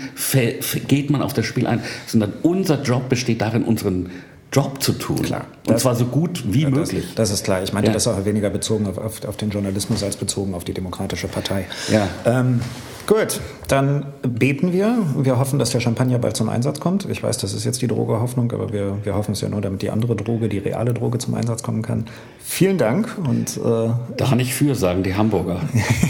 geht 0.88 1.10
man 1.10 1.22
auf 1.22 1.34
das 1.34 1.46
Spiel 1.46 1.68
ein, 1.68 1.82
sondern 2.06 2.34
unser 2.44 2.82
Job 2.84 3.10
besteht 3.10 3.42
darin, 3.42 3.64
unseren 3.64 4.10
Job 4.54 4.82
zu 4.82 4.94
tun. 4.94 5.22
Klar. 5.22 5.46
Und 5.68 5.80
zwar 5.80 5.96
so 5.96 6.06
gut 6.06 6.44
wie 6.54 6.64
das, 6.64 6.72
möglich. 6.72 7.06
Das 7.16 7.32
ist 7.32 7.44
klar. 7.44 7.64
Ich 7.64 7.74
meinte 7.74 7.90
ja. 7.90 7.94
das 7.94 8.08
auch 8.08 8.24
weniger 8.24 8.52
bezogen 8.52 8.86
auf, 8.86 8.98
auf, 8.98 9.26
auf, 9.26 9.36
den 9.36 9.50
Journalismus 9.50 10.04
als 10.04 10.16
bezogen 10.16 10.54
auf 10.54 10.64
die 10.64 10.74
Demokratische 10.74 11.28
Partei. 11.28 11.66
Ja. 11.92 12.08
Ähm, 12.26 12.62
gut, 13.08 13.42
dann 13.68 14.06
beten 14.22 14.72
wir. 14.72 14.98
Wir 15.18 15.40
hoffen, 15.40 15.58
dass 15.58 15.72
der 15.72 15.80
Champagner 15.80 16.20
bald 16.20 16.38
zum 16.38 16.50
Einsatz 16.50 16.80
kommt. 16.80 17.06
Ich 17.10 17.24
weiß, 17.24 17.40
das 17.40 17.54
ist 17.54 17.64
jetzt 17.64 17.82
die 17.82 17.88
Droge-Hoffnung, 17.88 18.52
aber 18.52 18.72
wir, 18.72 18.98
wir 19.04 19.16
hoffen 19.16 19.32
es 19.32 19.42
ja 19.42 19.50
nur, 19.50 19.62
damit 19.62 19.82
die 19.82 19.90
andere 19.90 20.16
Droge, 20.16 20.50
die 20.50 20.60
reale 20.60 20.94
Droge 20.94 21.18
zum 21.18 21.34
Einsatz 21.34 21.64
kommen 21.64 21.82
kann. 21.82 22.06
Vielen 22.44 22.78
Dank. 22.78 23.18
Und, 23.28 23.58
äh, 23.58 23.90
da 24.18 24.36
nicht 24.36 24.54
für, 24.54 24.76
sagen 24.76 25.02
die 25.02 25.16
Hamburger. 25.16 25.62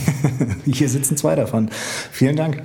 Hier 0.66 0.90
sitzen 0.90 1.16
zwei 1.16 1.36
davon. 1.36 1.70
Vielen 2.12 2.36
Dank. 2.36 2.62